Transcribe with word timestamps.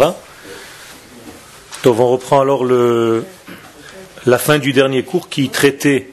Ça 0.00 1.90
on 1.90 2.08
reprend 2.08 2.40
alors 2.40 2.64
la 2.64 4.38
fin 4.38 4.58
du 4.58 4.72
dernier 4.72 5.02
cours 5.02 5.28
qui 5.28 5.50
traitait 5.50 6.10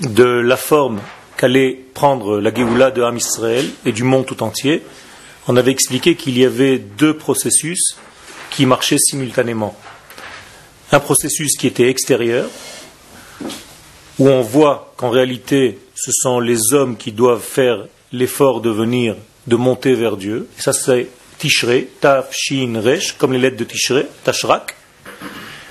de 0.00 0.24
la 0.24 0.56
forme 0.56 1.00
qu'allait 1.36 1.78
prendre 1.94 2.40
la 2.40 2.54
Géoula 2.54 2.90
de 2.90 3.02
Ham 3.02 3.16
Israël 3.16 3.68
et 3.84 3.92
du 3.92 4.04
monde 4.04 4.24
tout 4.24 4.42
entier. 4.42 4.82
On 5.48 5.56
avait 5.56 5.70
expliqué 5.70 6.14
qu'il 6.14 6.38
y 6.38 6.44
avait 6.44 6.78
deux 6.78 7.16
processus 7.16 7.96
qui 8.50 8.66
marchaient 8.66 8.98
simultanément. 8.98 9.76
Un 10.92 11.00
processus 11.00 11.56
qui 11.56 11.66
était 11.66 11.88
extérieur, 11.88 12.48
où 14.18 14.28
on 14.28 14.42
voit 14.42 14.92
qu'en 14.96 15.10
réalité 15.10 15.78
ce 15.94 16.10
sont 16.12 16.40
les 16.40 16.72
hommes 16.72 16.96
qui 16.96 17.12
doivent 17.12 17.42
faire 17.42 17.86
l'effort 18.12 18.60
de 18.60 18.70
venir, 18.70 19.16
de 19.46 19.56
monter 19.56 19.94
vers 19.94 20.16
Dieu. 20.16 20.48
Ça 20.56 20.72
c'est 20.72 21.08
Tishrei, 21.40 21.88
Taf, 22.00 22.32
Shin, 22.32 22.80
Resh, 22.80 23.16
comme 23.18 23.32
les 23.32 23.38
lettres 23.38 23.56
de 23.56 23.64
Tishrei, 23.64 24.06
Tashrak. 24.22 24.76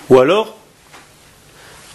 Ou 0.10 0.20
alors, 0.20 0.58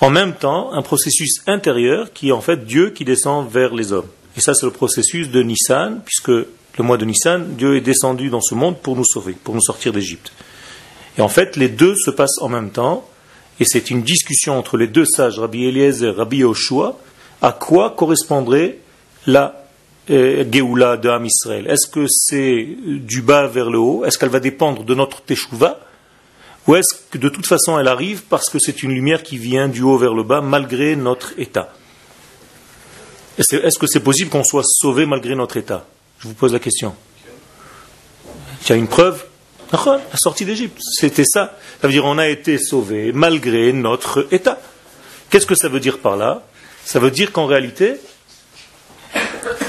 en 0.00 0.10
même 0.10 0.34
temps, 0.34 0.72
un 0.72 0.82
processus 0.82 1.42
intérieur 1.46 2.12
qui 2.12 2.28
est 2.28 2.32
en 2.32 2.40
fait 2.40 2.64
Dieu 2.64 2.90
qui 2.90 3.04
descend 3.04 3.50
vers 3.50 3.74
les 3.74 3.92
hommes. 3.92 4.08
Et 4.36 4.40
ça, 4.40 4.54
c'est 4.54 4.66
le 4.66 4.72
processus 4.72 5.28
de 5.28 5.42
Nissan, 5.42 6.00
puisque 6.04 6.28
le 6.28 6.84
mois 6.84 6.96
de 6.96 7.04
Nissan, 7.04 7.56
Dieu 7.56 7.76
est 7.76 7.80
descendu 7.80 8.30
dans 8.30 8.40
ce 8.40 8.54
monde 8.54 8.78
pour 8.80 8.96
nous 8.96 9.04
sauver, 9.04 9.32
pour 9.32 9.54
nous 9.54 9.60
sortir 9.60 9.92
d'Égypte. 9.92 10.32
Et 11.18 11.20
en 11.20 11.28
fait, 11.28 11.56
les 11.56 11.68
deux 11.68 11.94
se 11.96 12.10
passent 12.10 12.38
en 12.40 12.48
même 12.48 12.70
temps, 12.70 13.08
et 13.60 13.64
c'est 13.64 13.90
une 13.90 14.02
discussion 14.02 14.58
entre 14.58 14.76
les 14.76 14.88
deux 14.88 15.04
sages, 15.04 15.38
Rabbi 15.38 15.64
Eliezer 15.64 16.14
et 16.14 16.16
Rabbi 16.16 16.38
Yoshua, 16.38 16.98
à 17.42 17.52
quoi 17.52 17.90
correspondrait 17.90 18.78
la 19.26 19.63
Géoula 20.08 20.96
de 20.96 21.08
Ham 21.08 21.24
Israël. 21.24 21.66
Est-ce 21.66 21.86
que 21.86 22.06
c'est 22.08 22.66
du 22.86 23.22
bas 23.22 23.46
vers 23.46 23.70
le 23.70 23.78
haut? 23.78 24.04
Est-ce 24.04 24.18
qu'elle 24.18 24.28
va 24.28 24.40
dépendre 24.40 24.84
de 24.84 24.94
notre 24.94 25.22
Teshuvah 25.22 25.80
Ou 26.66 26.76
est-ce 26.76 26.94
que 27.10 27.18
de 27.18 27.28
toute 27.28 27.46
façon 27.46 27.78
elle 27.78 27.88
arrive 27.88 28.24
parce 28.24 28.50
que 28.50 28.58
c'est 28.58 28.82
une 28.82 28.92
lumière 28.92 29.22
qui 29.22 29.38
vient 29.38 29.68
du 29.68 29.82
haut 29.82 29.96
vers 29.96 30.14
le 30.14 30.22
bas 30.22 30.40
malgré 30.40 30.96
notre 30.96 31.38
état? 31.38 31.72
Est-ce 33.38 33.78
que 33.78 33.86
c'est 33.86 34.00
possible 34.00 34.30
qu'on 34.30 34.44
soit 34.44 34.64
sauvé 34.64 35.06
malgré 35.06 35.34
notre 35.34 35.56
état? 35.56 35.86
Je 36.18 36.28
vous 36.28 36.34
pose 36.34 36.52
la 36.52 36.60
question. 36.60 36.94
Il 38.62 38.70
y 38.70 38.72
a 38.72 38.76
une 38.76 38.88
preuve? 38.88 39.24
La 39.72 40.16
sortie 40.16 40.44
d'Égypte, 40.44 40.78
c'était 40.80 41.24
ça. 41.24 41.58
Ça 41.80 41.88
veut 41.88 41.92
dire 41.92 42.04
on 42.04 42.18
a 42.18 42.28
été 42.28 42.58
sauvé 42.58 43.12
malgré 43.12 43.72
notre 43.72 44.28
état. 44.30 44.60
Qu'est-ce 45.30 45.46
que 45.46 45.56
ça 45.56 45.68
veut 45.68 45.80
dire 45.80 45.98
par 45.98 46.16
là? 46.16 46.42
Ça 46.84 47.00
veut 47.00 47.10
dire 47.10 47.32
qu'en 47.32 47.46
réalité, 47.46 47.96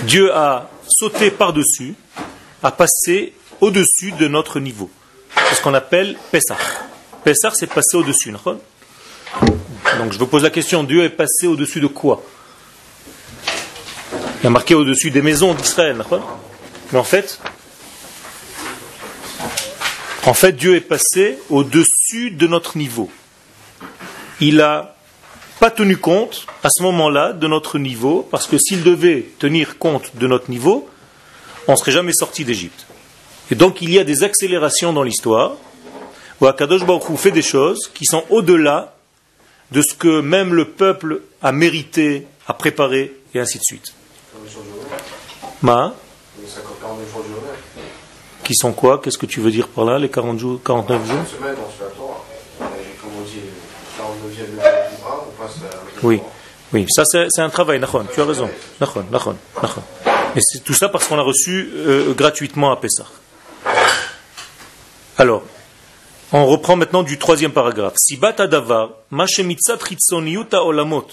Dieu 0.03 0.33
a 0.33 0.69
sauté 0.87 1.31
par-dessus, 1.31 1.95
a 2.63 2.71
passé 2.71 3.33
au-dessus 3.61 4.11
de 4.13 4.27
notre 4.27 4.59
niveau. 4.59 4.89
C'est 5.49 5.55
ce 5.55 5.61
qu'on 5.61 5.73
appelle 5.73 6.17
Pessah. 6.31 6.57
Pessah, 7.23 7.51
c'est 7.53 7.67
passer 7.67 7.97
au-dessus. 7.97 8.33
Donc 9.97 10.11
je 10.11 10.17
vous 10.17 10.27
pose 10.27 10.43
la 10.43 10.49
question, 10.49 10.83
Dieu 10.83 11.03
est 11.03 11.09
passé 11.09 11.47
au-dessus 11.47 11.79
de 11.79 11.87
quoi? 11.87 12.23
Il 14.41 14.47
a 14.47 14.49
marqué 14.49 14.75
au-dessus 14.75 15.11
des 15.11 15.21
maisons 15.21 15.53
d'Israël. 15.53 15.97
Mais 16.91 16.99
en 16.99 17.03
fait, 17.03 17.39
en 20.25 20.33
fait, 20.33 20.53
Dieu 20.53 20.75
est 20.75 20.81
passé 20.81 21.39
au-dessus 21.49 22.31
de 22.31 22.47
notre 22.47 22.77
niveau. 22.77 23.09
Il 24.39 24.61
a 24.61 24.94
pas 25.59 25.71
tenu 25.71 25.97
compte 25.97 26.45
à 26.63 26.69
ce 26.69 26.83
moment-là 26.83 27.33
de 27.33 27.47
notre 27.47 27.79
niveau, 27.79 28.27
parce 28.29 28.47
que 28.47 28.57
s'il 28.57 28.83
devait 28.83 29.25
tenir 29.39 29.77
compte 29.77 30.15
de 30.15 30.27
notre 30.27 30.49
niveau, 30.49 30.87
on 31.67 31.71
ne 31.71 31.77
serait 31.77 31.91
jamais 31.91 32.13
sorti 32.13 32.45
d'Égypte. 32.45 32.85
Et 33.51 33.55
donc 33.55 33.81
il 33.81 33.91
y 33.91 33.99
a 33.99 34.03
des 34.03 34.23
accélérations 34.23 34.93
dans 34.93 35.03
l'histoire, 35.03 35.53
où 36.41 36.47
Akadosh 36.47 36.85
Baruch 36.85 37.03
fait 37.17 37.31
des 37.31 37.41
choses 37.41 37.89
qui 37.93 38.05
sont 38.05 38.23
au-delà 38.29 38.95
de 39.71 39.81
ce 39.81 39.93
que 39.93 40.21
même 40.21 40.53
le 40.53 40.65
peuple 40.65 41.21
a 41.41 41.51
mérité, 41.51 42.27
a 42.47 42.53
préparé, 42.53 43.13
et 43.33 43.39
ainsi 43.39 43.57
de 43.57 43.63
suite. 43.63 43.93
Ma 45.61 45.93
Qui 48.43 48.53
sont 48.53 48.73
quoi? 48.73 48.99
Qu'est-ce 49.01 49.17
que 49.17 49.25
tu 49.25 49.39
veux 49.39 49.51
dire 49.51 49.67
par 49.67 49.85
là, 49.85 49.97
les 49.97 50.09
40 50.09 50.37
jours, 50.37 50.59
49 50.63 51.07
jours? 51.07 51.17
Oui, 56.03 56.21
oui, 56.73 56.85
ça 56.89 57.03
c'est 57.05 57.41
un 57.41 57.49
travail, 57.49 57.81
tu 58.13 58.21
as 58.21 58.25
raison. 58.25 58.49
Et 60.35 60.41
c'est 60.41 60.63
tout 60.63 60.73
ça 60.73 60.89
parce 60.89 61.07
qu'on 61.07 61.17
a 61.17 61.21
reçu 61.21 61.69
euh, 61.73 62.13
gratuitement 62.13 62.71
à 62.71 62.77
Pessah. 62.77 63.07
Alors, 65.17 65.43
on 66.33 66.45
reprend 66.45 66.75
maintenant 66.75 67.03
du 67.03 67.17
troisième 67.17 67.51
paragraphe. 67.51 67.93
Sibat 67.97 68.35
adavar, 68.39 68.89
olamot, 69.11 71.07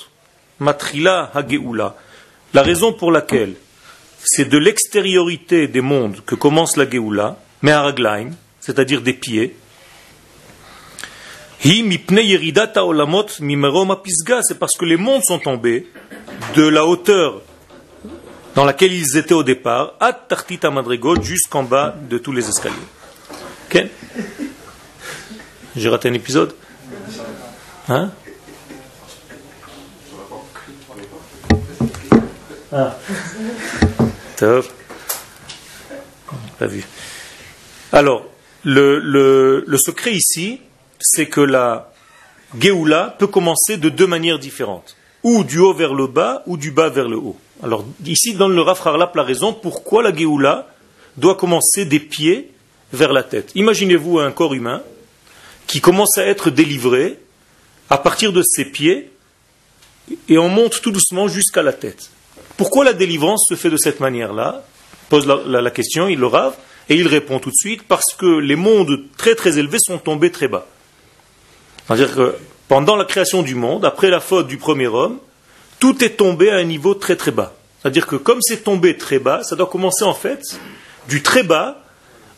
matrila 0.58 1.30
hageula. 1.34 1.94
La 2.54 2.62
raison 2.62 2.92
pour 2.92 3.12
laquelle 3.12 3.54
c'est 4.24 4.48
de 4.48 4.58
l'extériorité 4.58 5.68
des 5.68 5.80
mondes 5.80 6.20
que 6.24 6.34
commence 6.34 6.76
la 6.76 6.88
geoula, 6.88 7.36
mais 7.62 7.72
c'est-à-dire 8.60 9.00
des 9.00 9.14
pieds, 9.14 9.56
c'est 14.42 14.58
parce 14.58 14.76
que 14.76 14.84
les 14.84 14.96
mondes 14.96 15.22
sont 15.22 15.38
tombés 15.38 15.86
de 16.56 16.66
la 16.66 16.84
hauteur 16.84 17.40
dans 18.56 18.64
laquelle 18.64 18.92
ils 18.92 19.16
étaient 19.16 19.32
au 19.32 19.44
départ, 19.44 19.94
à 20.00 20.12
Tartita 20.12 20.70
Madrigot, 20.70 21.22
jusqu'en 21.22 21.62
bas 21.62 21.94
de 22.10 22.18
tous 22.18 22.32
les 22.32 22.48
escaliers. 22.48 22.74
Ok? 23.66 23.86
J'ai 25.76 25.88
raté 25.88 26.08
un 26.08 26.14
épisode? 26.14 26.52
Hein? 27.88 28.10
Ah. 32.72 32.96
Top. 34.36 34.66
Pas 36.58 36.66
vu. 36.66 36.84
Alors, 37.92 38.26
le, 38.64 38.98
le 39.64 39.78
secret 39.78 40.12
ici, 40.12 40.60
c'est 41.02 41.26
que 41.26 41.40
la 41.40 41.92
Géoula 42.58 43.14
peut 43.18 43.26
commencer 43.26 43.76
de 43.76 43.88
deux 43.88 44.06
manières 44.06 44.38
différentes, 44.38 44.96
ou 45.22 45.44
du 45.44 45.58
haut 45.58 45.74
vers 45.74 45.94
le 45.94 46.06
bas, 46.06 46.42
ou 46.46 46.56
du 46.56 46.70
bas 46.70 46.88
vers 46.88 47.08
le 47.08 47.16
haut. 47.16 47.36
Alors 47.62 47.84
ici, 48.04 48.34
dans 48.34 48.48
le 48.48 48.60
Rafrarlap, 48.60 49.14
la 49.14 49.22
raison 49.22 49.52
pourquoi 49.52 50.02
la 50.02 50.14
Géoula 50.14 50.68
doit 51.16 51.36
commencer 51.36 51.84
des 51.84 52.00
pieds 52.00 52.50
vers 52.92 53.12
la 53.12 53.22
tête. 53.22 53.52
Imaginez-vous 53.54 54.18
un 54.18 54.32
corps 54.32 54.54
humain 54.54 54.82
qui 55.66 55.80
commence 55.80 56.18
à 56.18 56.26
être 56.26 56.50
délivré 56.50 57.18
à 57.88 57.98
partir 57.98 58.32
de 58.32 58.42
ses 58.42 58.64
pieds 58.64 59.10
et 60.28 60.38
on 60.38 60.48
monte 60.48 60.80
tout 60.82 60.90
doucement 60.90 61.28
jusqu'à 61.28 61.62
la 61.62 61.72
tête. 61.72 62.10
Pourquoi 62.56 62.84
la 62.84 62.92
délivrance 62.92 63.46
se 63.48 63.54
fait 63.54 63.70
de 63.70 63.76
cette 63.76 64.00
manière-là? 64.00 64.64
Pose 65.08 65.26
la, 65.26 65.70
question, 65.70 66.08
il 66.08 66.18
le 66.18 66.26
rave, 66.26 66.54
et 66.88 66.96
il 66.96 67.06
répond 67.06 67.38
tout 67.38 67.50
de 67.50 67.54
suite, 67.54 67.82
parce 67.82 68.14
que 68.16 68.38
les 68.38 68.56
mondes 68.56 69.04
très 69.16 69.34
très 69.34 69.58
élevés 69.58 69.78
sont 69.78 69.98
tombés 69.98 70.30
très 70.30 70.48
bas. 70.48 70.66
C'est-à-dire 71.94 72.16
que 72.16 72.36
pendant 72.68 72.96
la 72.96 73.04
création 73.04 73.42
du 73.42 73.54
monde, 73.54 73.84
après 73.84 74.08
la 74.08 74.20
faute 74.20 74.46
du 74.46 74.56
premier 74.56 74.86
homme, 74.86 75.18
tout 75.78 76.02
est 76.02 76.16
tombé 76.16 76.48
à 76.48 76.56
un 76.56 76.64
niveau 76.64 76.94
très 76.94 77.16
très 77.16 77.32
bas. 77.32 77.52
C'est-à-dire 77.80 78.06
que 78.06 78.16
comme 78.16 78.40
c'est 78.40 78.64
tombé 78.64 78.96
très 78.96 79.18
bas, 79.18 79.42
ça 79.42 79.56
doit 79.56 79.66
commencer 79.66 80.02
en 80.04 80.14
fait 80.14 80.58
du 81.08 81.22
très 81.22 81.42
bas 81.42 81.82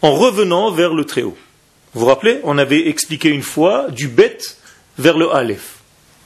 en 0.03 0.13
revenant 0.13 0.73
vers 0.73 0.93
le 0.93 1.05
très 1.05 1.23
haut. 1.23 1.37
Vous 1.93 2.01
vous 2.01 2.07
rappelez 2.07 2.41
On 2.43 2.59
avait 2.59 2.89
expliqué 2.89 3.29
une 3.29 3.43
fois 3.43 3.87
du 3.91 4.09
bête 4.09 4.59
vers 4.99 5.17
le 5.17 5.33
aleph. 5.33 5.77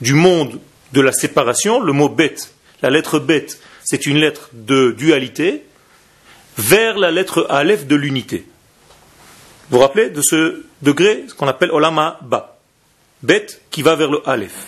Du 0.01 0.15
monde 0.15 0.59
de 0.95 1.03
la 1.03 1.13
séparation, 1.13 1.81
le 1.81 1.93
mot 1.93 2.09
bête, 2.09 2.55
la 2.81 2.89
lettre 2.89 3.19
bête, 3.19 3.61
c'est 3.85 4.07
une 4.07 4.17
lettre 4.17 4.49
de 4.55 4.93
dualité, 4.93 5.65
vers 6.57 6.97
la 6.97 7.11
lettre 7.11 7.47
aleph 7.51 7.87
de 7.87 7.95
l'unité. 7.95 8.47
Vous 9.69 9.77
vous 9.77 9.83
rappelez 9.83 10.09
de 10.09 10.23
ce 10.23 10.65
degré, 10.81 11.25
ce 11.29 11.35
qu'on 11.35 11.47
appelle 11.47 11.73
olama 11.73 12.19
ba 12.23 12.58
bête 13.23 13.63
qui 13.71 13.83
va 13.83 13.97
vers 13.97 14.11
le 14.11 14.27
Aleph. 14.29 14.67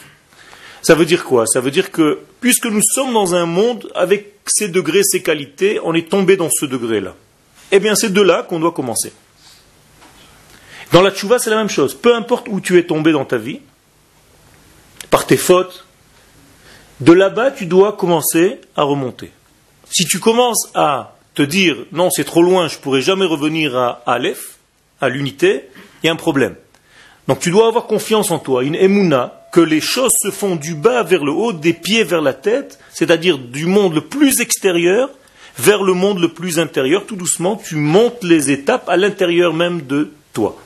Ça 0.83 0.95
veut 0.95 1.05
dire 1.05 1.25
quoi? 1.25 1.47
Ça 1.47 1.61
veut 1.61 1.71
dire 1.71 1.91
que 1.91 2.21
puisque 2.41 2.67
nous 2.67 2.83
sommes 2.83 3.13
dans 3.13 3.35
un 3.35 3.47
monde 3.47 3.91
avec 3.95 4.35
ces 4.47 4.69
degrés, 4.69 5.03
ces 5.03 5.23
qualités, 5.23 5.79
on 5.85 5.95
est 5.95 6.09
tombé 6.09 6.37
dans 6.37 6.49
ce 6.51 6.67
degré-là. 6.67 7.15
Eh 7.73 7.79
bien, 7.79 7.95
c'est 7.95 8.13
de 8.13 8.21
là 8.21 8.43
qu'on 8.43 8.59
doit 8.59 8.73
commencer. 8.73 9.13
Dans 10.93 11.03
la 11.03 11.13
tchouva, 11.13 11.39
c'est 11.39 11.51
la 11.51 11.57
même 11.57 11.69
chose. 11.69 11.95
Peu 11.95 12.15
importe 12.15 12.49
où 12.49 12.61
tu 12.61 12.79
es 12.79 12.85
tombé 12.85 13.13
dans 13.13 13.25
ta 13.25 13.37
vie, 13.37 13.61
par 15.11 15.27
tes 15.27 15.37
fautes, 15.37 15.87
de 17.01 17.13
là-bas, 17.13 17.53
tu 17.53 17.67
dois 17.67 17.93
commencer 17.93 18.61
à 18.77 18.83
remonter. 18.83 19.31
Si 19.91 20.05
tu 20.05 20.19
commences 20.19 20.69
à 20.75 21.17
te 21.35 21.43
dire 21.43 21.77
non, 21.93 22.11
c'est 22.11 22.25
trop 22.25 22.43
loin, 22.43 22.69
je 22.69 22.77
ne 22.77 22.81
pourrai 22.81 23.03
jamais 23.03 23.25
revenir 23.25 23.77
à 23.77 24.03
Aleph, 24.07 24.59
à 25.01 25.09
l'unité, 25.09 25.65
il 26.03 26.07
y 26.07 26.09
a 26.09 26.13
un 26.13 26.17
problème. 26.17 26.57
Donc 27.29 27.41
tu 27.41 27.51
dois 27.51 27.69
avoir 27.69 27.87
confiance 27.87 28.31
en 28.31 28.39
toi, 28.39 28.65
une 28.65 28.75
émouna, 28.75 29.47
que 29.53 29.61
les 29.61 29.81
choses 29.81 30.13
se 30.21 30.31
font 30.31 30.57
du 30.57 30.75
bas 30.75 31.03
vers 31.03 31.25
le 31.25 31.33
haut, 31.33 31.53
des 31.53 31.73
pieds 31.73 32.05
vers 32.05 32.23
la 32.23 32.35
tête, 32.35 32.79
c'est-à-dire 32.93 33.39
du 33.39 33.67
monde 33.67 33.95
le 33.95 34.03
plus 34.03 34.41
extérieur 34.41 35.11
vers 35.59 35.83
le 35.83 35.93
monde 35.93 36.21
le 36.21 36.29
plus 36.29 36.59
intérieur. 36.59 37.07
Tout 37.07 37.17
doucement, 37.17 37.57
tu 37.57 37.77
montes 37.77 38.23
les 38.23 38.51
étapes 38.51 38.89
à 38.89 38.97
l'intérieur 38.97 39.53
même 39.53 39.83
de 39.83 40.13
toi. 40.33 40.57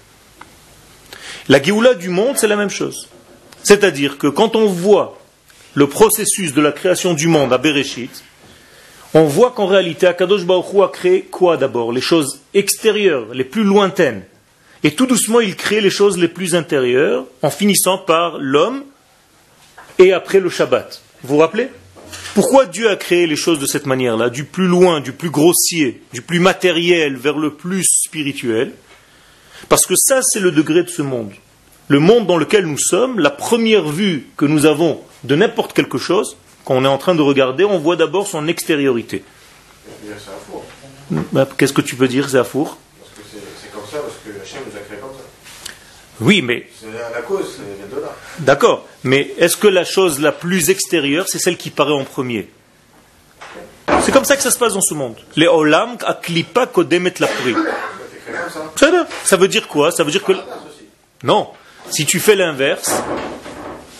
La 1.48 1.62
Géoula 1.62 1.94
du 1.94 2.08
monde, 2.08 2.36
c'est 2.36 2.46
la 2.46 2.56
même 2.56 2.70
chose. 2.70 3.08
C'est-à-dire 3.62 4.18
que 4.18 4.26
quand 4.26 4.56
on 4.56 4.66
voit 4.66 5.18
le 5.74 5.88
processus 5.88 6.54
de 6.54 6.60
la 6.60 6.72
création 6.72 7.14
du 7.14 7.26
monde 7.26 7.52
à 7.52 7.58
Bereshit, 7.58 8.22
on 9.14 9.24
voit 9.24 9.52
qu'en 9.52 9.66
réalité, 9.66 10.06
Akadosh 10.06 10.44
Baruch 10.44 10.82
a 10.82 10.88
créé 10.88 11.22
quoi 11.22 11.56
d'abord? 11.56 11.92
Les 11.92 12.00
choses 12.00 12.40
extérieures, 12.52 13.32
les 13.32 13.44
plus 13.44 13.62
lointaines. 13.62 14.22
Et 14.84 14.94
tout 14.94 15.06
doucement, 15.06 15.40
il 15.40 15.56
crée 15.56 15.80
les 15.80 15.90
choses 15.90 16.18
les 16.18 16.28
plus 16.28 16.54
intérieures, 16.54 17.24
en 17.42 17.50
finissant 17.50 17.98
par 17.98 18.38
l'homme 18.38 18.84
et 19.98 20.12
après 20.12 20.40
le 20.40 20.50
Shabbat. 20.50 21.02
Vous 21.22 21.34
vous 21.34 21.40
rappelez? 21.40 21.68
Pourquoi 22.34 22.66
Dieu 22.66 22.90
a 22.90 22.96
créé 22.96 23.26
les 23.26 23.36
choses 23.36 23.58
de 23.58 23.66
cette 23.66 23.86
manière-là, 23.86 24.28
du 24.30 24.44
plus 24.44 24.66
loin, 24.66 25.00
du 25.00 25.12
plus 25.12 25.30
grossier, 25.30 26.02
du 26.12 26.20
plus 26.22 26.38
matériel 26.38 27.16
vers 27.16 27.38
le 27.38 27.54
plus 27.54 27.84
spirituel 27.84 28.72
Parce 29.68 29.86
que 29.86 29.94
ça, 29.96 30.20
c'est 30.22 30.40
le 30.40 30.50
degré 30.50 30.82
de 30.82 30.88
ce 30.88 31.02
monde. 31.02 31.32
Le 31.88 31.98
monde 31.98 32.26
dans 32.26 32.36
lequel 32.36 32.66
nous 32.66 32.78
sommes, 32.78 33.18
la 33.18 33.30
première 33.30 33.88
vue 33.88 34.26
que 34.36 34.46
nous 34.46 34.66
avons 34.66 35.00
de 35.24 35.34
n'importe 35.34 35.72
quelque 35.72 35.98
chose, 35.98 36.36
quand 36.64 36.74
on 36.76 36.84
est 36.84 36.88
en 36.88 36.98
train 36.98 37.14
de 37.14 37.22
regarder, 37.22 37.64
on 37.64 37.78
voit 37.78 37.96
d'abord 37.96 38.26
son 38.26 38.48
extériorité. 38.48 39.22
Bah, 41.32 41.48
qu'est-ce 41.58 41.72
que 41.72 41.82
tu 41.82 41.94
peux 41.94 42.08
dire, 42.08 42.28
c'est 42.28 42.38
un 42.38 42.44
four 42.44 42.78
Parce 42.98 43.10
que 43.12 43.20
c'est 43.60 43.70
comme 43.70 43.84
ça, 43.90 43.98
parce 43.98 44.14
que 44.24 44.40
Hachem 44.40 44.62
nous 44.70 44.76
a 44.76 44.80
créé 44.80 44.98
comme 44.98 45.10
ça. 45.12 45.24
Oui, 46.20 46.42
mais. 46.42 46.68
C'est 46.80 46.86
la 46.92 47.22
cause, 47.22 47.56
c'est 47.56 47.94
de 47.94 48.00
là. 48.00 48.14
D'accord, 48.38 48.86
mais 49.02 49.32
est-ce 49.38 49.56
que 49.56 49.66
la 49.66 49.84
chose 49.84 50.20
la 50.20 50.32
plus 50.32 50.70
extérieure, 50.70 51.26
c'est 51.28 51.38
celle 51.38 51.56
qui 51.56 51.70
paraît 51.70 51.92
en 51.92 52.04
premier? 52.04 52.48
C'est 54.02 54.12
comme 54.12 54.24
ça 54.24 54.36
que 54.36 54.42
ça 54.42 54.50
se 54.50 54.58
passe 54.58 54.74
dans 54.74 54.80
ce 54.80 54.94
monde. 54.94 55.16
Les 55.36 55.46
olam 55.46 55.96
aklipa 56.04 56.66
kodemet 56.66 57.14
la 57.18 57.26
pri. 57.26 57.54
Ça 59.24 59.36
veut 59.36 59.48
dire 59.48 59.66
quoi? 59.68 59.90
Ça 59.90 60.04
veut 60.04 60.10
dire 60.10 60.22
que. 60.22 60.32
Non. 61.22 61.48
Si 61.90 62.06
tu 62.06 62.20
fais 62.20 62.36
l'inverse, 62.36 62.90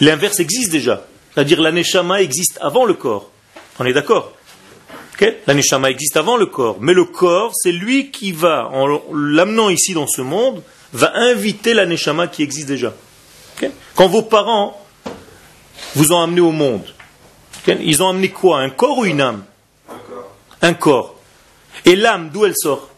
l'inverse 0.01 0.41
existe 0.41 0.71
déjà. 0.71 1.05
C'est-à-dire 1.33 1.61
l'aneshama 1.61 2.23
existe 2.23 2.59
avant 2.61 2.85
le 2.85 2.95
corps. 2.95 3.31
On 3.79 3.85
est 3.85 3.93
d'accord? 3.93 4.33
L'aneshama 5.47 5.91
existe 5.91 6.17
avant 6.17 6.37
le 6.37 6.47
corps. 6.47 6.77
Mais 6.81 6.93
le 6.93 7.05
corps, 7.05 7.53
c'est 7.55 7.73
lui 7.73 8.11
qui 8.11 8.33
va, 8.33 8.69
en 8.69 9.01
l'amenant 9.13 9.69
ici 9.69 9.95
dans 9.95 10.07
ce 10.07 10.23
monde, 10.23 10.63
va 10.95 11.13
inviter 11.17 11.75
l'aneshama 11.75 12.29
qui 12.29 12.43
existe 12.43 12.69
déjà. 12.69 12.95
Quand 13.95 14.09
vos 14.09 14.23
parents 14.23 14.81
vous 15.95 16.13
ont 16.13 16.21
amené 16.21 16.41
au 16.41 16.53
monde, 16.53 16.87
ils 17.67 18.03
ont 18.03 18.09
amené 18.09 18.31
quoi? 18.31 18.61
Un 18.61 18.71
corps 18.71 18.99
ou 18.99 19.05
une 19.05 19.21
âme? 19.21 19.45
D'accord. 19.89 20.31
Un 20.63 20.75
corps. 20.75 21.21
Et 21.85 21.97
l'âme, 21.97 22.31
d'où 22.31 22.47
elle 22.47 22.57
sort? 22.57 22.89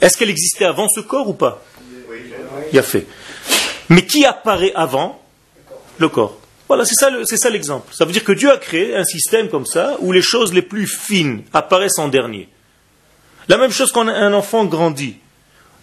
Est-ce 0.00 0.18
qu'elle 0.18 0.30
existait 0.30 0.64
avant 0.64 0.88
ce 0.88 1.00
corps 1.00 1.28
ou 1.28 1.34
pas? 1.34 1.62
Oui. 2.08 2.18
Il 2.72 2.78
a 2.78 2.82
fait. 2.82 3.06
Mais 3.88 4.04
qui 4.04 4.24
apparaît 4.24 4.72
avant? 4.74 5.20
Le 5.98 6.08
corps. 6.08 6.38
Voilà, 6.66 6.84
c'est 6.84 6.96
ça, 6.96 7.08
c'est 7.24 7.36
ça 7.36 7.50
l'exemple. 7.50 7.94
Ça 7.94 8.04
veut 8.04 8.12
dire 8.12 8.24
que 8.24 8.32
Dieu 8.32 8.50
a 8.50 8.56
créé 8.56 8.96
un 8.96 9.04
système 9.04 9.48
comme 9.48 9.66
ça 9.66 9.96
où 10.00 10.10
les 10.10 10.22
choses 10.22 10.52
les 10.52 10.62
plus 10.62 10.86
fines 10.86 11.44
apparaissent 11.52 11.98
en 11.98 12.08
dernier. 12.08 12.48
La 13.48 13.58
même 13.58 13.70
chose 13.70 13.92
quand 13.92 14.08
un 14.08 14.32
enfant 14.32 14.64
grandit. 14.64 15.16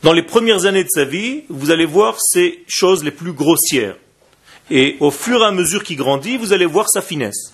Dans 0.03 0.13
les 0.13 0.23
premières 0.23 0.65
années 0.65 0.83
de 0.83 0.89
sa 0.89 1.05
vie, 1.05 1.43
vous 1.49 1.69
allez 1.69 1.85
voir 1.85 2.17
ces 2.19 2.63
choses 2.67 3.03
les 3.03 3.11
plus 3.11 3.33
grossières. 3.33 3.95
Et 4.71 4.97
au 4.99 5.11
fur 5.11 5.41
et 5.41 5.45
à 5.45 5.51
mesure 5.51 5.83
qu'il 5.83 5.97
grandit, 5.97 6.37
vous 6.37 6.53
allez 6.53 6.65
voir 6.65 6.89
sa 6.89 7.01
finesse. 7.01 7.53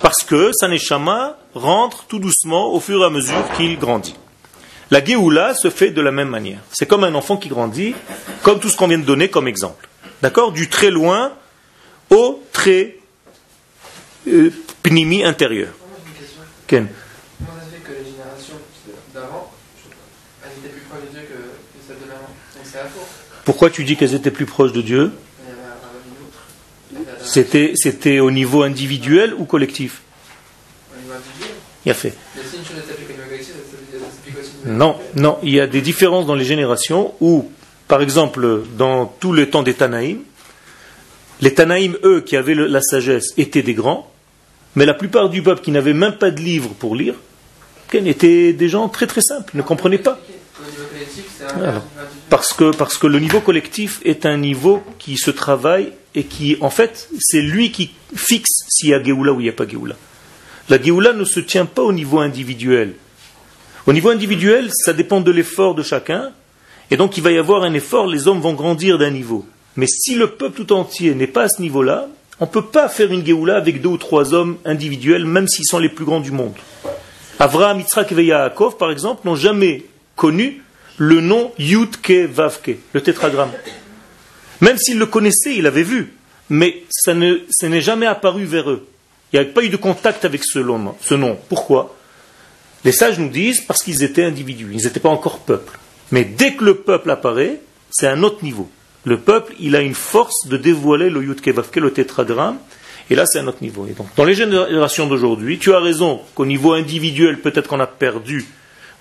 Parce 0.00 0.24
que 0.24 0.52
sa 0.52 0.68
neshama 0.68 1.38
rentre 1.54 2.04
tout 2.04 2.18
doucement 2.18 2.74
au 2.74 2.80
fur 2.80 3.00
et 3.00 3.04
à 3.04 3.10
mesure 3.10 3.50
qu'il 3.56 3.78
grandit. 3.78 4.16
La 4.90 5.02
Géoula 5.02 5.54
se 5.54 5.70
fait 5.70 5.90
de 5.90 6.02
la 6.02 6.10
même 6.10 6.28
manière. 6.28 6.58
C'est 6.72 6.86
comme 6.86 7.04
un 7.04 7.14
enfant 7.14 7.38
qui 7.38 7.48
grandit, 7.48 7.94
comme 8.42 8.60
tout 8.60 8.68
ce 8.68 8.76
qu'on 8.76 8.88
vient 8.88 8.98
de 8.98 9.04
donner 9.04 9.28
comme 9.28 9.48
exemple. 9.48 9.88
D'accord? 10.20 10.52
Du 10.52 10.68
très 10.68 10.90
loin 10.90 11.32
au 12.10 12.42
très 12.52 12.98
euh, 14.28 14.52
pnimi 14.82 15.24
intérieur. 15.24 15.70
Comment 16.68 16.82
ça 16.82 17.64
se 17.64 17.70
fait 17.70 17.82
que 17.82 17.92
les 17.92 18.10
générations 18.10 18.56
d'avant, 19.14 19.50
elles 20.44 20.50
étaient 20.58 20.74
plus 20.74 20.82
proches 20.82 21.02
de 21.04 21.10
Dieu 21.10 21.20
que, 21.22 21.34
que 21.34 21.86
celles 21.86 21.96
de 22.04 22.08
l'avant 22.08 22.28
Donc 22.28 22.28
c'est 22.28 22.60
à 22.60 22.61
faux. 22.61 22.61
Pourquoi 23.44 23.70
tu 23.70 23.84
dis 23.84 23.96
qu'elles 23.96 24.14
étaient 24.14 24.30
plus 24.30 24.46
proches 24.46 24.72
de 24.72 24.82
Dieu 24.82 25.00
avait 25.02 25.10
un- 27.20 27.24
C'était 27.24 27.72
c'était 27.76 28.20
au 28.20 28.30
niveau 28.30 28.62
individuel 28.62 29.34
ou 29.36 29.44
collectif 29.44 30.02
Au 30.94 31.00
niveau 31.00 31.12
individuel. 31.14 31.50
Il 31.84 31.90
a 31.90 31.94
fait. 31.94 32.14
Non, 34.64 34.96
non, 35.16 35.38
il 35.42 35.52
y 35.54 35.60
a 35.60 35.66
des 35.66 35.80
différences 35.80 36.24
dans 36.26 36.36
les 36.36 36.44
générations 36.44 37.14
où, 37.20 37.50
par 37.88 38.00
exemple, 38.00 38.62
dans 38.78 39.06
tout 39.06 39.32
le 39.32 39.50
temps 39.50 39.64
des 39.64 39.74
Tanaïm, 39.74 40.20
les 41.40 41.52
Tanaïm, 41.52 41.96
eux, 42.04 42.20
qui 42.20 42.36
avaient 42.36 42.54
la 42.54 42.80
sagesse, 42.80 43.32
étaient 43.36 43.62
des 43.62 43.74
grands, 43.74 44.08
mais 44.76 44.86
la 44.86 44.94
plupart 44.94 45.30
du 45.30 45.42
peuple 45.42 45.62
qui 45.62 45.72
n'avait 45.72 45.94
même 45.94 46.16
pas 46.16 46.30
de 46.30 46.40
livre 46.40 46.68
pour 46.78 46.94
lire, 46.94 47.14
étaient 47.92 48.52
des 48.52 48.68
gens 48.68 48.88
très 48.88 49.08
très 49.08 49.20
simples, 49.20 49.50
ne 49.56 49.62
comprenaient 49.62 49.98
pas. 49.98 50.20
Au 50.62 50.70
niveau 50.70 50.84
collectif, 50.92 51.24
c'est 51.26 51.30
un 51.30 51.31
Parce 52.28 52.52
que, 52.52 52.74
parce 52.74 52.98
que 52.98 53.06
le 53.06 53.18
niveau 53.18 53.40
collectif 53.40 54.00
est 54.04 54.26
un 54.26 54.36
niveau 54.36 54.82
qui 54.98 55.16
se 55.16 55.30
travaille 55.30 55.92
et 56.14 56.24
qui, 56.24 56.56
en 56.60 56.70
fait, 56.70 57.08
c'est 57.18 57.42
lui 57.42 57.72
qui 57.72 57.92
fixe 58.14 58.64
s'il 58.68 58.90
y 58.90 58.94
a 58.94 59.02
Géoula 59.02 59.32
ou 59.32 59.40
il 59.40 59.44
n'y 59.44 59.48
a 59.48 59.52
pas 59.52 59.66
Géoula. 59.66 59.96
La 60.68 60.80
Géoula 60.80 61.12
ne 61.12 61.24
se 61.24 61.40
tient 61.40 61.66
pas 61.66 61.82
au 61.82 61.92
niveau 61.92 62.20
individuel. 62.20 62.94
Au 63.86 63.92
niveau 63.92 64.10
individuel, 64.10 64.70
ça 64.72 64.92
dépend 64.92 65.20
de 65.20 65.30
l'effort 65.30 65.74
de 65.74 65.82
chacun, 65.82 66.30
et 66.90 66.96
donc 66.96 67.16
il 67.16 67.22
va 67.22 67.32
y 67.32 67.38
avoir 67.38 67.62
un 67.62 67.74
effort, 67.74 68.06
les 68.06 68.28
hommes 68.28 68.40
vont 68.40 68.52
grandir 68.52 68.98
d'un 68.98 69.10
niveau. 69.10 69.46
Mais 69.76 69.86
si 69.86 70.14
le 70.14 70.28
peuple 70.28 70.64
tout 70.64 70.72
entier 70.72 71.14
n'est 71.14 71.26
pas 71.26 71.44
à 71.44 71.48
ce 71.48 71.60
niveau-là, 71.60 72.08
on 72.38 72.44
ne 72.44 72.50
peut 72.50 72.66
pas 72.66 72.88
faire 72.88 73.10
une 73.12 73.24
Géoula 73.24 73.56
avec 73.56 73.80
deux 73.80 73.88
ou 73.88 73.96
trois 73.96 74.34
hommes 74.34 74.58
individuels, 74.64 75.24
même 75.24 75.48
s'ils 75.48 75.64
sont 75.64 75.78
les 75.78 75.88
plus 75.88 76.04
grands 76.04 76.20
du 76.20 76.30
monde. 76.30 76.54
Avraham, 77.38 77.80
Yitzhak 77.80 78.12
et 78.12 78.24
Yaakov, 78.24 78.76
par 78.76 78.90
exemple, 78.90 79.26
n'ont 79.26 79.36
jamais 79.36 79.84
connu 80.16 80.62
le 81.02 81.20
nom 81.20 81.50
Yudke 81.58 82.28
Vavke, 82.30 82.76
le 82.92 83.00
tétragramme. 83.00 83.50
Même 84.60 84.78
s'ils 84.78 85.00
le 85.00 85.06
connaissaient, 85.06 85.56
ils 85.56 85.62
l'avaient 85.62 85.82
vu, 85.82 86.14
mais 86.48 86.84
ça 86.90 87.12
n'est 87.12 87.80
jamais 87.80 88.06
apparu 88.06 88.44
vers 88.44 88.70
eux. 88.70 88.86
Il 89.32 89.40
n'y 89.40 89.44
a 89.44 89.48
pas 89.50 89.64
eu 89.64 89.68
de 89.68 89.76
contact 89.76 90.24
avec 90.24 90.44
ce 90.44 90.60
nom. 90.60 90.94
Ce 91.00 91.14
nom. 91.14 91.36
Pourquoi? 91.48 91.96
Les 92.84 92.92
sages 92.92 93.18
nous 93.18 93.30
disent 93.30 93.62
parce 93.62 93.82
qu'ils 93.82 94.04
étaient 94.04 94.22
individus, 94.22 94.68
ils 94.72 94.84
n'étaient 94.84 95.00
pas 95.00 95.08
encore 95.08 95.40
peuple. 95.40 95.76
Mais 96.12 96.24
dès 96.24 96.54
que 96.54 96.64
le 96.64 96.76
peuple 96.76 97.10
apparaît, 97.10 97.58
c'est 97.90 98.06
un 98.06 98.22
autre 98.22 98.44
niveau. 98.44 98.70
Le 99.02 99.18
peuple, 99.18 99.54
il 99.58 99.74
a 99.74 99.80
une 99.80 99.94
force 99.94 100.46
de 100.46 100.56
dévoiler 100.56 101.10
le 101.10 101.24
Yudke 101.24 101.48
Vavke, 101.48 101.76
le 101.76 101.92
tétragramme, 101.92 102.58
et 103.10 103.16
là 103.16 103.26
c'est 103.26 103.40
un 103.40 103.48
autre 103.48 103.62
niveau. 103.62 103.88
Et 103.88 103.94
donc, 103.94 104.06
dans 104.14 104.24
les 104.24 104.34
générations 104.34 105.08
d'aujourd'hui, 105.08 105.58
tu 105.58 105.74
as 105.74 105.80
raison 105.80 106.20
qu'au 106.36 106.46
niveau 106.46 106.74
individuel, 106.74 107.40
peut-être 107.40 107.66
qu'on 107.66 107.80
a 107.80 107.88
perdu 107.88 108.46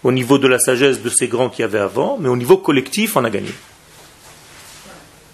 au 0.04 0.12
niveau 0.12 0.38
de 0.38 0.48
la 0.48 0.60
sagesse 0.60 1.02
de 1.02 1.10
ces 1.10 1.28
grands 1.28 1.50
qui 1.50 1.64
avaient 1.64 1.80
avant, 1.80 2.18
mais 2.20 2.30
au 2.30 2.38
niveau 2.38 2.58
collectif, 2.58 3.16
on 3.16 3.24
a 3.24 3.30
gagné. 3.30 3.52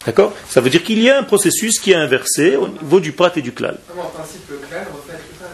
D'accord? 0.06 0.34
Ça 0.50 0.62
veut 0.62 0.70
dire 0.70 0.84
qu'il 0.84 1.02
y 1.02 1.10
a 1.10 1.18
un 1.20 1.24
processus 1.24 1.80
qui 1.80 1.92
est 1.92 1.96
inversé 1.96 2.56
au 2.56 2.68
niveau 2.68 3.00
du 3.00 3.12
prat 3.12 3.32
et 3.36 3.42
du 3.42 3.52
klal. 3.52 3.78
Comment, 3.90 4.08
en 4.08 4.10
principe, 4.10 4.50
le 4.50 4.58
clan 4.58 4.80
reflète 4.96 5.22
le 5.30 5.38
clan 5.38 5.48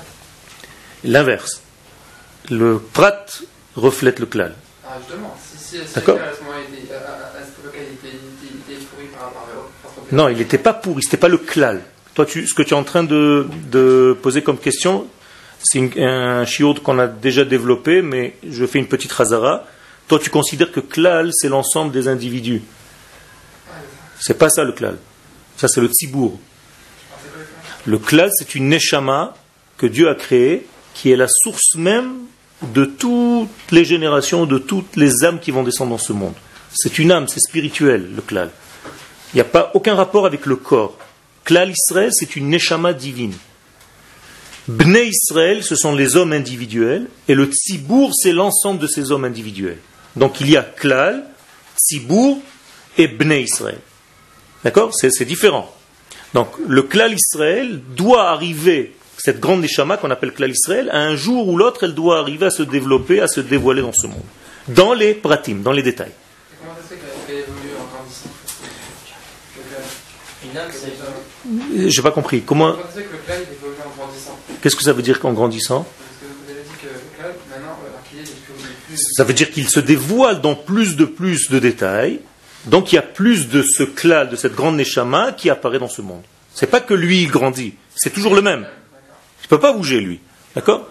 L'inverse. 1.06 1.62
Le 2.50 2.80
prat 2.80 3.26
reflète 3.76 4.20
le 4.20 4.26
klal. 4.28 4.54
Ah, 4.86 4.98
justement, 5.00 5.36
si, 5.42 5.58
si, 5.58 5.88
si 5.88 5.94
D'accord? 5.96 6.20
ce 6.20 6.38
ce. 6.38 6.44
Non, 10.16 10.30
il 10.30 10.38
n'était 10.38 10.58
pas 10.58 10.74
pourri, 10.74 11.02
c'était 11.04 11.18
pas 11.18 11.30
le 11.30 11.38
klal. 11.38 11.82
Toi, 12.14 12.26
tu, 12.26 12.46
ce 12.48 12.54
que 12.54 12.62
tu 12.62 12.76
es 12.76 12.78
en 12.78 12.84
train 12.84 13.04
de, 13.04 13.48
de 13.72 14.16
poser 14.22 14.44
comme 14.44 14.60
question, 14.60 15.08
c'est 15.64 16.02
un 16.02 16.46
shiur 16.46 16.84
qu'on 16.84 17.00
a 17.00 17.08
déjà 17.08 17.46
développé, 17.46 18.02
mais 18.02 18.36
je 18.48 18.66
fais 18.66 18.80
une 18.80 18.88
petite 18.88 19.12
razara. 19.12 19.66
Toi, 20.08 20.20
tu 20.20 20.30
considères 20.30 20.72
que 20.72 20.82
klal, 20.82 21.32
c'est 21.34 21.48
l'ensemble 21.48 21.94
des 21.94 22.10
individus. 22.10 22.62
C'est 24.20 24.38
pas 24.38 24.50
ça 24.50 24.64
le 24.64 24.74
klal. 24.74 24.98
Ça, 25.56 25.68
c'est 25.70 25.80
le 25.80 25.88
tzibour. 25.88 26.38
Le 27.86 27.98
klal, 27.98 28.30
c'est 28.34 28.56
une 28.56 28.70
neshama 28.70 29.34
que 29.78 29.86
Dieu 29.86 30.10
a 30.10 30.16
créée, 30.16 30.68
qui 30.94 31.12
est 31.12 31.16
la 31.16 31.28
source 31.30 31.76
même 31.76 32.14
de 32.62 32.86
toutes 32.86 33.50
les 33.72 33.86
générations, 33.86 34.46
de 34.46 34.58
toutes 34.58 34.96
les 34.96 35.24
âmes 35.24 35.40
qui 35.40 35.52
vont 35.52 35.64
descendre 35.64 35.92
dans 35.92 35.98
ce 35.98 36.14
monde. 36.14 36.34
C'est 36.74 37.00
une 37.00 37.12
âme, 37.12 37.28
c'est 37.28 37.40
spirituel, 37.40 38.10
le 38.16 38.22
klal. 38.22 38.52
Il 39.34 39.38
n'y 39.38 39.42
a 39.42 39.46
pas 39.46 39.72
aucun 39.74 39.96
rapport 39.96 40.26
avec 40.26 40.46
le 40.46 40.58
corps. 40.58 40.98
Klal 41.46 41.72
Israël, 41.72 42.10
c'est 42.12 42.36
une 42.36 42.50
neshama 42.50 42.94
divine. 42.94 43.34
Bnei 44.68 45.10
Israël, 45.10 45.64
ce 45.64 45.76
sont 45.76 45.94
les 45.94 46.16
hommes 46.16 46.32
individuels, 46.32 47.08
et 47.28 47.36
le 47.36 47.46
tzibour, 47.46 48.12
c'est 48.14 48.32
l'ensemble 48.32 48.80
de 48.80 48.88
ces 48.88 49.12
hommes 49.12 49.26
individuels. 49.26 49.80
Donc 50.16 50.40
il 50.40 50.50
y 50.50 50.58
a 50.58 50.64
klal, 50.64 51.26
tzibour 51.78 52.40
et 52.98 53.08
Bnei 53.08 53.44
Israël. 53.44 53.80
D'accord? 54.64 54.94
C'est, 54.94 55.26
différent. 55.26 55.70
Donc 56.34 56.50
le 56.66 56.84
klal 56.84 57.14
Israël 57.14 57.82
doit 57.96 58.30
arriver, 58.30 58.96
cette 59.18 59.40
grande 59.42 59.62
neshama 59.62 59.98
qu'on 59.98 60.12
appelle 60.12 60.32
klal 60.32 60.52
Israël, 60.52 60.90
à 60.92 61.00
un 61.00 61.16
jour 61.16 61.50
ou 61.50 61.58
l'autre, 61.58 61.84
elle 61.84 61.94
doit 61.94 62.20
arriver 62.20 62.46
à 62.46 62.52
se 62.52 62.64
développer, 62.64 63.20
à 63.20 63.28
se 63.28 63.42
dévoiler 63.42 63.82
dans 63.82 63.92
ce 63.92 64.08
monde. 64.08 64.24
dans 64.70 64.94
les 64.94 65.14
pratim, 65.14 65.56
dans 65.62 65.74
les 65.74 65.84
détails. 65.84 66.14
J'ai 71.86 72.02
pas 72.02 72.12
compris. 72.12 72.42
Comment 72.44 72.76
Qu'est-ce 74.64 74.76
que 74.78 74.84
ça 74.84 74.94
veut 74.94 75.02
dire 75.04 75.20
qu'en 75.20 75.34
grandissant 75.34 75.86
Parce 75.86 76.18
que 76.22 76.26
vous 76.46 76.52
avez 76.52 76.64
dit 76.64 76.78
que 76.82 76.88
le 76.88 77.02
clan, 77.18 77.34
maintenant, 77.50 77.78
alors 77.86 78.02
qu'il 78.10 78.20
est, 78.20 78.22
il 78.24 78.30
est 78.30 78.32
plus. 78.32 78.54
il 78.64 78.94
est 78.94 78.96
plus- 78.96 79.14
Ça 79.14 79.24
veut 79.26 79.34
dire 79.34 79.52
qu'il 79.52 79.68
se 79.68 79.80
dévoile 79.82 80.40
dans 80.42 80.56
plus 80.56 80.96
de 80.96 81.04
plus 81.06 81.50
de 81.50 81.60
détails. 81.60 82.22
Donc 82.66 82.92
il 82.92 82.96
y 82.96 82.98
a 82.98 83.02
plus 83.02 83.50
de 83.50 83.62
ce 83.62 83.84
klal, 83.84 84.30
de 84.30 84.38
cette 84.38 84.56
grande 84.56 84.78
neshama 84.78 85.34
qui 85.34 85.50
apparaît 85.50 85.80
dans 85.80 85.90
ce 85.90 86.02
monde. 86.02 86.22
C'est 86.56 86.68
pas 86.68 86.80
que 86.80 86.94
lui 86.94 87.24
il 87.24 87.30
grandit, 87.30 87.74
c'est 87.94 88.12
toujours 88.14 88.36
le 88.36 88.42
même. 88.42 88.66
Il 89.44 89.48
peut 89.50 89.60
pas 89.60 89.74
bouger 89.74 90.00
lui. 90.00 90.22
D'accord? 90.56 90.88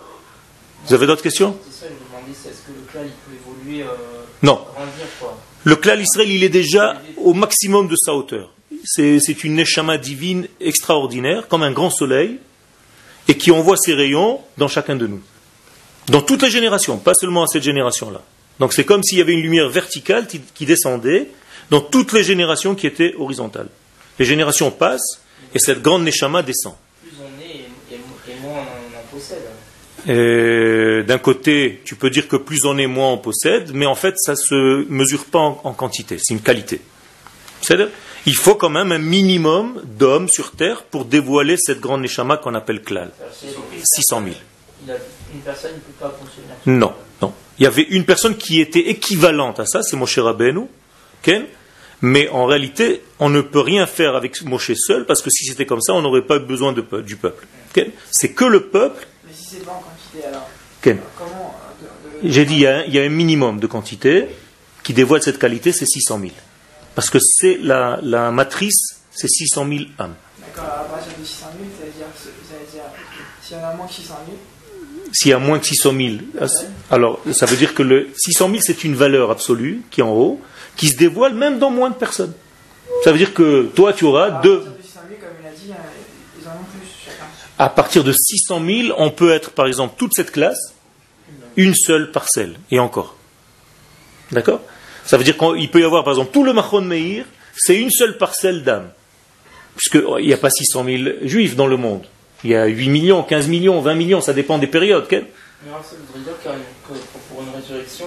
Vous 0.87 0.93
avez 0.93 1.07
d'autres 1.07 1.23
questions? 1.23 1.57
C'est 1.71 1.87
ça, 1.87 1.87
je 1.89 1.95
me 1.95 2.09
demandais, 2.11 2.37
c'est 2.41 2.51
est-ce 2.51 2.59
que 2.59 2.73
le 2.73 2.85
clan 2.93 3.01
il 3.05 3.11
peut 3.11 3.41
évoluer, 3.65 3.83
euh, 3.85 3.87
Non. 4.43 4.57
grandir 4.75 5.07
quoi? 5.19 5.39
Le 5.65 5.77
klal 5.77 6.01
Israël, 6.03 6.31
il 6.31 6.45
est 6.45 6.49
déjà 6.51 7.01
au 7.17 7.33
maximum 7.33 7.89
de 7.89 7.97
sa 7.97 8.13
hauteur. 8.13 8.53
C'est 8.85 9.19
c'est 9.21 9.43
une 9.45 9.55
neshama 9.55 9.97
divine 9.97 10.49
extraordinaire, 10.61 11.49
comme 11.49 11.63
un 11.63 11.71
grand 11.73 11.89
soleil, 11.91 12.39
et 13.29 13.37
qui 13.37 13.51
envoie 13.51 13.77
ses 13.77 13.95
rayons 13.95 14.41
dans 14.59 14.69
chacun 14.69 14.97
de 14.97 15.07
nous. 15.07 15.21
Dans 16.09 16.23
toutes 16.23 16.43
les 16.43 16.51
générations, 16.51 16.99
pas 16.99 17.15
seulement 17.15 17.45
à 17.45 17.47
cette 17.47 17.63
génération-là. 17.63 18.23
Donc 18.59 18.73
c'est 18.73 18.85
comme 18.85 19.03
s'il 19.03 19.19
y 19.19 19.21
avait 19.21 19.33
une 19.33 19.43
lumière 19.43 19.69
verticale 19.69 20.27
qui, 20.27 20.67
descendait 20.67 21.29
dans 21.71 21.81
toutes 21.81 22.13
les 22.13 22.25
générations 22.25 22.75
qui 22.75 22.87
étaient 22.87 23.15
horizontales. 23.19 23.69
Les 24.19 24.25
générations 24.25 24.71
passent, 24.71 25.21
et 25.55 25.59
cette 25.59 25.83
grande 25.83 26.05
neshama 26.05 26.43
descend. 26.43 26.75
Plus 27.03 27.13
on 27.21 27.41
est 27.43 27.97
et, 27.97 28.35
moins 28.41 28.61
on 28.61 28.99
en 28.99 29.19
possède. 29.19 29.47
D'un 31.07 31.19
côté, 31.19 31.81
tu 31.85 31.95
peux 31.95 32.11
dire 32.11 32.29
que 32.29 32.37
plus 32.37 32.65
on 32.65 32.77
est, 32.79 32.87
moins 32.87 33.13
on 33.13 33.19
possède, 33.19 33.71
mais 33.73 33.87
en 33.87 33.95
fait, 33.95 34.15
ça 34.19 34.35
se 34.37 34.87
mesure 34.89 35.25
pas 35.27 35.39
en, 35.39 35.61
en 35.65 35.73
quantité, 35.73 36.19
c'est 36.21 36.35
une 36.35 36.41
qualité. 36.41 36.81
C'est-à-dire, 37.61 37.89
il 38.27 38.37
faut 38.37 38.55
quand 38.55 38.71
même 38.71 38.93
un 38.93 38.99
minimum 38.99 39.83
d'hommes 39.85 40.29
sur 40.29 40.53
Terre 40.53 40.85
pour 40.85 41.05
dévoiler 41.05 41.57
cette 41.57 41.81
grande 41.81 42.03
neshama 42.03 42.37
qu'on 42.37 42.55
appelle 42.55 42.83
klal. 42.83 43.11
Alors, 43.21 43.33
s'il 43.35 43.49
y 43.51 43.53
a 43.53 43.57
une 43.57 43.85
600 43.85 44.23
000. 44.25 44.37
il 44.85 44.91
a- 44.91 44.97
une 45.35 45.41
personne 45.41 45.73
ne 45.73 45.77
peut 45.79 45.93
pas 45.99 46.11
fonctionner. 46.19 46.49
Non, 46.67 46.93
non. 47.21 47.33
Il 47.59 47.65
y 47.65 47.67
avait 47.67 47.83
une 47.83 48.05
personne 48.05 48.37
qui 48.37 48.61
était 48.61 48.89
équivalente 48.91 49.61
à 49.61 49.67
ça, 49.67 49.83
c'est 49.83 49.97
Moshe 49.97 50.19
Rabbeinu, 50.19 50.67
Ken, 51.23 51.45
mais 52.01 52.29
en 52.31 52.47
réalité, 52.47 53.03
on 53.19 53.31
ne 53.31 53.41
peut 53.41 53.61
rien 53.61 53.87
faire 53.87 54.15
avec 54.17 54.43
Moshe 54.43 54.73
seul, 54.75 55.07
parce 55.07 55.23
que 55.23 55.31
si 55.31 55.45
c'était 55.45 55.67
comme 55.67 55.81
ça, 55.81 55.95
on 55.95 56.03
n'aurait 56.03 56.27
pas 56.27 56.39
besoin 56.39 56.73
de 56.73 56.85
du 57.01 57.17
peuple. 57.17 57.47
Ken. 57.73 57.91
C'est 58.11 58.33
que 58.33 58.45
le 58.45 58.65
peuple, 58.65 59.07
Mais 59.27 59.33
si 59.35 59.45
c'est 59.57 59.65
pas 59.65 59.73
en 59.73 59.81
quantité, 59.81 60.27
alors 60.29 60.49
Ken. 60.83 60.99
comment 61.17 61.55
euh, 61.83 62.23
de- 62.25 62.29
J'ai 62.31 62.45
dit, 62.45 62.55
il 62.55 62.61
y, 62.61 62.67
a 62.67 62.79
un, 62.79 62.83
il 62.85 62.95
y 62.95 62.99
a 62.99 63.03
un 63.03 63.09
minimum 63.09 63.59
de 63.61 63.67
quantité 63.67 64.27
qui 64.83 64.93
dévoile 64.93 65.23
cette 65.23 65.39
qualité, 65.39 65.73
c'est 65.73 65.87
600 65.87 66.19
000. 66.21 66.33
Parce 66.95 67.11
que 67.11 67.19
c'est 67.21 67.59
la, 67.59 67.99
la 68.03 68.31
matrice, 68.31 69.01
c'est 69.11 69.29
600 69.29 69.67
000 69.69 69.81
âmes. 69.99 70.15
D'accord, 70.41 70.65
à 70.65 70.85
partir 70.85 71.13
de 71.19 71.25
600 71.25 71.47
000, 71.59 71.71
ça 71.79 71.87
veut 71.87 71.93
dire, 71.93 72.07
ça 72.15 72.55
veut 72.59 72.73
dire 72.73 72.83
s'il 73.43 73.57
y 73.57 73.61
en 73.61 73.65
a 73.65 73.75
moins 73.75 73.87
que 73.87 73.93
600 73.93 74.15
000, 74.27 74.37
S'il 75.13 75.31
y 75.31 75.35
a 75.35 75.39
moins 75.39 75.59
que 75.59 75.67
600 75.67 75.93
000, 75.97 76.11
alors 76.91 77.21
ça 77.33 77.47
veut 77.47 77.57
dire 77.57 77.75
que 77.75 77.83
le 77.83 78.09
600 78.17 78.49
000, 78.49 78.61
c'est 78.63 78.85
une 78.85 78.95
valeur 78.95 79.31
absolue 79.31 79.83
qui 79.91 80.01
est 80.01 80.05
en 80.05 80.13
haut, 80.13 80.41
qui 80.77 80.89
se 80.89 80.97
dévoile 80.97 81.35
même 81.35 81.59
dans 81.59 81.71
moins 81.71 81.91
de 81.91 81.95
personnes. 81.95 82.33
Ça 83.05 83.13
veut 83.13 83.19
dire 83.19 83.35
que 83.35 83.71
toi, 83.75 83.93
tu 83.93 84.05
auras 84.05 84.27
à 84.27 84.43
deux. 84.43 84.61
partir 84.61 84.73
de 84.73 84.83
600 84.83 85.01
000, 85.09 85.21
comme 85.21 85.31
il 85.41 85.47
a 85.47 85.51
dit, 85.51 85.71
euh, 85.71 86.41
ils 86.41 86.49
en 86.49 86.53
ont 86.53 86.65
plus 86.65 86.89
chacun. 87.05 87.25
À 87.59 87.69
partir 87.69 88.05
de 88.05 88.13
600 88.13 88.65
000, 88.65 88.95
on 88.99 89.11
peut 89.11 89.33
être, 89.33 89.51
par 89.51 89.67
exemple, 89.67 89.95
toute 89.99 90.15
cette 90.15 90.31
classe, 90.31 90.75
une 91.57 91.75
seule 91.75 92.13
parcelle, 92.13 92.57
et 92.71 92.79
encore. 92.79 93.17
D'accord? 94.31 94.61
Ça 95.05 95.17
veut 95.17 95.25
dire 95.25 95.37
qu'il 95.37 95.71
peut 95.71 95.81
y 95.81 95.85
avoir, 95.85 96.05
par 96.05 96.13
exemple, 96.13 96.33
tout 96.33 96.45
le 96.45 96.53
Mahon 96.53 96.83
Meir, 96.83 97.25
c'est 97.57 97.77
une 97.77 97.91
seule 97.91 98.19
parcelle 98.19 98.63
d'âme. 98.63 98.91
Puisqu'il 99.77 100.27
n'y 100.27 100.33
a 100.33 100.37
pas 100.37 100.51
600 100.51 100.85
000 100.85 101.03
juifs 101.23 101.57
dans 101.57 101.67
le 101.67 101.77
monde. 101.77 102.05
Il 102.45 102.51
y 102.51 102.55
a 102.55 102.67
8 102.67 102.89
millions, 102.89 103.23
15 103.23 103.49
millions, 103.49 103.81
20 103.81 103.95
millions, 103.95 104.21
ça 104.21 104.33
dépend 104.33 104.59
des 104.59 104.67
périodes. 104.67 105.07
Ken. 105.09 105.25
Mais 105.65 105.71
alors, 105.71 105.85
ça 105.85 105.97
voudrait 105.97 106.25
dire 106.25 106.39
que 106.43 106.93
pour 107.29 107.43
une 107.43 107.55
résurrection, 107.55 108.07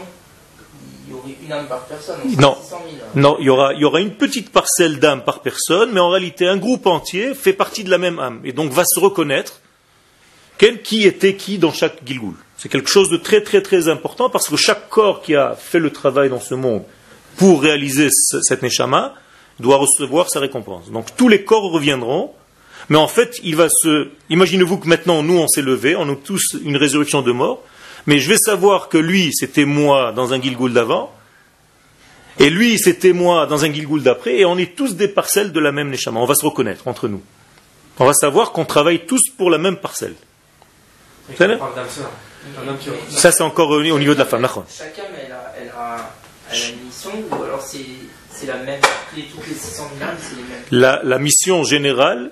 il 1.07 1.13
y 1.13 1.17
aurait 1.17 1.35
une 1.43 1.51
âme 1.51 1.67
par 1.67 1.85
personne. 1.85 2.19
Non. 2.37 2.55
600 2.61 2.83
000. 2.91 3.05
Non, 3.15 3.37
il 3.39 3.45
y, 3.45 3.49
aura, 3.49 3.73
il 3.73 3.79
y 3.79 3.85
aura 3.85 4.01
une 4.01 4.13
petite 4.15 4.51
parcelle 4.51 4.99
d'âme 4.99 5.23
par 5.23 5.41
personne, 5.41 5.91
mais 5.93 5.99
en 5.99 6.09
réalité, 6.09 6.47
un 6.47 6.57
groupe 6.57 6.85
entier 6.85 7.33
fait 7.33 7.53
partie 7.53 7.83
de 7.83 7.89
la 7.89 7.97
même 7.97 8.19
âme. 8.19 8.41
Et 8.43 8.51
donc 8.51 8.71
va 8.71 8.83
se 8.85 8.99
reconnaître 8.99 9.61
quel, 10.57 10.81
qui 10.81 11.03
était 11.03 11.35
qui 11.35 11.57
dans 11.57 11.71
chaque 11.71 12.05
Gilgoul. 12.05 12.35
C'est 12.65 12.69
quelque 12.69 12.89
chose 12.89 13.11
de 13.11 13.17
très 13.17 13.41
très 13.41 13.61
très 13.61 13.89
important 13.89 14.27
parce 14.31 14.49
que 14.49 14.55
chaque 14.55 14.89
corps 14.89 15.21
qui 15.21 15.35
a 15.35 15.53
fait 15.55 15.77
le 15.77 15.91
travail 15.91 16.29
dans 16.31 16.39
ce 16.39 16.55
monde 16.55 16.81
pour 17.37 17.61
réaliser 17.61 18.09
ce- 18.11 18.41
cette 18.41 18.63
Neshama 18.63 19.13
doit 19.59 19.77
recevoir 19.77 20.31
sa 20.31 20.39
récompense. 20.39 20.89
Donc 20.89 21.15
tous 21.15 21.27
les 21.27 21.43
corps 21.43 21.71
reviendront, 21.71 22.31
mais 22.89 22.97
en 22.97 23.07
fait, 23.07 23.39
il 23.43 23.55
va 23.55 23.69
se. 23.69 24.09
Imaginez-vous 24.31 24.79
que 24.79 24.87
maintenant, 24.87 25.21
nous, 25.21 25.37
on 25.37 25.47
s'est 25.47 25.61
levés, 25.61 25.95
on 25.95 26.09
a 26.11 26.15
tous 26.15 26.57
une 26.63 26.75
résurrection 26.75 27.21
de 27.21 27.31
mort, 27.31 27.61
mais 28.07 28.17
je 28.17 28.27
vais 28.29 28.37
savoir 28.39 28.89
que 28.89 28.97
lui, 28.97 29.29
c'était 29.31 29.65
moi 29.65 30.11
dans 30.11 30.33
un 30.33 30.41
Gilgoul 30.41 30.73
d'avant, 30.73 31.13
et 32.39 32.49
lui, 32.49 32.79
c'était 32.79 33.13
moi 33.13 33.45
dans 33.45 33.63
un 33.63 33.71
Gilgoul 33.71 34.01
d'après, 34.01 34.37
et 34.39 34.45
on 34.45 34.57
est 34.57 34.75
tous 34.75 34.95
des 34.95 35.07
parcelles 35.07 35.51
de 35.51 35.59
la 35.59 35.71
même 35.71 35.91
Neshama. 35.91 36.19
On 36.19 36.25
va 36.25 36.33
se 36.33 36.43
reconnaître 36.43 36.87
entre 36.87 37.07
nous. 37.09 37.21
On 37.99 38.07
va 38.07 38.13
savoir 38.15 38.53
qu'on 38.53 38.65
travaille 38.65 39.05
tous 39.05 39.21
pour 39.37 39.51
la 39.51 39.59
même 39.59 39.77
parcelle. 39.77 40.15
Ça 43.09 43.31
c'est 43.31 43.43
encore 43.43 43.69
au 43.69 43.79
au 43.79 43.99
niveau 43.99 44.13
de 44.13 44.19
la 44.19 44.25
femme. 44.25 44.43
âme, 44.45 44.63
elle 45.25 45.31
a, 45.31 45.53
elle 45.61 45.69
a, 45.69 46.11
elle 46.51 46.61
a 46.61 46.67
une 46.69 46.85
mission, 46.85 47.11
ou 47.31 47.43
alors 47.43 47.61
c'est 47.61 47.79
c'est 48.31 48.47
la 48.47 48.57
même, 48.57 48.81
toutes 48.81 49.17
les, 49.17 49.23
toutes 49.25 49.47
les 49.47 49.53
600 49.55 49.83
000 49.97 50.09
âmes, 50.09 50.17
c'est 50.21 50.35
les 50.35 50.41
mêmes. 50.43 50.63
La, 50.71 50.99
la 51.03 51.19
mission 51.19 51.63
générale 51.63 52.31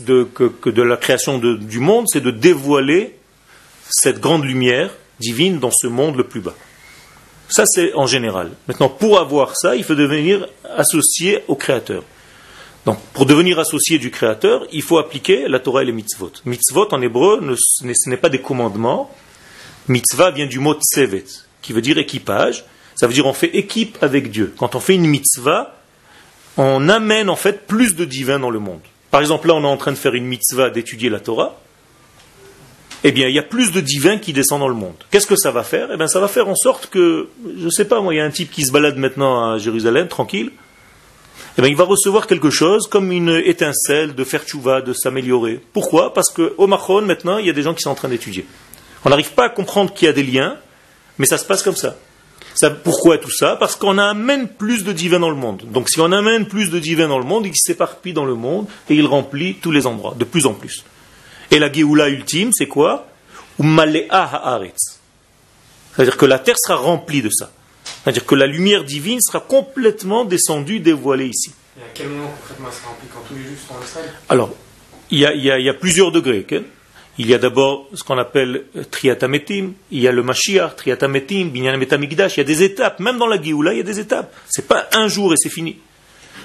de, 0.00 0.22
que, 0.22 0.44
que 0.44 0.70
de 0.70 0.82
la 0.82 0.96
création 0.96 1.38
de- 1.38 1.56
du 1.56 1.80
monde, 1.80 2.06
c'est 2.08 2.20
de 2.20 2.30
dévoiler 2.30 3.16
cette 3.90 4.20
grande 4.20 4.44
lumière 4.44 4.90
divine 5.18 5.58
dans 5.58 5.72
ce 5.72 5.88
monde 5.88 6.16
le 6.16 6.24
plus 6.24 6.40
bas. 6.40 6.54
Ça, 7.48 7.64
c'est 7.66 7.92
en 7.94 8.06
général. 8.06 8.50
Maintenant, 8.68 8.88
pour 8.88 9.18
avoir 9.18 9.56
ça, 9.56 9.74
il 9.76 9.82
faut 9.84 9.94
devenir 9.96 10.46
associé 10.76 11.42
au 11.48 11.56
Créateur. 11.56 12.02
Donc, 12.84 12.98
pour 13.12 13.26
devenir 13.26 13.58
associé 13.58 13.98
du 13.98 14.10
Créateur, 14.12 14.64
il 14.72 14.82
faut 14.82 14.98
appliquer 14.98 15.48
la 15.48 15.58
Torah 15.58 15.82
et 15.82 15.86
les 15.86 15.92
mitzvot. 15.92 16.30
Mitzvot, 16.44 16.88
en 16.94 17.02
hébreu, 17.02 17.40
ne- 17.42 17.56
ce 17.56 18.08
n'est 18.08 18.16
pas 18.16 18.28
des 18.28 18.40
commandements. 18.40 19.10
Mitzvah 19.88 20.30
vient 20.30 20.46
du 20.46 20.58
mot 20.58 20.74
tsevet, 20.74 21.24
qui 21.62 21.72
veut 21.72 21.82
dire 21.82 21.98
équipage. 21.98 22.64
Ça 22.94 23.06
veut 23.06 23.12
dire 23.12 23.26
on 23.26 23.32
fait 23.32 23.54
équipe 23.56 23.98
avec 24.00 24.30
Dieu. 24.30 24.54
Quand 24.56 24.74
on 24.74 24.80
fait 24.80 24.94
une 24.94 25.06
mitzvah, 25.06 25.76
on 26.56 26.88
amène 26.88 27.28
en 27.28 27.36
fait 27.36 27.66
plus 27.66 27.94
de 27.94 28.04
divin 28.04 28.38
dans 28.38 28.50
le 28.50 28.58
monde. 28.58 28.80
Par 29.10 29.20
exemple, 29.20 29.48
là, 29.48 29.54
on 29.54 29.62
est 29.62 29.66
en 29.66 29.76
train 29.76 29.92
de 29.92 29.96
faire 29.96 30.14
une 30.14 30.24
mitzvah 30.24 30.70
d'étudier 30.70 31.08
la 31.08 31.20
Torah. 31.20 31.58
Eh 33.04 33.12
bien, 33.12 33.28
il 33.28 33.34
y 33.34 33.38
a 33.38 33.42
plus 33.42 33.70
de 33.70 33.80
divins 33.80 34.18
qui 34.18 34.32
descendent 34.32 34.60
dans 34.60 34.68
le 34.68 34.74
monde. 34.74 34.96
Qu'est-ce 35.10 35.26
que 35.26 35.36
ça 35.36 35.50
va 35.50 35.62
faire? 35.62 35.90
Eh 35.92 35.96
bien, 35.96 36.08
ça 36.08 36.18
va 36.18 36.28
faire 36.28 36.48
en 36.48 36.56
sorte 36.56 36.88
que, 36.88 37.28
je 37.58 37.66
ne 37.66 37.70
sais 37.70 37.84
pas, 37.84 38.00
moi, 38.00 38.14
il 38.14 38.16
y 38.16 38.20
a 38.20 38.24
un 38.24 38.30
type 38.30 38.50
qui 38.50 38.64
se 38.64 38.72
balade 38.72 38.96
maintenant 38.96 39.52
à 39.52 39.58
Jérusalem, 39.58 40.08
tranquille. 40.08 40.50
Eh 41.56 41.62
bien, 41.62 41.70
il 41.70 41.76
va 41.76 41.84
recevoir 41.84 42.26
quelque 42.26 42.50
chose 42.50 42.88
comme 42.88 43.12
une 43.12 43.40
étincelle 43.44 44.14
de 44.14 44.24
faire 44.24 44.44
tchouva, 44.44 44.80
de 44.80 44.92
s'améliorer. 44.92 45.60
Pourquoi? 45.72 46.12
Parce 46.12 46.30
qu'au 46.30 46.66
Mahon, 46.66 47.02
maintenant, 47.02 47.38
il 47.38 47.46
y 47.46 47.50
a 47.50 47.52
des 47.52 47.62
gens 47.62 47.74
qui 47.74 47.82
sont 47.82 47.90
en 47.90 47.94
train 47.94 48.08
d'étudier. 48.08 48.44
On 49.06 49.08
n'arrive 49.08 49.32
pas 49.34 49.44
à 49.44 49.50
comprendre 49.50 49.94
qu'il 49.94 50.06
y 50.06 50.08
a 50.08 50.12
des 50.12 50.24
liens, 50.24 50.56
mais 51.18 51.26
ça 51.26 51.38
se 51.38 51.44
passe 51.44 51.62
comme 51.62 51.76
ça. 51.76 51.94
Ça, 52.54 52.70
pourquoi 52.70 53.18
tout 53.18 53.30
ça? 53.30 53.54
Parce 53.54 53.76
qu'on 53.76 53.98
amène 53.98 54.48
plus 54.48 54.82
de 54.82 54.92
divins 54.92 55.20
dans 55.20 55.30
le 55.30 55.36
monde. 55.36 55.62
Donc 55.70 55.88
si 55.88 56.00
on 56.00 56.10
amène 56.10 56.48
plus 56.48 56.70
de 56.70 56.80
divins 56.80 57.06
dans 57.06 57.20
le 57.20 57.24
monde, 57.24 57.46
il 57.46 57.52
s'éparpille 57.54 58.14
dans 58.14 58.24
le 58.24 58.34
monde 58.34 58.66
et 58.90 58.96
il 58.96 59.06
remplit 59.06 59.54
tous 59.62 59.70
les 59.70 59.86
endroits, 59.86 60.16
de 60.18 60.24
plus 60.24 60.46
en 60.46 60.54
plus. 60.54 60.84
Et 61.52 61.60
la 61.60 61.72
Géoula 61.72 62.08
ultime, 62.08 62.50
c'est 62.52 62.66
quoi? 62.66 63.06
C'est-à-dire 65.94 66.16
que 66.16 66.26
la 66.26 66.40
terre 66.40 66.56
sera 66.58 66.74
remplie 66.74 67.22
de 67.22 67.30
ça. 67.30 67.52
C'est-à-dire 68.02 68.26
que 68.26 68.34
la 68.34 68.48
lumière 68.48 68.82
divine 68.82 69.20
sera 69.20 69.38
complètement 69.38 70.24
descendue, 70.24 70.80
dévoilée 70.80 71.28
ici. 71.28 71.54
Et 71.78 71.82
à 71.82 71.84
quel 71.94 72.08
moment 72.08 72.34
concrètement 72.40 72.72
ça 72.72 72.88
remplit 72.88 73.06
quand 73.14 73.20
tous 73.28 73.36
les 73.36 73.44
juifs 73.44 73.68
sont 73.68 73.74
en 73.74 73.82
Israël? 73.84 74.12
Alors, 74.28 74.52
il 75.12 75.20
y 75.20 75.26
a, 75.26 75.32
y 75.32 75.64
y 75.64 75.72
plusieurs 75.74 76.10
degrés. 76.10 76.44
Il 77.18 77.28
y 77.28 77.34
a 77.34 77.38
d'abord 77.38 77.86
ce 77.94 78.04
qu'on 78.04 78.18
appelle 78.18 78.64
euh, 78.76 78.84
Triatametim, 78.84 79.72
il 79.90 80.00
y 80.00 80.08
a 80.08 80.12
le 80.12 80.22
Mashiach, 80.22 80.76
Triatametim, 80.76 81.48
Binyan 81.48 81.76
Metamigdash, 81.78 82.36
il 82.36 82.38
y 82.38 82.40
a 82.40 82.44
des 82.44 82.62
étapes. 82.62 83.00
Même 83.00 83.18
dans 83.18 83.26
la 83.26 83.40
Géoula, 83.40 83.72
il 83.72 83.78
y 83.78 83.80
a 83.80 83.84
des 83.84 84.00
étapes. 84.00 84.34
C'est 84.48 84.68
pas 84.68 84.86
un 84.92 85.08
jour 85.08 85.32
et 85.32 85.36
c'est 85.38 85.50
fini. 85.50 85.78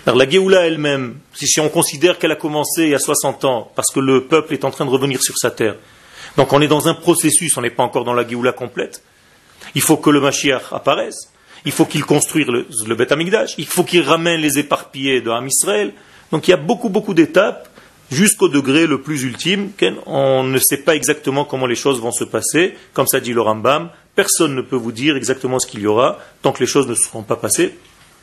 Alors 0.05 0.17
la 0.17 0.29
Géoula 0.29 0.65
elle-même, 0.65 1.17
si, 1.33 1.59
on 1.59 1.69
considère 1.69 2.17
qu'elle 2.17 2.31
a 2.31 2.35
commencé 2.35 2.83
il 2.83 2.89
y 2.89 2.95
a 2.95 2.99
60 2.99 3.45
ans, 3.45 3.71
parce 3.75 3.91
que 3.91 3.99
le 3.99 4.25
peuple 4.25 4.53
est 4.53 4.63
en 4.63 4.71
train 4.71 4.85
de 4.85 4.89
revenir 4.89 5.21
sur 5.21 5.37
sa 5.37 5.51
terre, 5.51 5.75
donc 6.37 6.53
on 6.53 6.61
est 6.61 6.67
dans 6.67 6.87
un 6.87 6.93
processus, 6.93 7.55
on 7.57 7.61
n'est 7.61 7.69
pas 7.69 7.83
encore 7.83 8.05
dans 8.05 8.13
la 8.13 8.27
Géoula 8.27 8.53
complète. 8.53 9.03
Il 9.75 9.81
faut 9.81 9.97
que 9.97 10.09
le 10.09 10.21
Mashiach 10.21 10.71
apparaisse. 10.71 11.31
Il 11.65 11.71
faut 11.71 11.85
qu'il 11.85 12.03
construise 12.03 12.47
le, 12.47 12.65
le 12.87 12.95
Beth. 12.95 13.13
Il 13.57 13.67
faut 13.67 13.83
qu'il 13.83 14.01
ramène 14.01 14.39
les 14.41 14.57
éparpillés 14.57 15.21
de 15.21 15.29
Ham 15.29 15.45
Israël. 15.45 15.93
Donc 16.31 16.47
il 16.47 16.51
y 16.51 16.53
a 16.53 16.57
beaucoup, 16.57 16.89
beaucoup 16.89 17.13
d'étapes 17.13 17.69
jusqu'au 18.11 18.49
degré 18.49 18.85
le 18.85 19.01
plus 19.01 19.23
ultime. 19.23 19.71
On 20.05 20.43
ne 20.43 20.59
sait 20.59 20.77
pas 20.77 20.95
exactement 20.95 21.45
comment 21.45 21.65
les 21.65 21.75
choses 21.75 21.99
vont 21.99 22.11
se 22.11 22.25
passer. 22.25 22.75
Comme 22.93 23.07
ça 23.07 23.19
dit 23.19 23.33
le 23.33 23.41
Rambam, 23.41 23.89
personne 24.15 24.53
ne 24.55 24.61
peut 24.61 24.75
vous 24.75 24.91
dire 24.91 25.15
exactement 25.15 25.57
ce 25.57 25.65
qu'il 25.65 25.79
y 25.79 25.87
aura 25.87 26.19
tant 26.41 26.51
que 26.51 26.59
les 26.59 26.67
choses 26.67 26.87
ne 26.87 26.93
seront 26.93 27.23
pas 27.23 27.37
passées. 27.37 27.73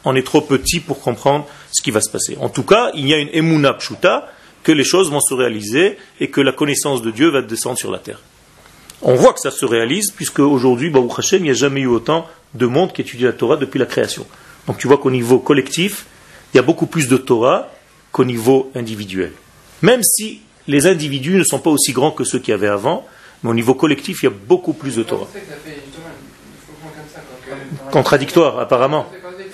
On 0.05 0.15
est 0.15 0.23
trop 0.23 0.41
petit 0.41 0.79
pour 0.79 1.01
comprendre 1.01 1.47
ce 1.73 1.83
qui 1.83 1.91
va 1.91 2.01
se 2.01 2.11
passer. 2.11 2.37
En 2.41 2.51
tout 2.51 2.63
cas, 2.63 2.91
il 2.95 3.09
y 3.09 3.15
a 3.15 3.19
une 3.19 3.31
emuna 3.33 3.75
pshuta 3.75 4.31
que 4.63 4.71
les 4.71 4.85
choses 4.85 5.11
vont 5.11 5.21
se 5.21 5.35
réaliser 5.35 5.97
et 6.21 6.29
que 6.29 6.41
la 6.41 6.53
connaissance 6.53 7.03
de 7.03 7.11
Dieu 7.11 7.31
va 7.31 7.43
descendre 7.43 7.79
sur 7.79 7.91
la 7.91 7.99
terre. 7.99 8.21
On 9.01 9.15
voit 9.15 9.33
que 9.33 9.41
ça 9.41 9.51
se 9.51 9.65
réalise 9.65 10.11
puisque 10.11 10.41
aujourd'hui, 10.41 10.91
Baruch 10.91 11.19
Hashem, 11.19 11.41
il 11.41 11.45
n'y 11.45 11.51
a 11.51 11.55
jamais 11.55 11.81
eu 11.81 11.87
autant 11.87 12.27
de 12.55 12.67
monde 12.67 12.93
qui 12.93 13.01
étudie 13.01 13.25
la 13.25 13.33
Torah 13.33 13.57
depuis 13.57 13.79
la 13.79 13.87
création. 13.87 14.27
Donc 14.67 14.79
tu 14.79 14.87
vois 14.87 14.99
qu'au 14.99 15.11
niveau 15.11 15.39
collectif, 15.39 16.07
il 16.53 16.57
y 16.57 16.61
a 16.61 16.63
beaucoup 16.63 16.87
plus 16.87 17.09
de 17.09 17.17
Torah 17.17 17.71
qu'au 18.13 18.25
niveau 18.25 18.71
individuel. 18.75 19.33
Même 19.83 20.03
si 20.03 20.41
les 20.67 20.87
individus 20.87 21.37
ne 21.37 21.45
sont 21.45 21.59
pas 21.59 21.71
aussi 21.71 21.93
grands 21.93 22.11
que 22.11 22.25
ceux 22.25 22.39
qu'il 22.39 22.53
y 22.53 22.55
avait 22.55 22.69
avant, 22.69 23.07
mais 23.43 23.51
au 23.51 23.55
niveau 23.55 23.75
collectif, 23.75 24.23
il 24.23 24.27
y 24.27 24.29
a 24.29 24.33
beaucoup 24.33 24.73
plus 24.73 24.97
de 24.97 25.03
Torah. 25.03 25.29
Contradictoire, 27.91 28.59
apparemment. 28.59 29.07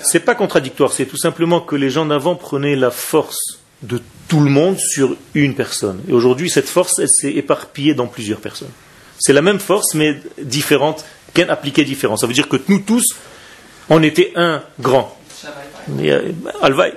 C'est 0.03 0.21
pas 0.21 0.35
contradictoire, 0.35 0.93
c'est 0.93 1.07
tout 1.07 1.17
simplement 1.17 1.61
que 1.61 1.77
les 1.77 1.91
gens 1.91 2.07
d'avant 2.07 2.35
prenaient 2.35 2.77
la 2.77 2.91
force 2.91 3.61
de 3.83 4.01
tout 4.29 4.41
le 4.41 4.51
monde 4.51 4.79
sur 4.79 5.17
une 5.35 5.55
personne. 5.55 6.03
Et 6.09 6.13
aujourd'hui, 6.13 6.51
cette 6.51 6.69
force, 6.69 6.99
elle 6.99 7.09
s'est 7.09 7.33
éparpillée 7.33 7.95
dans 7.95 8.07
plusieurs 8.07 8.41
personnes. 8.41 8.71
C'est 9.19 9.33
la 9.33 9.43
même 9.43 9.61
force, 9.61 9.95
mais 9.95 10.21
différente, 10.39 11.05
qu'elle 11.33 11.51
appliquée 11.51 11.85
différent. 11.85 12.17
Ça 12.17 12.27
veut 12.27 12.33
dire 12.33 12.49
que 12.49 12.57
nous 12.69 12.81
tous, 12.81 13.15
on 13.89 14.03
était 14.03 14.33
un 14.37 14.63
grand. 14.81 15.17
Euh, 16.01 16.33
Alvaï. 16.63 16.95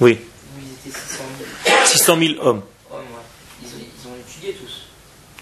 Oui, 0.00 0.18
où 0.88 0.90
ils 0.90 0.96
étaient 0.96 1.08
600 1.08 1.24
000 1.66 1.86
600 1.86 2.18
000 2.18 2.46
hommes. 2.46 2.62
hommes, 2.90 2.98
ouais. 3.00 3.62
ils, 3.62 3.66
ont, 3.68 3.70
ils 3.78 4.08
ont 4.08 4.14
étudié 4.28 4.52
tous. 4.54 4.82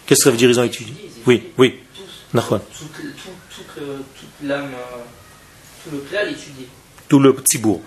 Qu'est-ce 0.06 0.20
que 0.20 0.24
ça 0.24 0.30
veut 0.30 0.36
dire, 0.36 0.50
ils 0.50 0.60
ont 0.60 0.64
étudié 0.64 0.94
Oui, 1.26 1.42
oui. 1.58 1.80
Tous. 1.94 2.40
Toute, 2.78 2.92
tout, 2.92 3.80
euh, 3.80 3.98
toute 4.18 4.48
l'âme, 4.48 4.72
euh, 4.74 4.96
tout 5.84 5.90
le 5.92 5.98
klal 6.00 6.30
étudié. 6.30 6.68
Tout 7.08 7.18
le 7.20 7.34
petit 7.34 7.58
bourg. 7.58 7.82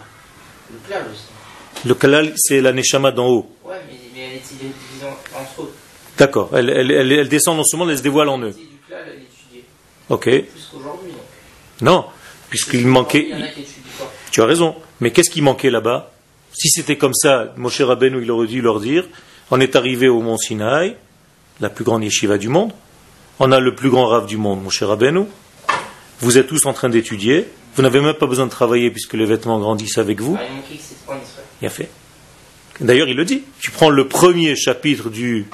Le 0.71 0.77
klal 0.87 1.03
aussi. 1.11 1.87
Le 1.87 1.93
kalal, 1.95 2.33
c'est 2.35 2.59
la 2.61 2.73
neshama 2.73 3.11
d'en 3.11 3.27
haut. 3.27 3.55
Mais, 3.67 3.73
mais 4.13 4.19
elle 4.21 4.33
est 4.35 4.39
divisée 4.39 5.05
en- 5.05 5.39
entre 5.41 5.61
eux. 5.63 5.73
D'accord. 6.17 6.49
Elle, 6.53 6.69
elle, 6.69 6.91
elle, 6.91 7.11
elle 7.11 7.29
descend 7.29 7.55
non 7.57 7.63
seulement, 7.63 7.89
elle 7.89 7.97
se 7.97 8.03
dévoile 8.03 8.27
en 8.29 8.39
eux. 8.39 8.47
partie 8.51 8.61
du 8.67 8.77
klal, 8.87 9.03
elle 9.07 9.13
est 9.21 9.23
étudiée. 9.23 9.63
Ok. 10.09 10.23
Plus 10.23 10.69
qu'aujourd'hui, 10.71 11.11
donc. 11.11 11.21
Non, 11.81 12.05
puisqu'il 12.49 12.85
manquait. 12.87 13.27
Il 13.29 13.37
y 13.39 13.41
en 13.41 13.45
a 13.45 13.47
qui 13.49 13.61
étudient 13.61 13.81
pas. 13.99 14.11
Tu 14.31 14.41
as 14.41 14.45
raison. 14.45 14.75
Mais 14.99 15.11
qu'est-ce 15.11 15.29
qui 15.29 15.41
manquait 15.41 15.69
là-bas? 15.69 16.11
Si 16.53 16.69
c'était 16.69 16.97
comme 16.97 17.13
ça, 17.13 17.53
Moshe 17.57 17.81
Rabbeinu, 17.81 18.21
il 18.21 18.31
aurait 18.31 18.47
dû 18.47 18.61
leur 18.61 18.79
dire 18.79 19.05
on 19.51 19.59
est 19.59 19.75
arrivé 19.75 20.07
au 20.07 20.21
mont 20.21 20.37
Sinaï, 20.37 20.95
la 21.59 21.69
plus 21.69 21.83
grande 21.83 22.03
yeshiva 22.03 22.37
du 22.37 22.49
monde. 22.49 22.71
On 23.39 23.51
a 23.51 23.59
le 23.59 23.73
plus 23.73 23.89
grand 23.89 24.05
rave 24.07 24.27
du 24.27 24.37
monde, 24.37 24.61
Moshe 24.63 24.83
Rabbeinu. 24.83 25.25
Vous 26.19 26.37
êtes 26.37 26.47
tous 26.47 26.65
en 26.65 26.73
train 26.73 26.89
d'étudier. 26.89 27.47
Vous 27.75 27.81
n'avez 27.81 28.01
même 28.01 28.13
pas 28.13 28.27
besoin 28.27 28.45
de 28.45 28.51
travailler 28.51 28.91
puisque 28.91 29.13
les 29.13 29.25
vêtements 29.25 29.59
grandissent 29.59 29.97
avec 29.97 30.21
vous. 30.21 30.37
Il 31.61 31.67
a 31.67 31.69
fait. 31.69 31.89
D'ailleurs, 32.81 33.07
il 33.07 33.15
le 33.15 33.25
dit. 33.25 33.43
Tu 33.59 33.71
prends 33.71 33.89
le 33.89 34.07
premier 34.07 34.55
chapitre 34.55 35.09
du 35.09 35.47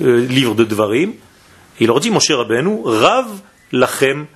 euh, 0.00 0.26
livre 0.26 0.54
de 0.54 0.64
Dvarim, 0.64 1.10
et 1.10 1.84
il 1.84 1.86
leur 1.86 2.00
dit, 2.00 2.10
mon 2.10 2.20
cher 2.20 2.38
Rabbeinu, 2.38 2.80
Rav 2.84 3.26
lachem 3.72 4.26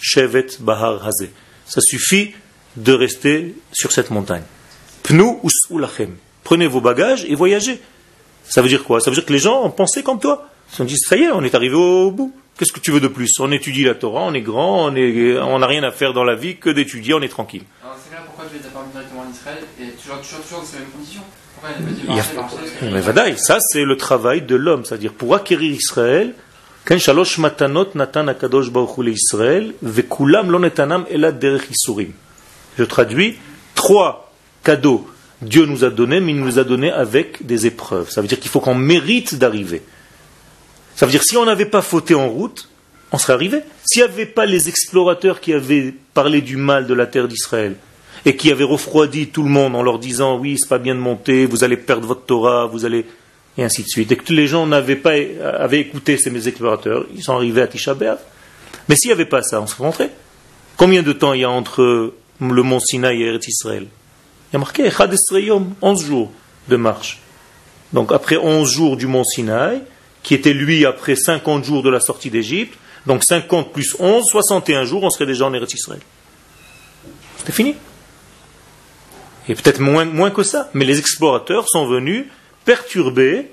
shevet 0.00 0.46
bahar 0.60 1.06
hazeh. 1.06 1.30
Ça 1.66 1.80
suffit 1.80 2.32
de 2.76 2.92
rester 2.92 3.54
sur 3.72 3.92
cette 3.92 4.10
montagne. 4.10 4.44
Pnu 5.02 5.38
us'u 5.42 5.78
lachem. 5.80 6.16
Prenez 6.44 6.66
vos 6.66 6.80
bagages 6.80 7.24
et 7.26 7.34
voyagez. 7.34 7.80
Ça 8.44 8.62
veut 8.62 8.68
dire 8.68 8.84
quoi? 8.84 9.00
Ça 9.00 9.10
veut 9.10 9.16
dire 9.16 9.24
que 9.24 9.32
les 9.32 9.38
gens 9.38 9.62
ont 9.62 9.70
pensé 9.70 10.02
comme 10.02 10.18
toi. 10.18 10.48
Ils 10.68 10.70
se 10.72 10.76
sont 10.78 10.84
dit, 10.84 10.98
ça 10.98 11.16
y 11.16 11.22
est, 11.22 11.30
on 11.30 11.42
est 11.42 11.54
arrivé 11.54 11.74
au 11.74 12.10
bout. 12.10 12.34
Qu'est-ce 12.58 12.72
que 12.72 12.80
tu 12.80 12.90
veux 12.90 13.00
de 13.00 13.08
plus? 13.08 13.30
On 13.40 13.50
étudie 13.50 13.84
la 13.84 13.94
Torah, 13.94 14.22
on 14.22 14.34
est 14.34 14.42
grand, 14.42 14.86
on 14.88 15.58
n'a 15.58 15.66
rien 15.66 15.82
à 15.82 15.90
faire 15.90 16.12
dans 16.12 16.24
la 16.24 16.34
vie 16.34 16.56
que 16.56 16.70
d'étudier, 16.70 17.14
on 17.14 17.22
est 17.22 17.28
tranquille. 17.28 17.62
C'est 17.80 18.14
là 18.14 18.22
pourquoi 18.26 18.44
tu 18.50 18.56
les 18.58 18.64
as 18.64 18.70
directement 18.92 19.22
en 19.22 19.30
Israël? 19.30 19.58
Et 19.80 19.90
toujours, 19.92 20.20
toujours, 20.20 20.40
toujours 20.40 20.60
dans 20.60 20.66
ces 20.66 20.78
mêmes 20.78 20.90
conditions. 20.90 21.22
Mais 22.82 23.00
vadaï, 23.00 23.38
ça 23.38 23.60
c'est 23.60 23.84
le 23.84 23.96
travail 23.96 24.42
de 24.42 24.56
l'homme, 24.56 24.84
c'est-à-dire 24.84 25.12
pour 25.12 25.32
acquérir 25.36 25.70
Israël. 25.70 26.34
Je 32.78 32.84
traduis, 32.84 33.38
trois 33.76 34.21
cadeaux 34.62 35.06
Dieu 35.42 35.66
nous 35.66 35.84
a 35.84 35.90
donnés, 35.90 36.20
mais 36.20 36.32
il 36.32 36.38
nous 36.38 36.58
a 36.58 36.64
donnés 36.64 36.92
avec 36.92 37.44
des 37.44 37.66
épreuves. 37.66 38.10
Ça 38.10 38.20
veut 38.20 38.28
dire 38.28 38.38
qu'il 38.38 38.50
faut 38.50 38.60
qu'on 38.60 38.76
mérite 38.76 39.34
d'arriver. 39.34 39.82
Ça 40.94 41.04
veut 41.04 41.10
dire 41.10 41.24
si 41.24 41.36
on 41.36 41.44
n'avait 41.44 41.66
pas 41.66 41.82
fauté 41.82 42.14
en 42.14 42.28
route, 42.28 42.68
on 43.10 43.18
serait 43.18 43.32
arrivé. 43.32 43.58
S'il 43.84 44.02
n'y 44.02 44.08
avait 44.08 44.26
pas 44.26 44.46
les 44.46 44.68
explorateurs 44.68 45.40
qui 45.40 45.52
avaient 45.52 45.92
parlé 46.14 46.40
du 46.40 46.56
mal 46.56 46.86
de 46.86 46.94
la 46.94 47.06
terre 47.06 47.26
d'Israël 47.26 47.74
et 48.24 48.36
qui 48.36 48.52
avaient 48.52 48.62
refroidi 48.62 49.28
tout 49.28 49.42
le 49.42 49.48
monde 49.48 49.74
en 49.74 49.82
leur 49.82 49.98
disant 49.98 50.38
oui, 50.38 50.56
c'est 50.58 50.68
pas 50.68 50.78
bien 50.78 50.94
de 50.94 51.00
monter, 51.00 51.44
vous 51.44 51.64
allez 51.64 51.76
perdre 51.76 52.06
votre 52.06 52.24
Torah, 52.24 52.66
vous 52.66 52.84
allez 52.84 53.04
et 53.58 53.64
ainsi 53.64 53.82
de 53.82 53.88
suite. 53.88 54.12
Et 54.12 54.16
que 54.16 54.24
tous 54.24 54.32
les 54.32 54.46
gens 54.46 54.66
n'avaient 54.66 54.96
pas 54.96 55.14
avaient 55.58 55.80
écouté 55.80 56.16
ces 56.18 56.48
explorateurs, 56.48 57.04
ils 57.14 57.22
sont 57.22 57.34
arrivés 57.34 57.62
à 57.62 57.66
Tisha. 57.66 57.96
Mais 58.88 58.94
s'il 58.94 59.08
n'y 59.08 59.12
avait 59.12 59.24
pas 59.26 59.42
ça, 59.42 59.60
on 59.60 59.66
serait 59.66 59.84
rentré. 59.84 60.10
Combien 60.76 61.02
de 61.02 61.12
temps 61.12 61.32
il 61.32 61.40
y 61.40 61.44
a 61.44 61.50
entre 61.50 62.14
le 62.40 62.62
mont 62.62 62.80
Sinaï 62.80 63.22
et 63.22 63.26
Eretz 63.26 63.48
Israël? 63.48 63.88
Il 64.52 64.54
y 64.54 64.56
a 64.56 64.58
marqué 64.58 64.84
Echad 64.84 65.12
Esrei 65.12 65.44
Yom, 65.44 65.74
11 65.80 66.04
jours 66.04 66.30
de 66.68 66.76
marche. 66.76 67.20
Donc 67.92 68.12
après 68.12 68.36
11 68.36 68.70
jours 68.70 68.96
du 68.96 69.06
mont 69.06 69.24
Sinaï, 69.24 69.82
qui 70.22 70.34
était 70.34 70.52
lui 70.52 70.84
après 70.84 71.16
50 71.16 71.64
jours 71.64 71.82
de 71.82 71.90
la 71.90 72.00
sortie 72.00 72.30
d'Égypte, 72.30 72.78
donc 73.06 73.24
50 73.24 73.72
plus 73.72 73.96
11, 73.98 74.24
61 74.24 74.84
jours, 74.84 75.02
on 75.02 75.10
serait 75.10 75.26
déjà 75.26 75.46
en 75.46 75.54
Eretz 75.54 75.74
Israël. 75.74 76.00
C'était 77.38 77.52
fini. 77.52 77.74
Et 79.48 79.54
peut-être 79.54 79.80
moins, 79.80 80.04
moins 80.04 80.30
que 80.30 80.42
ça. 80.42 80.70
Mais 80.74 80.84
les 80.84 80.98
explorateurs 80.98 81.68
sont 81.68 81.86
venus 81.86 82.26
perturber 82.64 83.50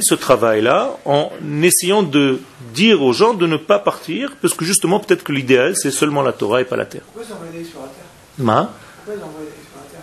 ce 0.00 0.14
travail-là 0.14 0.96
en 1.04 1.30
essayant 1.62 2.02
de 2.02 2.40
dire 2.72 3.02
aux 3.02 3.12
gens 3.12 3.34
de 3.34 3.46
ne 3.46 3.58
pas 3.58 3.78
partir, 3.78 4.34
parce 4.40 4.54
que 4.54 4.64
justement, 4.64 4.98
peut-être 4.98 5.22
que 5.22 5.32
l'idéal, 5.32 5.76
c'est 5.76 5.90
seulement 5.90 6.22
la 6.22 6.32
Torah 6.32 6.62
et 6.62 6.64
pas 6.64 6.76
la 6.76 6.86
terre. 6.86 7.02
Pourquoi 7.02 7.22
ils 7.28 7.32
ont 7.32 7.36
envoyé 7.36 7.52
des 7.52 7.60
explorateurs? 7.60 8.04
Ma? 8.38 8.72
Pourquoi 9.04 9.14
ils 9.14 9.22
ont 9.22 9.28
envoyé 9.28 9.50
des 9.50 9.56
explorateurs 9.60 10.00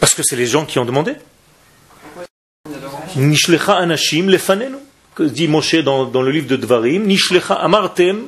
Parce 0.00 0.14
que 0.14 0.22
c'est 0.22 0.36
les 0.36 0.46
gens 0.46 0.64
qui 0.64 0.78
ont 0.78 0.84
demandé. 0.84 1.14
Nishlecha 3.16 3.76
anashim 3.76 4.28
lefanenu. 4.28 4.76
Dit 5.18 5.48
Moshe 5.48 5.74
dans, 5.76 6.04
dans 6.04 6.22
le 6.22 6.30
livre 6.30 6.46
de 6.46 6.56
Dvarim. 6.56 7.04
Nishlecha 7.06 7.54
amartem. 7.54 8.26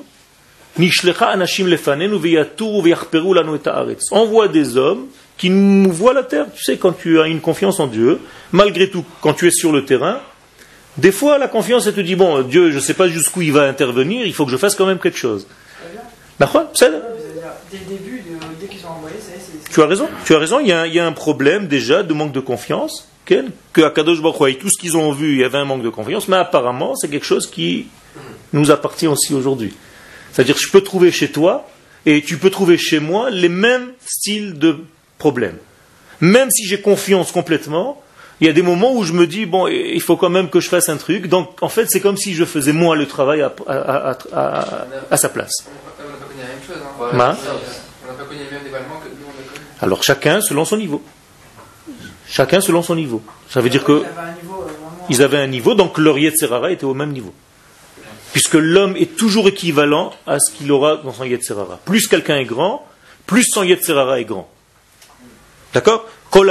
Nishlecha 0.79 1.29
anashim 1.29 1.67
lefanenu 1.67 2.19
veyaturu 2.19 2.83
veyachperu 2.83 3.35
lanu 3.35 3.57
et 3.57 3.69
haaretz. 3.69 4.11
Envoie 4.11 4.49
des 4.49 4.77
hommes 4.77 5.07
qui 5.37 5.51
nous 5.51 5.93
voient 5.93 6.15
la 6.15 6.23
terre. 6.25 6.47
Tu 6.55 6.63
sais, 6.65 6.77
quand 6.77 6.93
tu 6.93 7.21
as 7.21 7.27
une 7.27 7.41
confiance 7.41 7.79
en 7.81 7.87
Dieu, 7.87 8.21
malgré 8.53 8.91
tout, 8.91 9.05
quand 9.21 9.35
tu 9.35 9.47
es 9.47 9.51
sur 9.51 9.73
le 9.73 9.85
terrain, 9.85 10.21
des 10.97 11.13
fois 11.13 11.39
la 11.39 11.49
confiance, 11.49 11.87
elle 11.87 11.95
te 11.95 12.01
dit, 12.01 12.17
bon, 12.17 12.43
Dieu, 12.43 12.71
je 12.71 12.77
ne 12.77 12.81
sais 12.81 12.95
pas 12.95 13.09
jusqu'où 13.09 13.43
il 13.43 13.53
va 13.53 13.63
intervenir, 13.63 14.27
il 14.27 14.35
faut 14.35 14.45
que 14.45 14.51
je 14.51 14.57
fasse 14.57 14.75
quand 14.75 14.87
même 14.87 14.99
quelque 14.99 15.17
chose. 15.19 15.47
D'accord? 16.39 16.71
Dès 16.79 16.89
le 16.89 16.95
de- 16.95 17.01
dès 18.61 18.67
qu'ils 18.67 18.81
sont 18.81 18.89
envoyés, 18.89 19.17
ça 19.21 19.31
y 19.33 19.35
est, 19.37 19.41
c'est. 19.41 19.60
Tu 19.73 19.81
as 19.83 19.87
raison, 19.87 20.09
tu 20.25 20.35
as 20.35 20.39
raison, 20.39 20.59
il 20.61 20.69
y 20.69 20.73
a, 20.73 20.81
un- 20.83 20.87
il 20.87 20.95
y 20.95 20.99
a 20.99 21.07
un 21.07 21.13
problème 21.13 21.69
déjà 21.69 22.03
de 22.03 22.13
manque 22.13 22.33
de 22.33 22.41
confiance, 22.41 23.07
que, 23.25 23.45
que 23.73 23.83
à 23.83 23.91
Kadosh 23.91 24.21
Baruch 24.21 24.41
avec 24.41 24.59
tout 24.59 24.69
ce 24.71 24.79
qu'ils 24.79 24.97
ont 24.97 25.13
vu, 25.13 25.33
il 25.35 25.39
y 25.41 25.45
avait 25.45 25.59
un 25.59 25.65
manque 25.65 25.83
de 25.83 25.89
confiance, 25.91 26.27
mais 26.29 26.37
apparemment 26.37 26.97
c'est 26.97 27.09
quelque 27.09 27.27
chose 27.27 27.49
qui 27.49 27.87
nous 28.53 28.71
appartient 28.73 29.07
aussi 29.07 29.33
aujourd'hui. 29.35 29.73
C'est-à-dire 30.33 30.57
je 30.59 30.69
peux 30.71 30.81
trouver 30.81 31.13
chez 31.13 31.31
toi, 31.31 31.69
et 32.07 32.23
tu 32.23 32.37
peux 32.39 32.51
trouver 32.51 32.79
chez 32.79 32.99
moi 32.99 33.31
les 33.31 33.49
mêmes 33.49 33.93
styles 34.05 34.59
de 34.59 34.79
problèmes. 35.19 35.59
Même 36.21 36.51
si 36.51 36.67
j'ai 36.67 36.81
confiance 36.81 37.31
complètement, 37.31 38.03
il 38.41 38.47
y 38.47 38.51
a 38.51 38.53
des 38.55 38.63
moments 38.63 38.95
où 38.95 39.05
je 39.05 39.13
me 39.13 39.27
dis, 39.27 39.45
bon, 39.47 39.69
il 39.69 40.01
faut 40.01 40.17
quand 40.17 40.31
même 40.31 40.49
que 40.51 40.61
je 40.61 40.69
fasse 40.69 40.89
un 40.89 40.97
truc, 40.97 41.29
donc 41.29 41.63
en 41.63 41.69
fait 41.69 41.87
c'est 41.91 42.01
comme 42.01 42.17
si 42.17 42.35
je 42.35 42.45
faisais 42.45 42.73
moi 42.73 42.97
le 42.97 43.07
travail 43.07 43.43
à, 43.43 43.53
à- 43.69 44.11
à- 44.11 44.19
à- 44.33 44.87
à 45.11 45.17
sa 45.17 45.29
place. 45.29 45.53
On 45.69 46.11
n'a 46.11 46.17
pas 46.17 46.25
connu 46.27 46.41
la 46.41 46.49
même 46.49 46.59
chose. 46.67 46.77
Hein. 46.83 47.37
Ça. 47.37 47.53
On 48.03 48.13
n'a 48.13 48.19
pas 48.19 48.25
connu 48.25 48.41
mêmes 48.51 48.65
dévoilements 48.65 48.99
que 49.05 49.09
nous 49.09 49.27
on 49.27 49.31
a 49.31 49.45
connu. 49.55 49.67
Alors 49.81 50.03
chacun 50.03 50.41
selon 50.41 50.65
son 50.65 50.77
niveau. 50.77 51.03
Chacun 52.29 52.61
selon 52.61 52.83
son 52.83 52.95
niveau. 52.95 53.23
Ça 53.49 53.61
veut 53.61 53.71
dire 53.71 53.85
que 53.85 54.03
Ils 54.03 54.07
avaient 54.07 54.29
un 54.29 54.33
niveau 54.33 54.63
euh, 54.63 54.81
ils 55.09 55.23
avaient 55.23 55.39
un 55.39 55.47
niveau, 55.49 55.75
donc 55.75 55.99
leur 55.99 56.19
Yetzerara 56.19 56.71
était 56.71 56.85
au 56.85 56.95
même 56.95 57.11
niveau. 57.11 57.35
Puisque 58.33 58.55
l'homme 58.55 58.97
est 58.97 59.17
toujours 59.17 59.49
équivalent 59.49 60.13
à 60.27 60.39
ce 60.39 60.53
qu'il 60.53 60.71
aura 60.71 60.99
dans 60.99 61.13
son 61.13 61.25
Yetzerara. 61.25 61.81
Plus 61.85 62.07
quelqu'un 62.07 62.39
est 62.39 62.45
grand, 62.45 62.87
plus 63.27 63.45
son 63.45 63.65
Yetzerara 63.65 64.21
est 64.21 64.25
grand. 64.25 64.49
D'accord? 65.75 66.07
Donc 66.33 66.47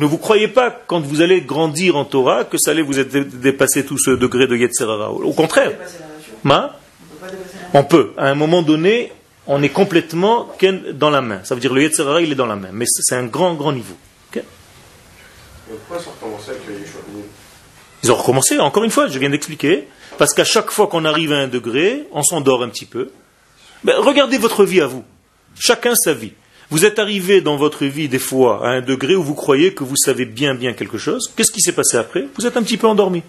ne 0.00 0.06
vous 0.06 0.18
croyez 0.18 0.48
pas, 0.48 0.70
quand 0.70 1.00
vous 1.00 1.20
allez 1.20 1.42
grandir 1.42 1.96
en 1.96 2.06
Torah, 2.06 2.44
que 2.44 2.56
ça 2.56 2.70
allait 2.70 2.80
vous 2.80 2.94
dépasser 2.94 3.84
tout 3.84 3.98
ce 3.98 4.12
degré 4.12 4.46
de 4.46 4.56
Yetzerara. 4.56 5.10
Au 5.10 5.32
contraire. 5.34 5.72
On 5.72 5.78
peut 5.78 5.84
pas 5.84 5.84
dépasser 5.84 5.98
la 6.00 6.06
nature. 6.56 6.74
on 7.74 7.84
peut. 7.84 8.12
À 8.16 8.28
un 8.28 8.34
moment 8.34 8.62
donné, 8.62 9.12
on 9.46 9.62
est 9.62 9.70
complètement 9.70 10.48
dans 10.94 11.10
la 11.10 11.20
main. 11.20 11.40
Ça 11.44 11.54
veut 11.54 11.60
dire 11.60 11.72
le 11.72 11.82
Yetzerara, 11.82 12.20
il 12.20 12.32
est 12.32 12.36
dans 12.36 12.46
la 12.46 12.56
main. 12.56 12.70
Mais 12.72 12.84
c'est 12.86 13.14
un 13.14 13.24
grand, 13.24 13.54
grand 13.54 13.72
niveau. 13.72 13.96
Ok 14.30 14.42
Mais 15.68 15.76
pourquoi 15.88 16.12
commencer 16.20 16.50
avec 16.50 16.62
Yeshua 16.62 17.00
Ils 18.02 18.12
ont 18.12 18.16
recommencé, 18.16 18.58
encore 18.58 18.84
une 18.84 18.90
fois, 18.90 19.08
je 19.08 19.18
viens 19.18 19.30
d'expliquer, 19.30 19.88
parce 20.18 20.32
qu'à 20.32 20.44
chaque 20.44 20.70
fois 20.70 20.86
qu'on 20.86 21.04
arrive 21.04 21.32
à 21.32 21.38
un 21.38 21.48
degré, 21.48 22.06
on 22.12 22.22
s'endort 22.22 22.62
un 22.62 22.68
petit 22.68 22.86
peu. 22.86 23.10
Ben, 23.84 23.96
regardez 23.98 24.38
votre 24.38 24.64
vie 24.64 24.80
à 24.80 24.86
vous. 24.86 25.04
Chacun 25.58 25.94
sa 25.94 26.14
vie. 26.14 26.32
Vous 26.70 26.86
êtes 26.86 26.98
arrivé 26.98 27.42
dans 27.42 27.56
votre 27.56 27.84
vie 27.84 28.08
des 28.08 28.18
fois 28.18 28.66
à 28.66 28.70
un 28.70 28.80
degré 28.80 29.14
où 29.14 29.22
vous 29.22 29.34
croyez 29.34 29.74
que 29.74 29.84
vous 29.84 29.96
savez 29.96 30.24
bien 30.24 30.54
bien 30.54 30.72
quelque 30.72 30.96
chose. 30.96 31.30
Qu'est-ce 31.36 31.52
qui 31.52 31.60
s'est 31.60 31.72
passé 31.72 31.98
après? 31.98 32.26
Vous 32.38 32.46
êtes 32.46 32.56
un 32.56 32.62
petit 32.62 32.78
peu 32.78 32.86
endormi. 32.86 33.22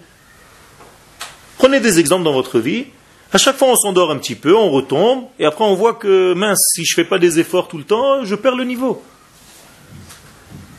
Prenez 1.58 1.80
des 1.80 1.98
exemples 1.98 2.24
dans 2.24 2.32
votre 2.32 2.58
vie. 2.58 2.86
À 3.34 3.38
chaque 3.38 3.56
fois, 3.56 3.66
on 3.66 3.74
s'endort 3.74 4.12
un 4.12 4.18
petit 4.18 4.36
peu, 4.36 4.54
on 4.54 4.70
retombe, 4.70 5.24
et 5.40 5.44
après, 5.44 5.64
on 5.64 5.74
voit 5.74 5.94
que, 5.94 6.34
mince, 6.34 6.70
si 6.72 6.84
je 6.84 6.94
fais 6.94 7.04
pas 7.04 7.18
des 7.18 7.40
efforts 7.40 7.66
tout 7.66 7.78
le 7.78 7.82
temps, 7.82 8.24
je 8.24 8.36
perds 8.36 8.54
le 8.54 8.62
niveau. 8.62 9.02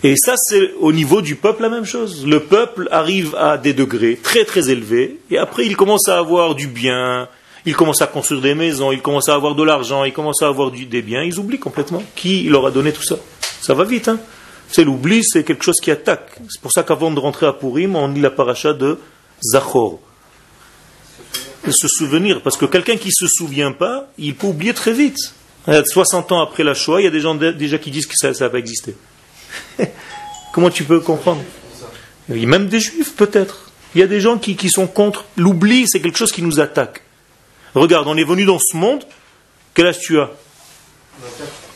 Et 0.04 0.16
ça, 0.16 0.36
c'est 0.38 0.72
au 0.80 0.94
niveau 0.94 1.22
du 1.22 1.36
peuple 1.36 1.64
la 1.64 1.70
même 1.70 1.84
chose. 1.84 2.26
Le 2.26 2.40
peuple 2.40 2.88
arrive 2.92 3.36
à 3.36 3.58
des 3.58 3.74
degrés 3.74 4.18
très 4.24 4.46
très 4.46 4.70
élevés, 4.70 5.20
et 5.30 5.38
après, 5.38 5.66
il 5.66 5.76
commence 5.76 6.08
à 6.08 6.18
avoir 6.18 6.56
du 6.56 6.68
bien, 6.68 7.28
il 7.66 7.76
commence 7.76 8.02
à 8.02 8.08
construire 8.08 8.40
des 8.40 8.56
maisons, 8.56 8.94
il 8.94 9.02
commence 9.02 9.28
à 9.28 9.36
avoir 9.36 9.54
de 9.54 9.64
l'argent, 9.64 10.06
il 10.06 10.14
commence 10.14 10.42
à 10.42 10.48
avoir 10.48 10.72
des 10.72 11.02
biens, 11.02 11.24
ils 11.24 11.38
oublient 11.38 11.60
complètement 11.60 12.04
qui 12.16 12.44
leur 12.44 12.66
a 12.66 12.72
donné 12.72 12.94
tout 12.94 13.04
ça. 13.04 13.18
Ça 13.60 13.74
va 13.74 13.84
vite, 13.84 14.08
hein 14.08 14.18
C'est 14.70 14.86
l'oubli, 14.86 15.26
c'est 15.26 15.44
quelque 15.44 15.66
chose 15.66 15.82
qui 15.82 15.92
attaque. 15.92 16.40
C'est 16.48 16.62
pour 16.62 16.72
ça 16.72 16.84
qu'avant 16.84 17.12
de 17.12 17.20
rentrer 17.20 17.48
à 17.48 17.52
Purim, 17.52 17.98
on 17.98 18.08
lit 18.08 18.22
la 18.22 18.30
paracha 18.30 18.72
de 18.72 18.98
Zachor. 19.44 20.00
Se 21.72 21.88
souvenir, 21.88 22.42
parce 22.42 22.58
que 22.58 22.66
quelqu'un 22.66 22.98
qui 22.98 23.08
ne 23.08 23.14
se 23.14 23.28
souvient 23.28 23.72
pas, 23.72 24.08
il 24.18 24.36
peut 24.36 24.48
oublier 24.48 24.74
très 24.74 24.94
vite. 24.94 25.18
Regarde, 25.66 25.86
60 25.88 26.32
ans 26.32 26.42
après 26.42 26.64
la 26.64 26.74
Shoah, 26.76 27.02
il 27.02 27.06
y 27.06 27.08
a 27.08 27.12
des 27.12 27.20
gens 27.22 27.34
dé- 27.36 27.54
déjà 27.54 27.78
qui 27.80 27.90
disent 27.92 28.06
que 28.06 28.16
ça 28.16 28.32
n'a 28.32 28.50
pas 28.50 28.60
existé. 28.60 28.96
Comment 30.54 30.70
tu 30.70 30.84
peux 30.84 31.00
comprendre? 31.00 31.42
Même 32.30 32.68
des 32.68 32.80
juifs, 32.80 33.16
peut-être. 33.16 33.72
Il 33.96 34.00
y 34.00 34.04
a 34.04 34.08
des 34.08 34.20
gens 34.22 34.38
qui, 34.38 34.56
qui 34.56 34.70
sont 34.70 34.88
contre. 34.88 35.26
L'oubli, 35.38 35.88
c'est 35.88 36.02
quelque 36.02 36.18
chose 36.18 36.32
qui 36.32 36.42
nous 36.42 36.60
attaque. 36.60 37.02
Regarde, 37.74 38.08
on 38.08 38.16
est 38.18 38.24
venu 38.24 38.46
dans 38.46 38.60
ce 38.60 38.76
monde. 38.78 39.04
Quel 39.74 39.88
âge 39.88 40.00
tu 40.00 40.20
as? 40.20 40.30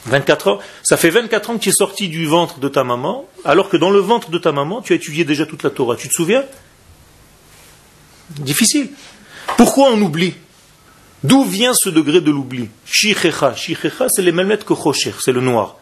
24 0.05 0.47
ans. 0.49 0.59
Ça 0.83 0.97
fait 0.97 1.09
24 1.09 1.49
ans 1.49 1.57
que 1.57 1.63
tu 1.63 1.69
es 1.69 1.73
sorti 1.73 2.07
du 2.09 2.25
ventre 2.25 2.59
de 2.59 2.67
ta 2.69 2.83
maman, 2.83 3.27
alors 3.43 3.69
que 3.69 3.77
dans 3.77 3.89
le 3.91 3.99
ventre 3.99 4.29
de 4.29 4.37
ta 4.37 4.51
maman, 4.51 4.81
tu 4.81 4.93
as 4.93 4.95
étudié 4.97 5.23
déjà 5.25 5.45
toute 5.45 5.63
la 5.63 5.69
Torah. 5.69 5.95
Tu 5.95 6.07
te 6.09 6.13
souviens? 6.13 6.43
Difficile. 8.29 8.89
Pourquoi 9.57 9.89
on 9.91 10.01
oublie? 10.01 10.33
D'où 11.23 11.43
vient 11.43 11.73
ce 11.73 11.89
degré 11.89 12.21
de 12.21 12.31
l'oubli? 12.31 12.69
Shichecha. 12.85 13.55
Shichecha, 13.55 14.07
c'est 14.09 14.21
les 14.21 14.31
mêmes 14.31 14.49
lettres 14.49 14.65
que 14.65 14.73
Chosher, 14.73 15.13
c'est 15.19 15.33
le 15.33 15.41
noir. 15.41 15.75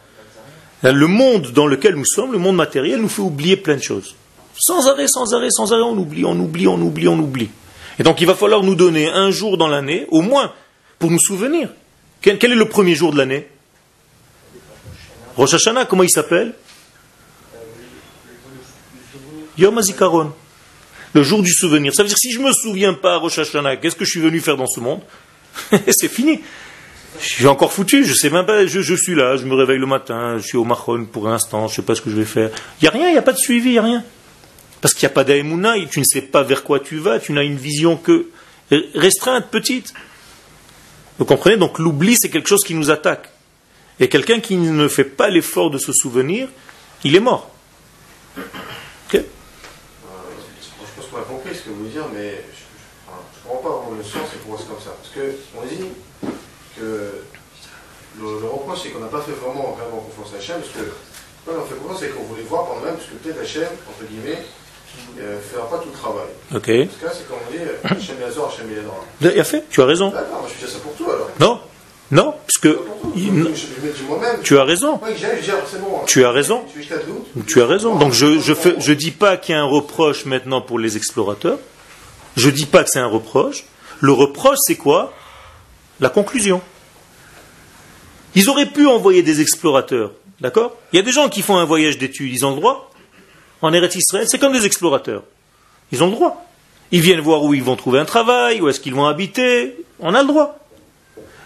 Le 0.82 1.06
monde 1.06 1.52
dans 1.52 1.66
lequel 1.66 1.94
nous 1.94 2.04
sommes, 2.04 2.32
le 2.32 2.38
monde 2.38 2.56
matériel, 2.56 3.00
nous 3.00 3.08
fait 3.08 3.22
oublier 3.22 3.56
plein 3.56 3.76
de 3.76 3.82
choses. 3.82 4.14
Sans 4.56 4.88
arrêt, 4.88 5.06
sans 5.06 5.32
arrêt, 5.34 5.50
sans 5.50 5.72
arrêt, 5.72 5.82
on 5.82 5.96
oublie, 5.96 6.24
on 6.24 6.38
oublie, 6.38 6.66
on 6.66 6.80
oublie, 6.80 7.08
on 7.08 7.18
oublie. 7.18 7.50
Et 7.98 8.02
donc 8.02 8.20
il 8.20 8.26
va 8.26 8.34
falloir 8.34 8.62
nous 8.62 8.74
donner 8.74 9.08
un 9.08 9.30
jour 9.30 9.58
dans 9.58 9.68
l'année, 9.68 10.06
au 10.10 10.20
moins, 10.20 10.52
pour 10.98 11.10
nous 11.10 11.18
souvenir. 11.18 11.68
Quel, 12.20 12.36
est 12.42 12.48
le 12.48 12.68
premier 12.68 12.94
jour 12.94 13.12
de 13.12 13.18
l'année? 13.18 13.46
Rosh 15.36 15.54
Hashanah, 15.54 15.84
comment 15.84 16.02
il 16.02 16.10
s'appelle? 16.10 16.54
Yom 19.56 19.78
HaZikaron. 19.78 20.32
Le 21.14 21.22
jour 21.22 21.42
du 21.42 21.52
souvenir. 21.52 21.94
Ça 21.94 22.02
veut 22.02 22.08
dire 22.08 22.18
si 22.18 22.32
je 22.32 22.38
ne 22.38 22.46
me 22.46 22.52
souviens 22.52 22.94
pas 22.94 23.14
à 23.14 23.16
Rosh 23.16 23.36
qu'est-ce 23.36 23.96
que 23.96 24.04
je 24.04 24.10
suis 24.10 24.20
venu 24.20 24.40
faire 24.40 24.56
dans 24.56 24.66
ce 24.66 24.80
monde 24.80 25.00
C'est 25.88 26.08
fini. 26.08 26.40
Je 27.20 27.26
suis 27.26 27.46
encore 27.46 27.72
foutu, 27.72 28.04
je 28.04 28.14
sais 28.14 28.30
même 28.30 28.46
pas, 28.46 28.66
je, 28.66 28.80
je 28.80 28.94
suis 28.94 29.14
là, 29.14 29.36
je 29.36 29.44
me 29.44 29.54
réveille 29.54 29.78
le 29.78 29.86
matin, 29.86 30.38
je 30.38 30.46
suis 30.46 30.58
au 30.58 30.64
Mahon 30.64 31.06
pour 31.06 31.28
un 31.28 31.32
instant, 31.32 31.66
je 31.66 31.76
sais 31.76 31.82
pas 31.82 31.94
ce 31.94 32.02
que 32.02 32.10
je 32.10 32.16
vais 32.16 32.24
faire. 32.24 32.50
Il 32.80 32.84
n'y 32.84 32.88
a 32.88 32.90
rien, 32.90 33.08
il 33.08 33.12
n'y 33.12 33.18
a 33.18 33.22
pas 33.22 33.32
de 33.32 33.38
suivi, 33.38 33.70
il 33.70 33.72
n'y 33.72 33.78
a 33.78 33.82
rien. 33.82 34.04
Parce 34.80 34.94
qu'il 34.94 35.06
n'y 35.06 35.12
a 35.12 35.14
pas 35.14 35.24
d'aïmouna, 35.24 35.74
tu 35.90 35.98
ne 35.98 36.04
sais 36.04 36.20
pas 36.20 36.42
vers 36.42 36.62
quoi 36.62 36.80
tu 36.80 36.98
vas, 36.98 37.18
tu 37.18 37.32
n'as 37.32 37.42
une 37.42 37.56
vision 37.56 37.96
que 37.96 38.26
restreinte, 38.94 39.48
petite. 39.50 39.94
Vous 41.18 41.24
comprenez? 41.24 41.56
Donc 41.56 41.78
l'oubli, 41.78 42.16
c'est 42.16 42.30
quelque 42.30 42.48
chose 42.48 42.62
qui 42.64 42.74
nous 42.74 42.90
attaque. 42.90 43.30
Et 43.98 44.08
quelqu'un 44.08 44.38
qui 44.38 44.56
ne 44.56 44.86
fait 44.86 45.04
pas 45.04 45.28
l'effort 45.28 45.70
de 45.70 45.78
se 45.78 45.92
souvenir, 45.92 46.48
il 47.02 47.16
est 47.16 47.20
mort. 47.20 47.50
Ok 48.36 48.44
Je 49.14 49.20
pense 50.96 51.06
qu'on 51.10 51.16
a 51.18 51.22
compris 51.22 51.54
ce 51.54 51.62
que 51.62 51.70
vous 51.70 51.78
voulez 51.78 51.90
dire, 51.90 52.06
mais 52.14 52.44
je 53.04 53.48
ne 53.48 53.52
comprends 53.52 53.68
pas 53.68 53.76
vraiment 53.76 53.87
le 53.98 54.04
sens 54.04 54.26
et 54.34 54.38
pourquoi 54.42 54.58
c'est 54.58 54.68
comme 54.68 54.82
ça. 54.82 54.94
Parce 54.96 55.12
qu'on 55.12 55.66
dit 55.66 55.84
que 56.76 57.22
le, 58.18 58.40
le 58.40 58.48
reproche, 58.48 58.80
c'est 58.82 58.90
qu'on 58.90 59.00
n'a 59.00 59.12
pas 59.12 59.22
fait 59.22 59.32
vraiment, 59.32 59.76
vraiment 59.76 60.02
confiance 60.08 60.34
à 60.34 60.38
Hachem, 60.38 60.60
parce 60.60 60.72
que 60.72 60.90
quand 61.44 61.52
on 61.58 61.66
fait 61.66 61.76
confiance, 61.76 62.00
c'est 62.00 62.10
qu'on 62.14 62.24
voulait 62.24 62.42
voir 62.42 62.66
par 62.66 62.76
nous-mêmes, 62.76 62.96
parce 62.96 63.08
que 63.10 63.16
peut-être 63.16 63.40
Hachem, 63.40 63.68
entre 63.88 64.08
guillemets, 64.08 64.42
ne 65.16 65.38
fera 65.38 65.68
pas 65.68 65.78
tout 65.78 65.90
le 65.92 65.98
travail. 65.98 66.30
Ok. 66.54 66.66
Ce 66.66 67.04
cas, 67.04 67.12
c'est 67.12 67.28
comme 67.28 67.38
on 67.46 67.50
dit, 67.52 67.58
Hachem 67.84 68.16
Yazor, 68.20 68.48
Hachem 68.48 68.70
Yadra. 68.72 69.04
Il 69.20 69.40
a 69.40 69.44
fait, 69.44 69.64
tu 69.70 69.82
as 69.82 69.86
raison. 69.86 70.10
D'accord, 70.10 70.40
moi 70.40 70.48
je 70.48 70.64
suis 70.64 70.72
ça 70.72 70.80
pour 70.80 70.94
toi 70.94 71.14
alors. 71.14 71.30
Non, 71.40 71.60
non, 72.10 72.32
parce 72.32 72.58
que 72.58 72.68
Pour 72.68 73.12
tu 74.42 74.58
as 74.58 74.64
raison. 74.64 74.98
Moi, 74.98 75.08
ah, 75.10 75.14
c'est. 75.16 76.06
Tu 76.06 76.24
as 76.24 76.30
raison. 76.30 76.64
Tu 77.46 77.60
as 77.60 77.66
raison. 77.66 77.96
Donc 77.96 78.12
je 78.12 78.38
je 78.40 78.54
fais, 78.54 78.76
je 78.78 78.92
dis 78.92 79.10
pas 79.10 79.36
qu'il 79.36 79.54
y 79.54 79.58
a 79.58 79.60
un 79.60 79.66
reproche 79.66 80.24
maintenant 80.24 80.62
pour 80.62 80.78
les 80.78 80.96
explorateurs. 80.96 81.58
Je 82.36 82.48
dis 82.48 82.66
pas 82.66 82.84
que 82.84 82.90
c'est 82.90 82.98
un 83.00 83.08
reproche. 83.08 83.64
Le 84.00 84.12
reproche, 84.12 84.58
c'est 84.62 84.76
quoi? 84.76 85.12
La 86.00 86.08
conclusion. 86.08 86.60
Ils 88.34 88.48
auraient 88.48 88.66
pu 88.66 88.86
envoyer 88.86 89.22
des 89.22 89.40
explorateurs, 89.40 90.12
d'accord? 90.40 90.76
Il 90.92 90.96
y 90.96 90.98
a 91.00 91.02
des 91.02 91.12
gens 91.12 91.28
qui 91.28 91.42
font 91.42 91.56
un 91.56 91.64
voyage 91.64 91.98
d'études, 91.98 92.32
ils 92.32 92.46
ont 92.46 92.50
le 92.50 92.56
droit. 92.56 92.90
En 93.62 93.72
Eretz 93.72 93.96
Israël, 93.96 94.26
c'est 94.28 94.38
comme 94.38 94.52
des 94.52 94.66
explorateurs. 94.66 95.24
Ils 95.90 96.02
ont 96.02 96.06
le 96.06 96.12
droit. 96.12 96.44
Ils 96.92 97.00
viennent 97.00 97.20
voir 97.20 97.42
où 97.42 97.54
ils 97.54 97.62
vont 97.62 97.76
trouver 97.76 97.98
un 97.98 98.04
travail, 98.04 98.60
où 98.60 98.68
est-ce 98.68 98.80
qu'ils 98.80 98.94
vont 98.94 99.06
habiter. 99.06 99.76
On 99.98 100.14
a 100.14 100.22
le 100.22 100.28
droit. 100.28 100.58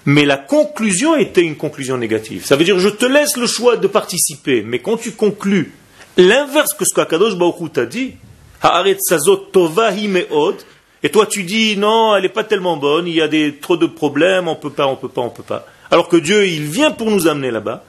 Mais 0.05 0.25
la 0.25 0.37
conclusion 0.37 1.17
était 1.17 1.43
une 1.43 1.57
conclusion 1.57 1.97
négative. 1.97 2.45
Ça 2.45 2.57
veut 2.57 2.65
dire, 2.65 2.79
je 2.79 2.89
te 2.89 3.07
laisse 3.07 3.37
le 3.37 3.47
choix 3.47 3.77
de 3.77 3.87
participer, 3.87 4.63
mais 4.63 4.81
quand 4.81 4.97
tu 4.97 5.13
conclus 5.13 5.73
l'inverse 6.17 6.75
que 6.75 6.85
ce 6.85 6.93
qu'Akadosh 6.95 7.37
Baruch 7.37 7.73
t'a 7.73 7.87
dit, 7.87 8.17
Tova 9.53 9.93
et 11.03 11.11
toi 11.11 11.27
tu 11.27 11.43
dis, 11.43 11.77
non, 11.77 12.17
elle 12.17 12.23
n'est 12.23 12.29
pas 12.29 12.45
tellement 12.45 12.77
bonne, 12.77 13.07
il 13.07 13.15
y 13.15 13.23
a 13.23 13.29
trop 13.61 13.77
de 13.77 13.87
problèmes, 13.87 14.49
on 14.49 14.57
peut 14.57 14.71
pas, 14.71 14.87
on 14.87 14.97
peut 14.97 15.09
pas, 15.09 15.23
on 15.23 15.31
peut 15.31 15.43
pas. 15.43 15.67
Alors 15.91 16.09
que 16.09 16.17
Dieu, 16.17 16.47
il 16.47 16.65
vient 16.65 16.91
pour 16.91 17.11
nous 17.11 17.27
amener 17.27 17.51
là-bas, 17.51 17.85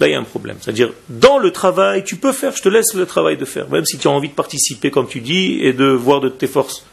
là 0.00 0.06
il 0.08 0.12
y 0.12 0.14
a 0.14 0.18
un 0.18 0.24
problème. 0.24 0.58
C'est-à-dire, 0.60 0.92
dans 1.08 1.38
le 1.38 1.50
travail, 1.50 2.04
tu 2.04 2.16
peux 2.16 2.32
faire, 2.32 2.54
je 2.54 2.62
te 2.62 2.68
laisse 2.68 2.94
le 2.94 3.06
travail 3.06 3.36
de 3.36 3.44
faire, 3.44 3.68
même 3.68 3.84
si 3.84 3.98
tu 3.98 4.06
as 4.08 4.10
envie 4.10 4.28
de 4.28 4.34
participer, 4.34 4.90
comme 4.90 5.08
tu 5.08 5.20
dis, 5.20 5.58
et 5.62 5.72
de 5.72 5.86
voir 5.86 6.20
de 6.20 6.28
tes 6.28 6.46
forces. 6.46 6.84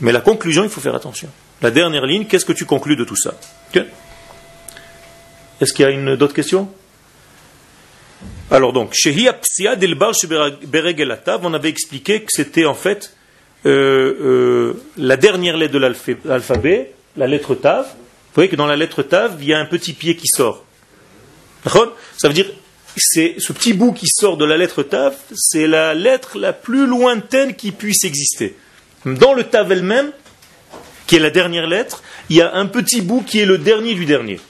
Mais 0.00 0.12
la 0.12 0.20
conclusion, 0.20 0.64
il 0.64 0.70
faut 0.70 0.80
faire 0.80 0.94
attention. 0.94 1.28
La 1.60 1.70
dernière 1.70 2.06
ligne, 2.06 2.24
qu'est-ce 2.24 2.46
que 2.46 2.54
tu 2.54 2.64
conclus 2.64 2.96
de 2.96 3.04
tout 3.04 3.16
ça? 3.16 3.34
Est-ce 5.60 5.74
qu'il 5.74 5.84
y 5.84 5.88
a 5.88 5.90
une 5.90 6.16
d'autres 6.16 6.32
questions? 6.32 6.70
Alors 8.50 8.72
donc, 8.72 8.94
on 11.42 11.54
avait 11.54 11.68
expliqué 11.68 12.22
que 12.22 12.32
c'était 12.32 12.64
en 12.64 12.74
fait 12.74 13.14
euh, 13.66 14.16
euh, 14.20 14.82
la 14.96 15.16
dernière 15.16 15.56
lettre 15.56 15.74
de 15.74 15.78
l'alphabet, 16.24 16.92
la 17.16 17.26
lettre 17.26 17.54
Tav. 17.54 17.84
Vous 17.84 18.34
voyez 18.34 18.48
que 18.48 18.56
dans 18.56 18.66
la 18.66 18.76
lettre 18.76 19.02
Tav, 19.02 19.36
il 19.40 19.46
y 19.46 19.52
a 19.52 19.58
un 19.58 19.66
petit 19.66 19.92
pied 19.92 20.16
qui 20.16 20.28
sort. 20.28 20.64
Ça 21.64 22.28
veut 22.28 22.34
dire, 22.34 22.46
c'est 22.96 23.36
ce 23.38 23.52
petit 23.52 23.72
bout 23.72 23.92
qui 23.92 24.06
sort 24.08 24.36
de 24.36 24.44
la 24.44 24.56
lettre 24.56 24.82
Tav, 24.82 25.14
c'est 25.34 25.66
la 25.66 25.94
lettre 25.94 26.38
la 26.38 26.52
plus 26.52 26.86
lointaine 26.86 27.54
qui 27.54 27.72
puisse 27.72 28.04
exister. 28.04 28.56
Dans 29.04 29.34
le 29.34 29.44
Tav 29.44 29.70
elle-même, 29.70 30.12
qui 31.06 31.16
est 31.16 31.20
la 31.20 31.30
dernière 31.30 31.66
lettre, 31.66 32.02
il 32.28 32.36
y 32.36 32.42
a 32.42 32.54
un 32.54 32.66
petit 32.66 33.02
bout 33.02 33.22
qui 33.22 33.40
est 33.40 33.46
le 33.46 33.58
dernier 33.58 33.94
du 33.94 34.06
dernier. 34.06 34.40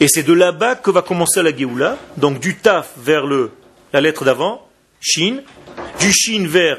Et 0.00 0.08
c'est 0.08 0.22
de 0.22 0.32
là-bas 0.32 0.76
que 0.76 0.90
va 0.90 1.02
commencer 1.02 1.42
la 1.42 1.56
Géoula, 1.56 1.98
donc 2.16 2.40
du 2.40 2.56
Taf 2.56 2.90
vers 2.98 3.26
le, 3.26 3.52
la 3.92 4.00
lettre 4.00 4.24
d'avant, 4.24 4.68
Shin, 5.00 5.42
du 6.00 6.12
Shin 6.12 6.46
vers 6.46 6.78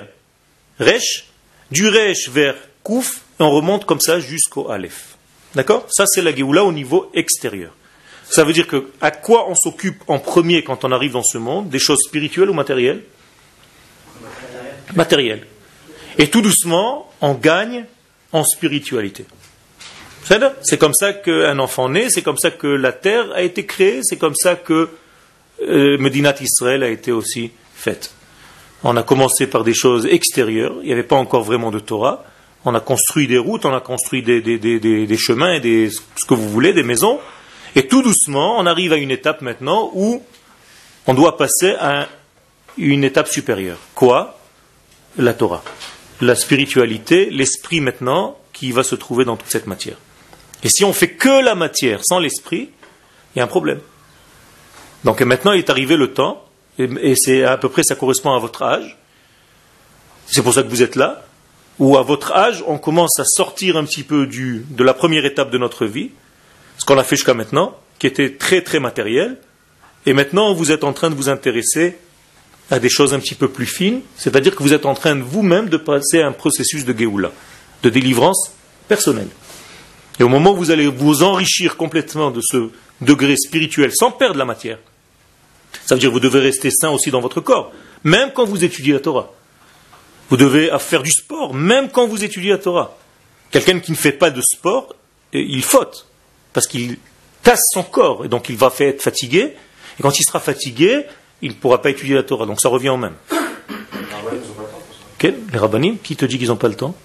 Resh, 0.80 1.26
du 1.74 1.90
Resh 1.90 2.30
vers 2.30 2.56
Kouf, 2.84 3.22
on 3.40 3.50
remonte 3.50 3.86
comme 3.86 4.00
ça 4.00 4.20
jusqu'au 4.20 4.70
Aleph. 4.70 5.16
D'accord? 5.56 5.88
Ça, 5.90 6.06
c'est 6.06 6.22
la 6.22 6.34
Géoula 6.34 6.64
au 6.64 6.72
niveau 6.72 7.10
extérieur. 7.16 7.74
Ça 8.30 8.44
veut 8.44 8.54
dire 8.54 8.68
que 8.68 8.92
à 9.02 9.10
quoi 9.10 9.50
on 9.50 9.56
s'occupe 9.56 10.04
en 10.08 10.20
premier 10.20 10.64
quand 10.64 10.86
on 10.86 10.92
arrive 10.92 11.14
dans 11.14 11.24
ce 11.24 11.40
monde? 11.40 11.70
Des 11.70 11.80
choses 11.80 12.00
spirituelles 12.06 12.50
ou 12.50 12.54
matérielles? 12.54 13.02
Matérielles. 14.96 15.46
Et 16.20 16.30
tout 16.30 16.42
doucement, 16.42 17.12
on 17.22 17.34
gagne 17.34 17.86
en 18.32 18.44
spiritualité. 18.44 19.26
C'est 20.62 20.78
comme 20.78 20.94
ça 20.94 21.12
qu'un 21.14 21.58
enfant 21.60 21.90
naît, 21.90 22.10
c'est 22.10 22.22
comme 22.22 22.38
ça 22.38 22.52
que 22.52 22.68
la 22.68 22.92
terre 22.92 23.32
a 23.34 23.42
été 23.42 23.66
créée, 23.66 24.00
c'est 24.04 24.18
comme 24.18 24.36
ça 24.36 24.56
que 24.56 24.90
euh, 25.62 25.98
Medinat 25.98 26.36
Israël 26.40 26.84
a 26.84 26.90
été 26.90 27.12
aussi 27.12 27.52
faite. 27.76 28.14
On 28.84 28.98
a 28.98 29.04
commencé 29.04 29.48
par 29.48 29.64
des 29.64 29.74
choses 29.74 30.06
extérieures, 30.06 30.76
il 30.82 30.88
n'y 30.88 30.94
avait 30.94 31.04
pas 31.04 31.16
encore 31.16 31.44
vraiment 31.44 31.72
de 31.72 31.80
Torah. 31.80 32.24
On 32.66 32.76
a 32.76 32.80
construit 32.80 33.28
des 33.28 33.38
routes, 33.38 33.66
on 33.66 33.74
a 33.74 33.82
construit 33.82 34.24
des, 34.24 34.42
des- 34.42 34.58
des- 34.60 34.80
des- 34.80 35.18
chemins, 35.18 35.54
et 35.54 35.60
des, 35.60 35.90
ce 35.90 36.26
que 36.28 36.34
vous 36.34 36.50
voulez, 36.50 36.74
des 36.74 36.84
maisons. 36.84 37.20
Et 37.76 37.88
tout 37.88 38.02
doucement, 38.02 38.58
on 38.60 38.66
arrive 38.66 38.94
à 38.94 38.98
une 38.98 39.12
étape 39.12 39.42
maintenant 39.42 39.90
où 39.94 40.22
on 41.08 41.14
doit 41.14 41.38
passer 41.38 41.72
à 41.80 42.08
une 42.78 43.04
étape 43.04 43.28
supérieure. 43.28 43.78
Quoi? 43.96 44.38
La 45.18 45.34
Torah. 45.34 45.64
la 46.22 46.36
spiritualité, 46.36 47.30
l'esprit 47.32 47.82
maintenant, 47.82 48.38
qui 48.54 48.72
va 48.72 48.84
se 48.84 48.96
trouver 48.96 49.26
dans 49.26 49.36
toute 49.36 49.50
cette 49.50 49.68
matière. 49.68 49.98
Et 50.64 50.70
si 50.70 50.86
on 50.86 50.94
fait 50.94 51.10
que 51.10 51.44
la 51.44 51.56
matière 51.56 52.00
sans 52.04 52.20
l'esprit, 52.20 52.70
il 53.36 53.40
y 53.40 53.42
a 53.42 53.44
un 53.44 53.48
problème. 53.48 53.80
Donc 55.04 55.22
maintenant 55.22 55.52
il 55.52 55.60
est 55.60 55.70
arrivé 55.70 55.98
le 55.98 56.14
temps, 56.14 56.46
et, 56.80 57.16
c'est 57.16 57.44
à 57.44 57.58
peu 57.58 57.70
près 57.70 57.84
ça 57.84 57.96
correspond 57.96 58.34
à 58.34 58.40
votre 58.40 58.64
âge. 58.64 58.98
C'est 60.26 60.42
pour 60.42 60.54
ça 60.54 60.64
que 60.64 60.70
vous 60.70 60.82
êtes 60.82 60.96
là, 60.96 61.26
où 61.80 61.98
à 61.98 62.02
votre 62.02 62.32
âge 62.32 62.64
on 62.68 62.78
commence 62.78 63.20
à 63.20 63.26
sortir 63.26 63.78
un 63.78 63.86
petit 63.86 64.04
peu 64.04 64.26
du, 64.26 64.66
de 64.70 64.84
la 64.84 64.94
première 64.94 65.26
étape 65.26 65.52
de 65.52 65.58
notre 65.58 65.86
vie, 65.86 66.12
ce 66.78 66.86
qu'on 66.86 66.98
a 66.98 67.04
fait 67.04 67.16
jusqu'à 67.16 67.34
maintenant, 67.34 67.78
qui 68.00 68.08
était 68.08 68.34
très 68.34 68.62
très 68.62 68.80
matériel, 68.80 69.38
et 70.06 70.14
maintenant 70.14 70.54
vous 70.54 70.72
êtes 70.72 70.84
en 70.84 70.94
train 70.94 71.10
de 71.10 71.16
vous 71.16 71.30
intéresser 71.30 71.98
à 72.72 72.80
des 72.80 72.90
choses 72.90 73.14
un 73.14 73.20
petit 73.20 73.36
peu 73.36 73.50
plus 73.50 73.66
fines, 73.66 74.02
c'est-à-dire 74.18 74.56
que 74.56 74.64
vous 74.64 74.74
êtes 74.74 74.86
en 74.86 74.96
train 74.96 75.16
vous-même 75.16 75.70
de 75.70 75.78
passer 75.78 76.22
à 76.22 76.28
un 76.28 76.32
processus 76.32 76.86
de 76.86 76.98
Géoula, 76.98 77.32
de 77.84 77.90
délivrance 77.90 78.52
personnelle. 78.88 79.28
Et 80.20 80.24
au 80.24 80.30
moment 80.30 80.52
où 80.52 80.58
vous 80.58 80.72
allez 80.72 80.88
vous 80.88 81.24
enrichir 81.24 81.76
complètement 81.76 82.32
de 82.32 82.42
ce 82.42 82.70
degré 83.02 83.36
spirituel 83.36 83.92
sans 83.94 84.12
perdre 84.12 84.38
la 84.38 84.46
matière, 84.46 84.80
ça 85.86 85.96
veut 85.96 86.00
dire 86.00 86.10
que 86.10 86.14
vous 86.14 86.20
devez 86.20 86.40
rester 86.40 86.70
sain 86.72 86.90
aussi 86.90 87.12
dans 87.12 87.22
votre 87.22 87.42
corps, 87.42 87.72
même 88.04 88.32
quand 88.34 88.46
vous 88.46 88.64
étudiez 88.64 88.94
la 88.94 89.00
Torah. 89.00 89.32
Vous 90.30 90.38
devez 90.38 90.72
faire 90.80 91.04
du 91.04 91.12
sport, 91.12 91.54
même 91.54 91.90
quand 91.90 92.08
vous 92.08 92.24
étudiez 92.24 92.52
la 92.52 92.58
Torah. 92.58 92.98
Quelqu'un 93.52 93.80
qui 93.80 93.92
ne 93.92 93.98
fait 93.98 94.14
pas 94.14 94.30
de 94.30 94.42
sport, 94.42 94.96
il 95.34 95.64
faute, 95.64 96.08
parce 96.54 96.68
qu'il 96.68 96.98
casse 97.44 97.64
son 97.74 97.84
corps, 97.84 98.26
et 98.26 98.28
donc 98.30 98.50
il 98.50 98.56
va 98.56 98.72
être 98.80 99.02
fatigué, 99.02 99.54
et 100.00 100.02
quand 100.02 100.20
il 100.20 100.24
sera 100.24 100.40
fatigué, 100.40 101.06
il 101.42 101.50
ne 101.50 101.56
pourra 101.56 101.82
pas 101.82 101.90
étudier 101.90 102.16
la 102.16 102.24
Torah, 102.24 102.46
donc 102.46 102.62
ça 102.62 102.70
revient 102.70 102.90
au 102.90 102.98
même. 102.98 103.16
Les 105.22 105.58
rabbinim, 105.58 105.98
qui 106.00 106.18
te 106.18 106.26
dit 106.26 106.38
qu'ils 106.38 106.50
n'ont 106.50 106.58
pas 106.58 106.68
le 106.68 106.76
temps? 106.76 106.96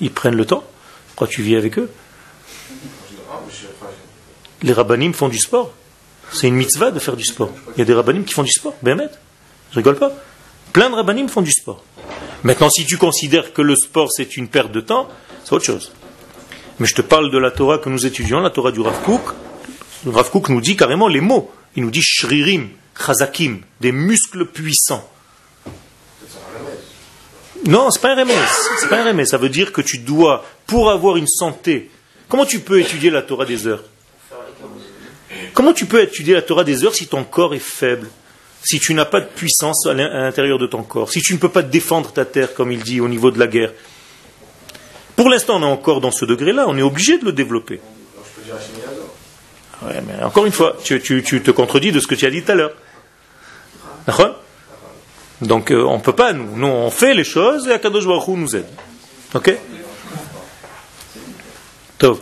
Ils 0.00 0.12
prennent 0.12 0.36
le 0.36 0.44
temps? 0.44 0.62
Pourquoi 1.08 1.26
tu 1.26 1.42
vis 1.42 1.56
avec 1.56 1.78
eux? 1.78 1.90
Les 4.62 4.72
rabbinim 4.72 5.12
font 5.12 5.28
du 5.28 5.38
sport. 5.38 5.72
C'est 6.32 6.48
une 6.48 6.54
mitzvah 6.54 6.90
de 6.90 6.98
faire 6.98 7.16
du 7.16 7.24
sport. 7.24 7.52
Il 7.76 7.80
y 7.80 7.82
a 7.82 7.84
des 7.84 7.94
rabbinim 7.94 8.24
qui 8.24 8.34
font 8.34 8.42
du 8.42 8.52
sport. 8.52 8.74
Ben, 8.82 9.08
je 9.70 9.76
rigole 9.76 9.96
pas. 9.96 10.12
Plein 10.72 10.90
de 10.90 10.94
rabbinim 10.94 11.28
font 11.28 11.42
du 11.42 11.52
sport. 11.52 11.84
Maintenant, 12.42 12.70
si 12.70 12.86
tu 12.86 12.96
considères 12.96 13.52
que 13.52 13.62
le 13.62 13.74
sport 13.76 14.10
c'est 14.10 14.36
une 14.36 14.48
perte 14.48 14.72
de 14.72 14.80
temps, 14.80 15.08
c'est 15.44 15.52
autre 15.52 15.64
chose. 15.64 15.92
Mais 16.78 16.86
je 16.86 16.94
te 16.94 17.02
parle 17.02 17.30
de 17.30 17.38
la 17.38 17.50
Torah 17.50 17.78
que 17.78 17.88
nous 17.90 18.06
étudions, 18.06 18.40
la 18.40 18.50
Torah 18.50 18.72
du 18.72 18.80
Rav 18.80 19.02
Kook. 19.02 19.34
Le 20.06 20.10
Rav 20.10 20.30
Kook 20.30 20.48
nous 20.48 20.60
dit 20.60 20.76
carrément 20.76 21.08
les 21.08 21.20
mots. 21.20 21.50
Il 21.76 21.82
nous 21.82 21.90
dit 21.90 22.02
shririm, 22.02 22.68
chazakim, 22.98 23.60
des 23.80 23.92
muscles 23.92 24.46
puissants. 24.46 25.06
Non, 27.66 27.90
c'est 27.90 28.00
pas 28.00 28.12
un 28.12 28.20
remède. 28.20 28.36
C'est 28.78 28.88
pas 28.88 29.02
un 29.02 29.04
remède. 29.04 29.26
Ça 29.26 29.36
veut 29.36 29.50
dire 29.50 29.72
que 29.72 29.82
tu 29.82 29.98
dois, 29.98 30.44
pour 30.66 30.90
avoir 30.90 31.16
une 31.16 31.28
santé, 31.28 31.90
comment 32.28 32.46
tu 32.46 32.60
peux 32.60 32.80
étudier 32.80 33.10
la 33.10 33.22
Torah 33.22 33.44
des 33.44 33.66
heures? 33.66 33.84
Comment 35.54 35.72
tu 35.72 35.86
peux 35.86 36.02
étudier 36.02 36.34
la 36.34 36.42
Torah 36.42 36.64
des 36.64 36.84
heures 36.84 36.94
si 36.94 37.06
ton 37.06 37.24
corps 37.24 37.54
est 37.54 37.58
faible 37.58 38.08
Si 38.62 38.78
tu 38.78 38.94
n'as 38.94 39.04
pas 39.04 39.20
de 39.20 39.26
puissance 39.26 39.86
à 39.86 39.94
l'intérieur 39.94 40.58
de 40.58 40.66
ton 40.66 40.82
corps 40.82 41.10
Si 41.10 41.20
tu 41.20 41.34
ne 41.34 41.38
peux 41.38 41.48
pas 41.48 41.62
défendre 41.62 42.12
ta 42.12 42.24
terre, 42.24 42.54
comme 42.54 42.72
il 42.72 42.82
dit, 42.82 43.00
au 43.00 43.08
niveau 43.08 43.30
de 43.30 43.38
la 43.38 43.46
guerre? 43.46 43.72
Pour 45.16 45.28
l'instant, 45.28 45.56
on 45.56 45.62
est 45.62 45.70
encore 45.70 46.00
dans 46.00 46.10
ce 46.10 46.24
degré-là. 46.24 46.64
On 46.68 46.76
est 46.78 46.82
obligé 46.82 47.18
de 47.18 47.24
le 47.26 47.32
développer. 47.32 47.80
Ouais, 49.82 50.02
mais 50.06 50.22
encore 50.22 50.46
une 50.46 50.52
fois, 50.52 50.76
tu, 50.82 51.00
te 51.00 51.50
contredis 51.50 51.92
de 51.92 52.00
ce 52.00 52.06
que 52.06 52.14
tu 52.14 52.26
as 52.26 52.30
dit 52.30 52.42
tout 52.42 52.52
à 52.52 52.54
l'heure. 52.54 52.72
Donc 55.42 55.70
euh, 55.70 55.84
on 55.84 55.96
ne 55.96 56.02
peut 56.02 56.14
pas, 56.14 56.32
nous. 56.32 56.56
Nous, 56.56 56.66
on 56.66 56.90
fait 56.90 57.14
les 57.14 57.24
choses 57.24 57.66
et 57.68 57.72
Akadosh 57.72 58.06
Baruch 58.06 58.28
nous 58.28 58.56
aide. 58.56 58.66
Ok? 59.34 59.54
Tov. 61.98 62.20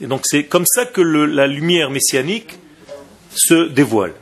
Et 0.00 0.06
donc 0.06 0.20
c'est 0.24 0.44
comme 0.44 0.66
ça 0.66 0.84
que 0.84 1.00
la 1.00 1.46
lumière 1.46 1.90
messianique 1.90 2.58
se 3.34 3.68
dévoile. 3.68 4.12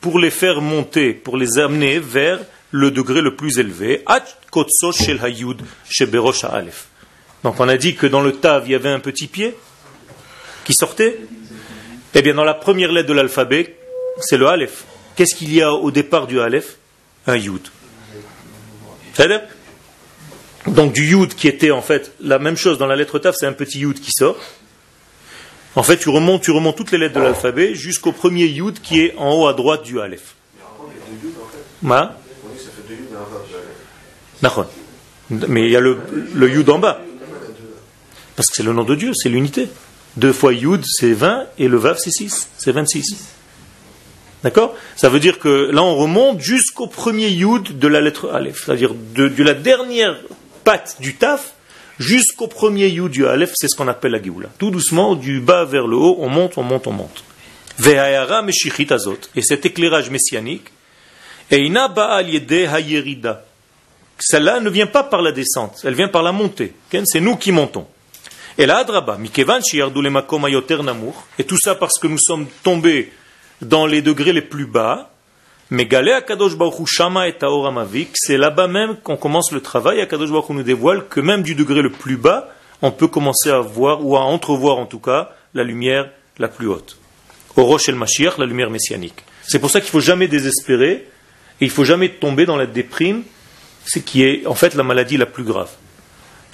Pour 0.00 0.18
les 0.18 0.30
faire 0.30 0.60
monter, 0.60 1.14
pour 1.14 1.36
les 1.36 1.58
amener 1.58 1.98
vers 1.98 2.40
le 2.72 2.90
degré 2.90 3.22
le 3.22 3.36
plus 3.36 3.58
élevé. 3.58 4.02
Donc 7.42 7.58
on 7.58 7.68
a 7.68 7.76
dit 7.76 7.94
que 7.94 8.06
dans 8.06 8.20
le 8.20 8.32
Tav, 8.32 8.64
il 8.66 8.72
y 8.72 8.74
avait 8.74 8.90
un 8.90 9.00
petit 9.00 9.28
pied 9.28 9.54
qui 10.64 10.74
sortait. 10.74 11.20
Eh 12.14 12.22
bien, 12.22 12.34
dans 12.34 12.44
la 12.44 12.54
première 12.54 12.92
lettre 12.92 13.08
de 13.08 13.14
l'alphabet, 13.14 13.76
c'est 14.20 14.36
le 14.36 14.46
Aleph. 14.46 14.84
Qu'est-ce 15.16 15.34
qu'il 15.34 15.54
y 15.54 15.62
a 15.62 15.72
au 15.72 15.90
départ 15.90 16.26
du 16.26 16.40
Aleph? 16.40 16.76
Un 17.26 17.36
Yud. 17.36 17.62
Donc 20.66 20.92
du 20.92 21.04
Yud 21.06 21.34
qui 21.34 21.48
était 21.48 21.70
en 21.70 21.82
fait 21.82 22.12
la 22.20 22.38
même 22.38 22.56
chose 22.56 22.78
dans 22.78 22.86
la 22.86 22.96
lettre 22.96 23.18
Tav, 23.18 23.34
c'est 23.38 23.46
un 23.46 23.52
petit 23.52 23.80
Yud 23.80 24.00
qui 24.00 24.12
sort. 24.12 24.36
En 25.76 25.82
fait, 25.82 25.96
tu 25.96 26.08
remontes, 26.08 26.42
tu 26.42 26.50
remontes 26.50 26.76
toutes 26.76 26.90
les 26.90 26.98
lettres 26.98 27.14
de 27.14 27.20
l'alphabet 27.20 27.74
jusqu'au 27.74 28.12
premier 28.12 28.46
Yud 28.46 28.80
qui 28.80 29.00
est 29.00 29.14
en 29.16 29.32
haut 29.32 29.46
à 29.46 29.54
droite 29.54 29.82
du 29.84 30.00
Aleph. 30.00 30.34
Ma? 31.82 32.16
Mais 35.30 35.66
il 35.66 35.70
y 35.70 35.76
a 35.76 35.80
le, 35.80 35.98
Yud 36.48 36.68
en 36.70 36.78
bas. 36.78 37.00
Parce 38.36 38.48
que 38.48 38.56
c'est 38.56 38.62
le 38.62 38.72
nom 38.72 38.84
de 38.84 38.94
Dieu, 38.94 39.12
c'est 39.14 39.28
l'unité. 39.28 39.68
Deux 40.16 40.32
fois 40.32 40.52
Yud, 40.52 40.82
c'est 40.84 41.12
20, 41.12 41.46
et 41.58 41.68
le 41.68 41.76
Vav, 41.76 41.98
c'est 41.98 42.10
6, 42.10 42.48
c'est 42.58 42.72
26. 42.72 43.16
D'accord? 44.42 44.74
Ça 44.96 45.08
veut 45.08 45.20
dire 45.20 45.38
que 45.38 45.70
là, 45.70 45.82
on 45.82 45.94
remonte 45.94 46.40
jusqu'au 46.40 46.86
premier 46.86 47.28
Yud 47.28 47.78
de 47.78 47.88
la 47.88 48.00
lettre 48.00 48.30
Aleph. 48.30 48.64
C'est-à-dire 48.64 48.94
de, 49.14 49.42
la 49.42 49.54
dernière 49.54 50.16
du 51.00 51.16
Taf 51.16 51.54
jusqu'au 51.98 52.48
premier 52.48 52.88
Yud 52.88 53.10
du 53.10 53.26
Aleph, 53.26 53.52
c'est 53.54 53.68
ce 53.68 53.76
qu'on 53.76 53.88
appelle 53.88 54.12
la 54.12 54.22
Géoula. 54.22 54.48
Tout 54.58 54.70
doucement, 54.70 55.14
du 55.14 55.40
bas 55.40 55.64
vers 55.64 55.86
le 55.86 55.96
haut, 55.96 56.16
on 56.20 56.28
monte, 56.28 56.58
on 56.58 56.62
monte, 56.62 56.86
on 56.86 56.92
monte. 56.92 57.24
Et 59.36 59.42
cet 59.42 59.66
éclairage 59.66 60.10
messianique, 60.10 60.68
celle-là 64.18 64.60
ne 64.60 64.70
vient 64.70 64.86
pas 64.86 65.02
par 65.02 65.22
la 65.22 65.32
descente, 65.32 65.80
elle 65.84 65.94
vient 65.94 66.08
par 66.08 66.22
la 66.22 66.32
montée. 66.32 66.74
C'est 67.04 67.20
nous 67.20 67.36
qui 67.36 67.52
montons. 67.52 67.86
Et 68.58 68.66
là, 68.66 68.84
et 71.38 71.44
tout 71.44 71.58
ça 71.58 71.74
parce 71.74 71.98
que 71.98 72.06
nous 72.06 72.18
sommes 72.18 72.46
tombés 72.62 73.12
dans 73.62 73.86
les 73.86 74.02
degrés 74.02 74.32
les 74.32 74.42
plus 74.42 74.66
bas, 74.66 75.10
mais 75.70 75.88
c'est 78.14 78.36
là-bas 78.36 78.66
même 78.66 78.96
qu'on 78.96 79.16
commence 79.16 79.52
le 79.52 79.60
travail, 79.60 80.00
Akadosh 80.00 80.30
Baruch 80.30 80.50
nous 80.50 80.62
dévoile 80.62 81.06
que 81.08 81.20
même 81.20 81.42
du 81.42 81.54
degré 81.54 81.82
le 81.82 81.90
plus 81.90 82.16
bas, 82.16 82.48
on 82.82 82.90
peut 82.90 83.08
commencer 83.08 83.50
à 83.50 83.60
voir, 83.60 84.04
ou 84.04 84.16
à 84.16 84.20
entrevoir 84.20 84.78
en 84.78 84.86
tout 84.86 84.98
cas, 84.98 85.30
la 85.54 85.64
lumière 85.64 86.10
la 86.38 86.48
plus 86.48 86.66
haute. 86.66 86.98
Au 87.56 87.64
Roche 87.64 87.88
el 87.88 87.94
Mashiach, 87.94 88.38
la 88.38 88.46
lumière 88.46 88.70
messianique. 88.70 89.24
C'est 89.42 89.58
pour 89.58 89.70
ça 89.70 89.80
qu'il 89.80 89.88
ne 89.88 89.92
faut 89.92 90.00
jamais 90.00 90.28
désespérer, 90.28 90.92
et 90.92 91.64
il 91.64 91.68
ne 91.68 91.72
faut 91.72 91.84
jamais 91.84 92.08
tomber 92.08 92.46
dans 92.46 92.56
la 92.56 92.66
déprime, 92.66 93.22
ce 93.86 93.98
qui 93.98 94.22
est 94.22 94.46
en 94.46 94.54
fait 94.54 94.74
la 94.74 94.82
maladie 94.82 95.16
la 95.16 95.26
plus 95.26 95.44
grave 95.44 95.70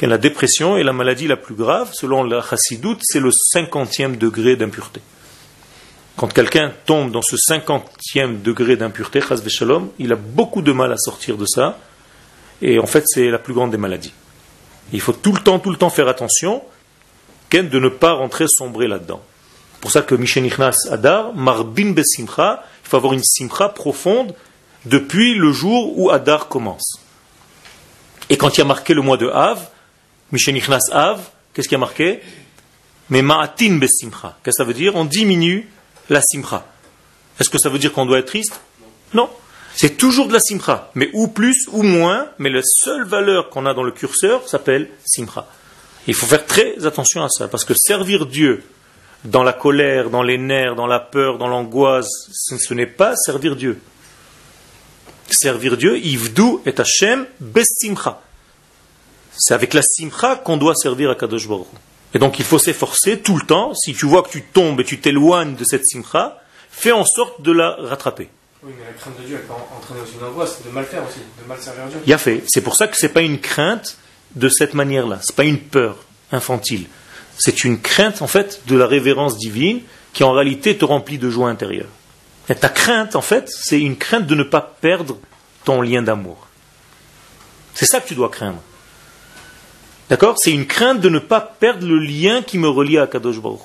la 0.05 0.18
dépression 0.18 0.76
est 0.76 0.83
la 0.83 0.92
maladie 0.92 1.26
la 1.26 1.38
plus 1.38 1.55
grave, 1.55 1.90
selon 1.94 2.22
la 2.22 2.42
chassidoute, 2.42 3.00
c'est 3.02 3.20
le 3.20 3.31
cinquantième 3.33 4.16
degré 4.16 4.57
d'impureté. 4.57 5.00
Quand 6.16 6.33
quelqu'un 6.33 6.72
tombe 6.87 7.11
dans 7.11 7.22
ce 7.22 7.37
cinquantième 7.37 8.40
degré 8.40 8.76
d'impureté, 8.76 9.20
il 9.98 10.12
a 10.12 10.16
beaucoup 10.16 10.62
de 10.62 10.72
mal 10.72 10.92
à 10.92 10.96
sortir 10.96 11.37
de 11.37 11.44
ça, 11.44 11.79
et 12.62 12.79
en 12.79 12.87
fait 12.87 13.05
c'est 13.07 13.29
la 13.31 13.38
plus 13.38 13.55
grande 13.55 13.70
des 13.70 13.76
maladies. 13.76 14.14
Il 14.92 15.00
faut 15.00 15.12
tout 15.12 15.33
le 15.33 15.40
temps, 15.40 15.59
tout 15.59 15.70
le 15.70 15.76
temps 15.76 15.90
faire 15.90 16.09
attention 16.09 16.62
de 17.62 17.79
ne 17.79 17.88
pas 17.88 18.12
rentrer 18.12 18.46
sombrer 18.48 18.88
là-dedans. 18.88 19.22
pour 19.81 19.90
ça 19.90 20.02
que 20.02 20.14
Michenichnas 20.14 20.88
Adar, 20.90 21.35
Marbin 21.35 21.92
Besimcha, 21.92 22.64
il 22.85 22.88
faut 22.88 22.96
avoir 22.96 23.12
une 23.12 23.22
simcha 23.22 23.68
profonde 23.68 24.35
depuis 24.85 25.35
le 25.35 25.52
jour 25.52 25.98
où 25.98 26.11
Adar 26.11 26.48
commence. 26.48 27.00
Et 28.29 28.37
quand 28.37 28.57
il 28.57 28.59
y 28.59 28.61
a 28.62 28.64
marqué 28.64 28.94
le 28.94 29.02
mois 29.02 29.16
de 29.16 29.29
Av, 29.29 29.68
Mishenichnas 30.33 30.90
Av, 30.92 31.20
qu'est-ce 31.55 31.68
qui 31.68 31.74
a 31.74 31.79
marqué? 31.79 32.20
Mais 33.11 33.22
Ma'atin 33.22 33.76
besimcha. 33.76 34.37
Qu'est-ce 34.42 34.57
que 34.57 34.62
ça 34.62 34.64
veut 34.64 34.74
dire? 34.74 34.96
On 34.96 35.05
diminue 35.05 35.68
la 36.08 36.20
simcha. 36.22 36.66
Est-ce 37.38 37.50
que 37.50 37.58
ça 37.58 37.68
veut 37.68 37.78
dire 37.78 37.92
qu'on 37.92 38.06
doit 38.06 38.18
être 38.18 38.26
triste? 38.26 38.60
Non. 39.14 39.28
C'est 39.74 39.98
toujours 39.98 40.26
de 40.26 40.32
la 40.32 40.40
simcha, 40.40 40.90
mais 40.94 41.10
ou 41.12 41.28
plus 41.28 41.66
ou 41.70 41.82
moins, 41.82 42.28
mais 42.38 42.48
la 42.48 42.62
seule 42.62 43.04
valeur 43.04 43.50
qu'on 43.50 43.66
a 43.66 43.74
dans 43.74 43.82
le 43.82 43.92
curseur 43.92 44.48
s'appelle 44.48 44.88
simcha. 45.04 45.46
Il 46.06 46.14
faut 46.14 46.26
faire 46.26 46.46
très 46.46 46.86
attention 46.86 47.22
à 47.22 47.28
ça, 47.28 47.48
parce 47.48 47.64
que 47.64 47.74
servir 47.74 48.26
Dieu 48.26 48.62
dans 49.24 49.42
la 49.42 49.52
colère, 49.52 50.08
dans 50.08 50.22
les 50.22 50.38
nerfs, 50.38 50.76
dans 50.76 50.86
la 50.86 51.00
peur, 51.00 51.36
dans 51.36 51.48
l'angoisse, 51.48 52.08
ce, 52.32 52.74
n'est 52.74 52.86
pas 52.86 53.16
servir 53.16 53.56
Dieu. 53.56 53.78
Servir 55.30 55.76
Dieu, 55.76 55.98
Ivdu 55.98 56.58
et 56.64 56.74
Hashem 56.78 57.26
besimcha. 57.40 58.22
C'est 59.36 59.52
avec 59.52 59.74
la 59.74 59.82
simcha 59.82 60.36
qu'on 60.36 60.56
doit 60.56 60.74
servir 60.74 61.10
à 61.10 61.14
Kadosh 61.14 61.48
Baruch 61.48 61.66
Et 62.16 62.18
donc 62.18 62.38
il 62.38 62.46
faut 62.46 62.59
s'efforcer 62.59 63.18
tout 63.18 63.37
le 63.37 63.44
temps, 63.44 63.74
si 63.74 63.92
tu 63.92 64.07
vois 64.07 64.22
que 64.22 64.31
tu 64.31 64.40
tombes 64.40 64.81
et 64.81 64.85
tu 64.85 64.98
t'éloignes 65.00 65.55
de 65.55 65.64
cette 65.64 65.85
simcha, 65.85 66.40
fais 66.70 66.90
en 66.92 67.05
sorte 67.05 67.42
de 67.42 67.52
la 67.52 67.76
rattraper. 67.79 68.31
Oui, 68.62 68.72
mais 68.79 68.87
la 68.87 68.92
crainte 68.94 69.20
de 69.20 69.26
Dieu, 69.26 69.37
elle 69.38 69.46
peut 69.46 69.52
en- 69.52 69.76
entraîner 69.76 70.00
aussi 70.00 70.14
une 70.18 70.26
angoisse, 70.26 70.62
de 70.64 70.70
mal 70.70 70.87
faire 70.87 71.02
aussi, 71.07 71.18
de 71.18 71.46
mal 71.46 71.59
servir 71.61 71.85
Dieu. 71.88 71.98
Il 72.07 72.12
a 72.14 72.16
fait. 72.16 72.42
C'est 72.46 72.62
pour 72.62 72.74
ça 72.74 72.88
que 72.88 72.96
c'est 72.96 73.11
pas 73.11 73.20
une 73.20 73.38
crainte 73.38 73.98
de 74.35 74.48
cette 74.48 74.72
manière-là. 74.72 75.18
C'est 75.20 75.37
pas 75.37 75.44
une 75.44 75.59
peur 75.59 75.96
infantile. 76.33 76.87
C'est 77.37 77.64
une 77.64 77.79
crainte, 77.83 78.22
en 78.22 78.26
fait, 78.26 78.62
de 78.66 78.79
la 78.79 78.87
révérence 78.87 79.37
divine 79.37 79.83
qui, 80.14 80.24
en 80.24 80.33
réalité, 80.33 80.74
te 80.79 80.87
remplit 80.87 81.18
de 81.18 81.29
joie 81.29 81.50
intérieure. 81.50 81.90
Et 82.48 82.55
ta 82.55 82.70
crainte, 82.70 83.14
en 83.14 83.20
fait, 83.20 83.50
c'est 83.50 83.79
une 83.83 83.98
crainte 83.98 84.26
de 84.26 84.35
ne 84.35 84.42
pas 84.42 84.62
perdre 84.81 85.18
ton 85.66 85.83
lien 85.83 86.00
d'amour. 86.00 86.46
C'est 87.74 87.85
ça 87.85 88.00
que 88.00 88.09
tu 88.09 88.14
dois 88.14 88.31
craindre. 88.31 88.62
D'accord? 90.08 90.36
C'est 90.38 90.52
une 90.52 90.66
crainte 90.66 91.00
de 91.00 91.08
ne 91.08 91.18
pas 91.18 91.40
perdre 91.40 91.86
le 91.86 91.98
lien 91.98 92.42
qui 92.42 92.58
me 92.58 92.68
relie 92.68 92.98
à 92.98 93.06
Kadosh 93.06 93.40
Baruch. 93.40 93.60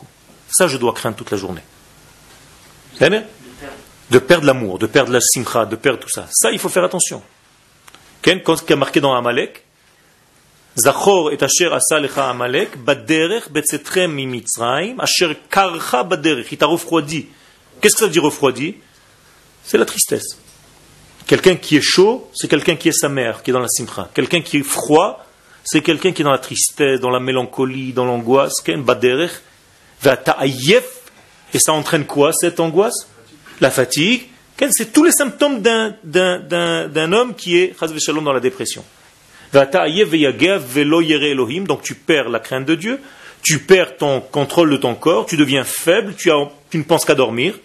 Ça, 0.50 0.68
je 0.68 0.78
dois 0.78 0.94
craindre 0.94 1.16
toute 1.16 1.32
la 1.32 1.38
journée. 1.38 1.62
Bien 3.00 3.24
De 4.10 4.20
perdre 4.20 4.46
l'amour, 4.46 4.80
de 4.80 4.88
perdre 4.88 5.12
la 5.12 5.22
simcha, 5.22 5.66
de 5.66 5.76
perdre 5.76 6.00
tout 6.00 6.10
ça. 6.10 6.28
Ça, 6.32 6.52
il 6.52 6.60
faut 6.60 6.70
faire 6.70 6.84
attention. 6.84 7.22
Quand 8.22 8.32
il 8.34 8.70
y 8.70 8.74
a 8.74 8.76
marqué 8.76 9.02
dans 9.02 9.16
Amalek, 9.16 9.64
Zachor 10.78 11.32
et 11.32 11.38
asher 11.42 11.72
asa 11.74 12.00
lecha 12.00 12.30
Amalek, 12.30 12.78
baderech 12.78 13.50
betzetrem 13.52 14.14
mi 14.14 14.26
Mitzrayim, 14.26 15.00
asher 15.00 15.36
karcha 15.50 16.04
baderech. 16.04 16.52
Il 16.52 16.58
t'a 16.58 16.66
refroidi. 16.66 17.28
Qu'est-ce 17.82 17.96
que 17.96 18.00
ça 18.00 18.06
veut 18.06 18.12
dire 18.12 18.24
refroidi? 18.24 18.76
C'est 19.64 19.78
la 19.78 19.86
tristesse. 19.86 20.38
Quelqu'un 21.28 21.56
qui 21.56 21.78
est 21.78 21.82
chaud, 21.82 22.30
c'est 22.34 22.48
quelqu'un 22.48 22.76
qui 22.76 22.90
est 22.90 22.98
sa 22.98 23.10
mère, 23.10 23.44
qui 23.44 23.52
est 23.52 23.54
dans 23.54 23.60
la 23.60 23.68
simcha. 23.68 24.10
Quelqu'un 24.14 24.42
qui 24.42 24.58
est 24.58 24.64
froid, 24.64 25.26
c'est 25.64 25.82
quelqu'un 25.82 26.12
qui 26.12 26.22
est 26.22 26.26
dans 26.26 26.32
la 26.32 26.38
tristesse, 26.40 27.00
dans 27.00 27.10
la 27.10 27.20
mélancolie, 27.20 27.94
dans 27.94 28.06
l'angoisse. 28.06 28.54
Et 31.54 31.60
ça 31.60 31.74
entraîne 31.74 32.06
quoi, 32.06 32.34
cette 32.34 32.60
angoisse? 32.60 33.08
La 33.60 33.72
fatigue. 33.72 34.24
C'est 34.72 34.94
tous 34.94 35.04
les 35.04 35.12
symptômes 35.12 35.62
d'un- 35.62 35.96
homme 37.14 37.36
qui 37.36 37.58
est, 37.58 37.76
dans 38.14 38.34
la 38.34 38.40
dépression. 38.40 38.84
Donc 39.54 39.72
tu 41.82 41.96
perds 41.96 42.30
la 42.30 42.40
crainte 42.40 42.66
de 42.66 42.76
Dieu, 42.76 43.00
tu 43.42 43.60
perds 43.60 43.98
ton 43.98 44.22
contrôle 44.22 44.70
de 44.70 44.78
ton 44.78 44.96
corps, 44.96 45.26
tu 45.26 45.36
deviens 45.36 45.64
faible, 45.64 46.14
tu, 46.16 46.30
ne 46.30 46.84
penses 46.84 47.06
qu'à 47.06 47.16
dormir. 47.16 47.56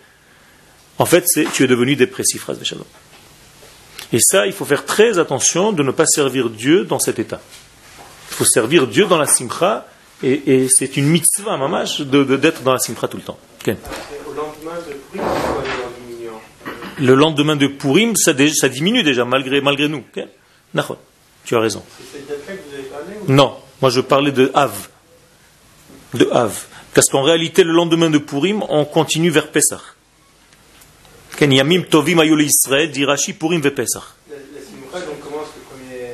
En 0.99 1.05
fait, 1.05 1.25
tu 1.53 1.65
es 1.65 1.67
devenu 1.67 1.97
dépressif. 1.97 2.49
Et 4.13 4.19
ça, 4.21 4.47
il 4.47 4.53
faut 4.53 4.65
faire 4.65 4.87
très 4.87 5.19
attention 5.19 5.73
de 5.73 5.83
ne 5.83 5.91
pas 5.91 6.07
servir 6.07 6.49
Dieu 6.49 6.85
dans 6.85 6.99
cet 6.99 7.19
état. 7.19 7.41
Il 8.37 8.45
faut 8.45 8.45
servir 8.45 8.87
Dieu 8.87 9.07
dans 9.07 9.17
la 9.17 9.27
simcha, 9.27 9.87
et, 10.23 10.65
et 10.65 10.69
c'est 10.69 10.99
une 10.99 11.07
mitzvah, 11.07 11.57
mamash, 11.57 12.03
de- 12.03 12.23
de- 12.23 12.37
d'être 12.37 12.63
dans 12.63 12.75
la 12.75 12.79
simcha 12.79 13.09
tout 13.09 13.17
le 13.17 13.23
temps. 13.23 13.39
Ken. 13.65 13.79
Au 14.29 14.33
lendemain 14.35 14.77
de 14.87 14.93
Purim. 15.11 15.25
Le 16.99 17.15
lendemain 17.15 17.57
de 17.57 17.67
Purim, 17.67 18.15
ça, 18.15 18.35
dé- 18.35 18.53
ça 18.53 18.69
diminue 18.69 19.03
déjà, 19.03 19.25
malgré, 19.25 19.63
malgré 19.63 19.89
nous. 19.89 20.05
Nachon. 20.75 20.99
Tu 21.47 21.57
as 21.57 21.61
raison. 21.61 21.83
Non, 23.29 23.57
moi 23.81 23.91
je 23.91 24.01
parlais 24.03 24.33
de 24.33 24.51
Av. 24.53 24.89
De 26.13 26.29
Av. 26.31 26.67
Parce 26.93 27.09
qu'en 27.09 27.23
réalité, 27.23 27.65
le 27.65 27.73
lendemain 27.73 28.11
de 28.11 28.19
Purim, 28.19 28.63
on 28.69 28.85
continue 28.85 29.31
vers 29.31 29.49
Pessah. 29.51 29.81
Ken 31.39 31.53
yamim 31.53 31.85
tovim 31.85 32.23
Israël, 32.23 32.91
Purim 33.39 33.61
ve 33.63 33.71
Pessah. 33.71 34.03
La, 34.29 34.37
la 34.37 34.43
simcha, 34.61 35.07
donc 35.07 35.21
commence 35.21 35.49
le 35.57 35.63
premier. 35.63 36.11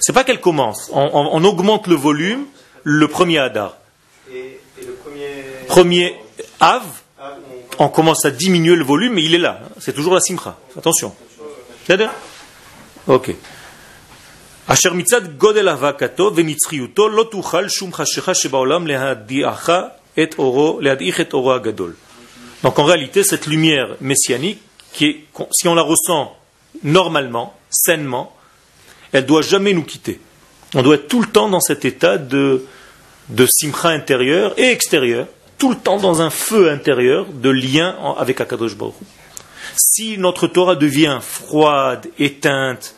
C'est 0.00 0.12
pas 0.12 0.24
qu'elle 0.24 0.40
commence. 0.40 0.90
On, 0.92 1.02
on- 1.20 1.28
on 1.38 1.44
augmente 1.44 1.86
le 1.86 1.94
volume 1.96 2.44
le 2.84 3.08
premier 3.08 3.38
Hadar. 3.38 3.76
Et, 4.30 4.60
et 4.80 4.84
le 4.86 4.92
premier. 4.92 5.28
Premier 5.68 6.16
Av, 6.60 6.82
Ah, 7.18 7.32
on- 7.78 7.84
on 7.86 7.88
commence 7.88 8.24
à 8.24 8.30
diminuer 8.30 8.76
le 8.76 8.84
volume, 8.84 9.14
mais 9.14 9.24
il 9.24 9.34
est 9.34 9.38
là. 9.38 9.60
C'est 9.80 9.94
toujours 9.94 10.14
la 10.14 10.20
simcha. 10.20 10.56
Attention. 10.78 11.14
C'est-à-dire 11.86 12.10
Ok. 13.08 13.30
אשר 14.66 14.92
מצד 14.92 15.36
גודל 15.38 15.68
אבקתו 15.68 16.30
ונצחיותו 16.36 17.08
לא 17.08 17.24
תוכל 17.30 17.68
שום 17.68 17.92
חשיכה 17.92 18.34
שבעולם 18.34 18.86
להדיחה 18.86 19.82
את 20.22 20.34
אורו, 20.38 20.78
להדעיך 20.80 21.20
את 21.20 21.32
אורו 21.32 21.52
הגדול. 21.54 21.92
Donc 22.64 22.78
en 22.78 22.84
réalité, 22.84 23.22
cette 23.22 23.46
lumière 23.46 23.96
messianique, 24.00 24.58
qui 24.92 25.04
est, 25.06 25.16
si 25.52 25.68
on 25.68 25.74
la 25.74 25.82
ressent 25.82 26.34
normalement, 26.82 27.54
sainement, 27.70 28.32
elle 29.11 29.25
doit 29.25 29.41
jamais 29.41 29.73
nous 29.73 29.83
quitter. 29.83 30.19
On 30.73 30.83
doit 30.83 30.95
être 30.95 31.07
tout 31.07 31.21
le 31.21 31.27
temps 31.27 31.49
dans 31.49 31.59
cet 31.59 31.85
état 31.85 32.17
de, 32.17 32.65
de 33.29 33.45
simcha 33.45 33.89
intérieur 33.89 34.57
et 34.57 34.67
extérieur, 34.71 35.27
tout 35.57 35.69
le 35.69 35.75
temps 35.75 35.97
dans 35.97 36.21
un 36.21 36.29
feu 36.29 36.71
intérieur 36.71 37.25
de 37.27 37.49
lien 37.49 37.95
avec 38.17 38.39
Akadosh 38.41 38.75
Baruch. 38.75 38.95
Si 39.75 40.17
notre 40.17 40.47
Torah 40.47 40.75
devient 40.75 41.19
froide, 41.21 42.07
éteinte, 42.17 42.95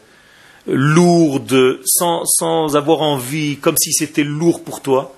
lourde, 0.68 1.80
sans, 1.86 2.24
sans 2.26 2.76
avoir 2.76 3.02
envie, 3.02 3.58
comme 3.58 3.76
si 3.78 3.92
c'était 3.92 4.24
lourd 4.24 4.64
pour 4.64 4.82
toi, 4.82 5.16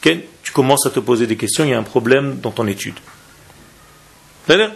Ken, 0.00 0.20
tu 0.42 0.52
commences 0.52 0.86
à 0.86 0.90
te 0.90 1.00
poser 1.00 1.26
des 1.26 1.36
questions, 1.36 1.64
il 1.64 1.70
y 1.70 1.74
a 1.74 1.78
un 1.78 1.82
problème 1.82 2.38
dans 2.40 2.50
ton 2.50 2.66
étude. 2.66 2.94
C'est-à-dire, 4.46 4.72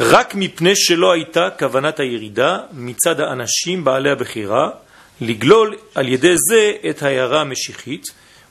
רק 0.00 0.34
מפני 0.34 0.76
שלא 0.76 1.12
הייתה 1.12 1.48
כוונת 1.58 2.00
הירידה 2.00 2.58
מצד 2.72 3.20
האנשים 3.20 3.84
בעלי 3.84 4.10
הבחירה 4.10 4.68
לגלול 5.20 5.76
על 5.94 6.08
ידי 6.08 6.34
זה 6.48 6.72
את 6.90 7.02
ההערה 7.02 7.40
המשיחית, 7.40 8.04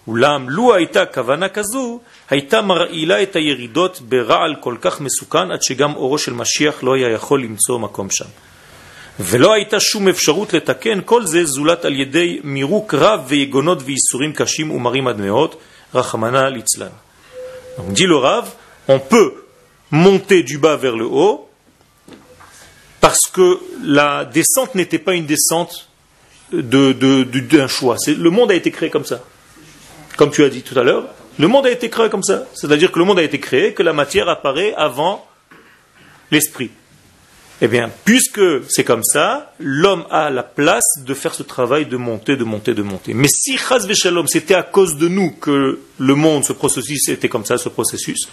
אולם 0.08 0.50
לו 0.50 0.76
הייתה 0.76 1.06
כוונה 1.06 1.50
כזו, 1.50 2.00
הייתה 2.30 2.62
מרעילה 2.62 3.24
את 3.24 3.36
הירידות 3.36 4.02
ברעל 4.02 4.56
כל 4.60 4.76
כך 4.82 5.02
מסוכן 5.02 5.52
עד 5.52 5.62
שגם 5.62 5.96
אורו 5.96 6.18
של 6.18 6.34
משיח 6.34 6.84
לא 6.84 6.94
היה 6.96 7.10
יכול 7.10 7.44
למצוא 7.44 7.80
מקום 7.80 8.08
שם. 8.12 8.30
ולא 9.20 9.54
הייתה 9.54 9.80
שום 9.80 10.08
אפשרות 10.08 10.54
לתקן 10.54 11.00
כל 11.06 11.26
זה 11.26 11.46
זולת 11.46 11.86
על 11.86 12.00
ידי 12.00 12.40
מירוק 12.44 12.94
רב 12.94 13.26
ויגונות 13.28 13.78
וייסורים 13.86 14.34
קשים 14.34 14.72
ומרים 14.72 15.08
עד 15.08 15.20
מאוד, 15.20 15.56
רחמנא 15.96 16.38
ליצלן. 16.38 16.88
Donc 17.78 18.00
le 18.00 18.18
Rav, 18.18 18.46
on 18.90 19.00
peut 19.14 19.49
monter 19.92 20.44
du 20.44 20.58
bas 20.58 20.76
vers 20.76 20.96
le 20.96 21.06
haut 21.06 21.48
parce 23.02 23.28
que 23.32 23.60
la 23.84 24.26
descente 24.26 24.76
n'était 24.76 25.00
pas 25.00 25.16
une 25.16 25.26
descente 25.26 25.90
de- 26.52 26.92
de- 26.94 27.24
d'un 27.24 27.68
choix. 27.68 27.96
Le 28.08 28.30
monde 28.30 28.52
a 28.52 28.56
été 28.56 28.72
créé 28.72 28.90
comme 28.90 29.06
ça. 29.06 29.24
Comme 30.18 30.32
tu 30.32 30.44
as 30.44 30.50
dit 30.50 30.64
tout 30.64 30.78
à 30.78 30.84
l'heure, 30.84 31.06
le 31.38 31.48
monde 31.48 31.66
a 31.66 31.72
été 31.72 31.90
créé 31.90 32.10
comme 32.10 32.24
ça. 32.24 32.46
C'est-à-dire 32.54 32.92
que 32.92 33.00
le 33.00 33.06
monde 33.06 33.20
a 33.20 33.24
été 33.24 33.40
créé, 33.40 33.74
que 33.74 33.84
la 33.84 33.94
matière 33.94 34.28
apparaît 34.28 34.74
avant 34.76 35.26
l'esprit. 36.32 36.72
Eh 37.62 37.68
bien, 37.68 37.90
puisque 38.06 38.42
c'est 38.70 38.84
comme 38.86 39.04
ça, 39.04 39.54
l'homme 39.60 40.06
a 40.12 40.30
la 40.30 40.44
place 40.44 40.84
de 41.06 41.14
faire 41.14 41.34
ce 41.34 41.44
travail 41.44 41.86
de 41.86 41.98
monter, 41.98 42.38
de 42.38 42.44
monter, 42.46 42.74
de 42.74 42.82
monter. 42.82 43.14
Mais 43.14 43.28
si 43.28 43.58
Chaz 43.58 43.86
c'était 44.28 44.56
à 44.56 44.64
cause 44.64 44.98
de 44.98 45.08
nous 45.08 45.32
que 45.32 45.80
le 45.98 46.16
monde, 46.16 46.46
ce 46.46 46.54
processus 46.54 47.10
était 47.10 47.28
comme 47.28 47.46
ça, 47.46 47.58
ce 47.58 47.68
processus, 47.70 48.30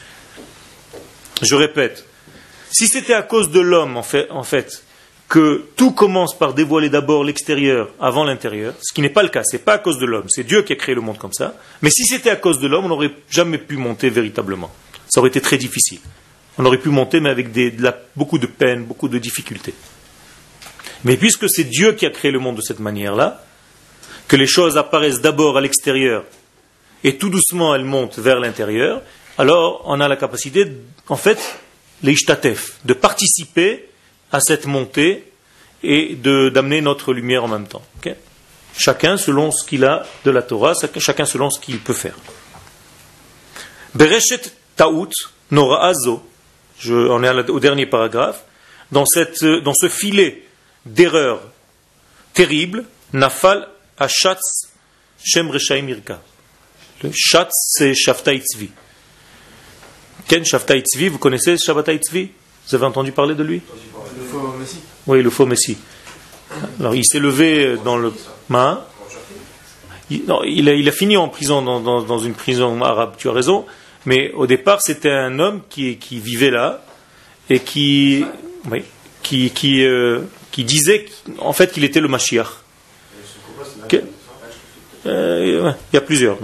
je 1.42 1.55
répète, 1.55 2.05
si 2.70 2.88
c'était 2.88 3.14
à 3.14 3.22
cause 3.22 3.51
de 3.51 3.61
l'homme, 3.61 3.96
en 3.96 4.03
fait, 4.03 4.83
que 5.29 5.64
tout 5.77 5.90
commence 5.90 6.38
par 6.38 6.55
dévoiler 6.55 6.88
d'abord 6.88 7.25
l'extérieur 7.25 7.90
avant 8.01 8.25
l'intérieur, 8.25 8.75
ce 8.81 8.94
qui 8.94 9.01
n'est 9.03 9.11
pas 9.11 9.22
le 9.22 9.29
cas, 9.29 9.42
c'est 9.44 9.64
pas 9.64 9.75
à 9.75 9.79
cause 9.79 9.99
de 9.99 10.07
l'homme, 10.07 10.29
c'est 10.29 10.44
Dieu 10.44 10.62
qui 10.62 10.72
a 10.72 10.77
créé 10.77 10.94
le 10.94 11.01
monde 11.01 11.18
comme 11.18 11.33
ça, 11.33 11.55
mais 11.83 11.90
si 11.90 12.05
c'était 12.05 12.31
à 12.31 12.37
cause 12.37 12.61
de 12.61 12.68
l'homme, 12.68 12.85
on 12.85 12.88
n'aurait 12.88 13.12
jamais 13.29 13.59
pu 13.59 13.77
monter 13.77 14.09
véritablement. 14.09 14.72
Ça 15.09 15.20
aurait 15.20 15.29
été 15.29 15.40
très 15.40 15.59
difficile. 15.59 16.01
On 16.59 16.64
aurait 16.64 16.79
pu 16.79 16.88
monter, 16.88 17.20
mais 17.20 17.31
avec 17.31 17.49
beaucoup 18.14 18.38
de 18.38 18.46
peine, 18.46 18.85
beaucoup 18.85 19.09
de 19.09 19.18
difficultés. 19.18 19.75
Mais 21.05 21.16
puisque 21.16 21.51
c'est 21.51 21.64
Dieu 21.64 21.92
qui 21.92 22.07
a 22.07 22.11
créé 22.11 22.31
le 22.31 22.38
monde 22.38 22.57
de 22.57 22.62
cette 22.62 22.81
manière-là, 22.81 23.44
que 24.29 24.37
les 24.37 24.46
choses 24.46 24.77
apparaissent 24.77 25.20
d'abord 25.20 25.57
à 25.57 25.61
l'extérieur 25.61 26.25
et 27.05 27.16
tout 27.16 27.29
doucement 27.29 27.75
elles 27.75 27.85
montent 27.85 28.18
vers 28.18 28.40
l'intérieur, 28.40 29.03
alors 29.39 29.82
on 29.84 30.01
a 30.01 30.09
la 30.09 30.16
capacité, 30.16 30.66
en 31.09 31.16
fait, 31.16 31.39
les 32.03 32.12
ishtatef, 32.12 32.78
de 32.84 32.95
participer 32.95 33.89
à 34.32 34.41
cette 34.41 34.66
montée 34.66 35.30
et 35.82 36.14
d'amener 36.16 36.80
notre 36.80 37.12
lumière 37.12 37.45
en 37.45 37.49
même 37.49 37.66
temps. 37.66 37.82
ok? 37.99 38.14
Chacun 38.76 39.16
selon 39.16 39.51
ce 39.51 39.66
qu'il 39.66 39.84
a 39.84 40.07
de 40.24 40.30
la 40.30 40.43
Torah, 40.43 40.74
chacun 40.99 41.24
selon 41.24 41.51
ce 41.51 41.59
qu'il 41.61 41.78
peut 41.80 41.95
faire. 41.95 42.16
Bereshet 43.95 44.43
Taout, 44.76 45.12
Noraazo, 45.51 46.22
on 46.87 47.22
est 47.22 47.51
au 47.51 47.61
dernier 47.61 47.87
paragraphe, 47.87 48.45
dans, 48.93 49.07
cette, 49.07 49.45
dans 49.45 49.72
ce 49.74 49.89
filet 49.89 50.43
d'erreur 50.84 51.41
terrible, 52.34 52.84
Nafal 53.12 53.68
Ashatz 53.99 54.68
Shem 55.24 55.51
Reshaim. 55.51 55.87
Le 57.03 57.11
Shatz, 57.14 57.53
c'est 57.70 57.95
Shavtai 57.95 58.41
Tzvi. 58.41 58.70
Ken 60.29 60.45
Shavtai 60.45 60.81
Tzvi, 60.81 61.09
vous 61.09 61.18
connaissez 61.18 61.57
Shavtai 61.57 61.99
Tzvi? 61.99 62.31
Vous 62.68 62.74
avez 62.74 62.85
entendu 62.85 63.12
parler 63.12 63.35
de 63.35 63.45
lui? 63.45 63.62
Oui, 65.07 65.22
le 65.22 65.31
faux 65.31 65.47
Messie. 65.47 65.79
Alors, 66.81 66.95
il 66.95 67.05
s'est 67.05 67.20
levé 67.20 67.77
dans 67.85 67.97
le. 67.97 68.12
Hein 68.51 68.81
il, 70.11 70.89
a, 70.89 70.93
fini 70.93 71.16
en 71.16 71.29
prison, 71.29 71.62
dans, 71.62 72.18
une 72.18 72.35
prison 72.35 72.83
arabe, 72.83 73.14
tu 73.18 73.29
as 73.29 73.33
raison. 73.33 73.66
Mais 74.05 74.33
au 74.33 74.47
départ, 74.47 74.81
c'était 74.83 75.11
un 75.11 75.39
homme 75.39 75.62
qui, 75.68 75.97
vivait 76.11 76.51
là 76.51 76.85
et 77.49 77.61
qui, 77.61 78.24
euh, 78.64 80.20
qui 80.51 80.64
disait 80.64 81.07
en 81.39 81.53
fait 81.53 81.72
qu'il 81.72 81.85
était 81.85 82.01
le 82.01 82.09
Mashiach. 82.09 82.49
Euh, 85.07 85.72
il 85.93 85.95
y 85.95 85.99
a 85.99 86.01
plusieurs. 86.01 86.39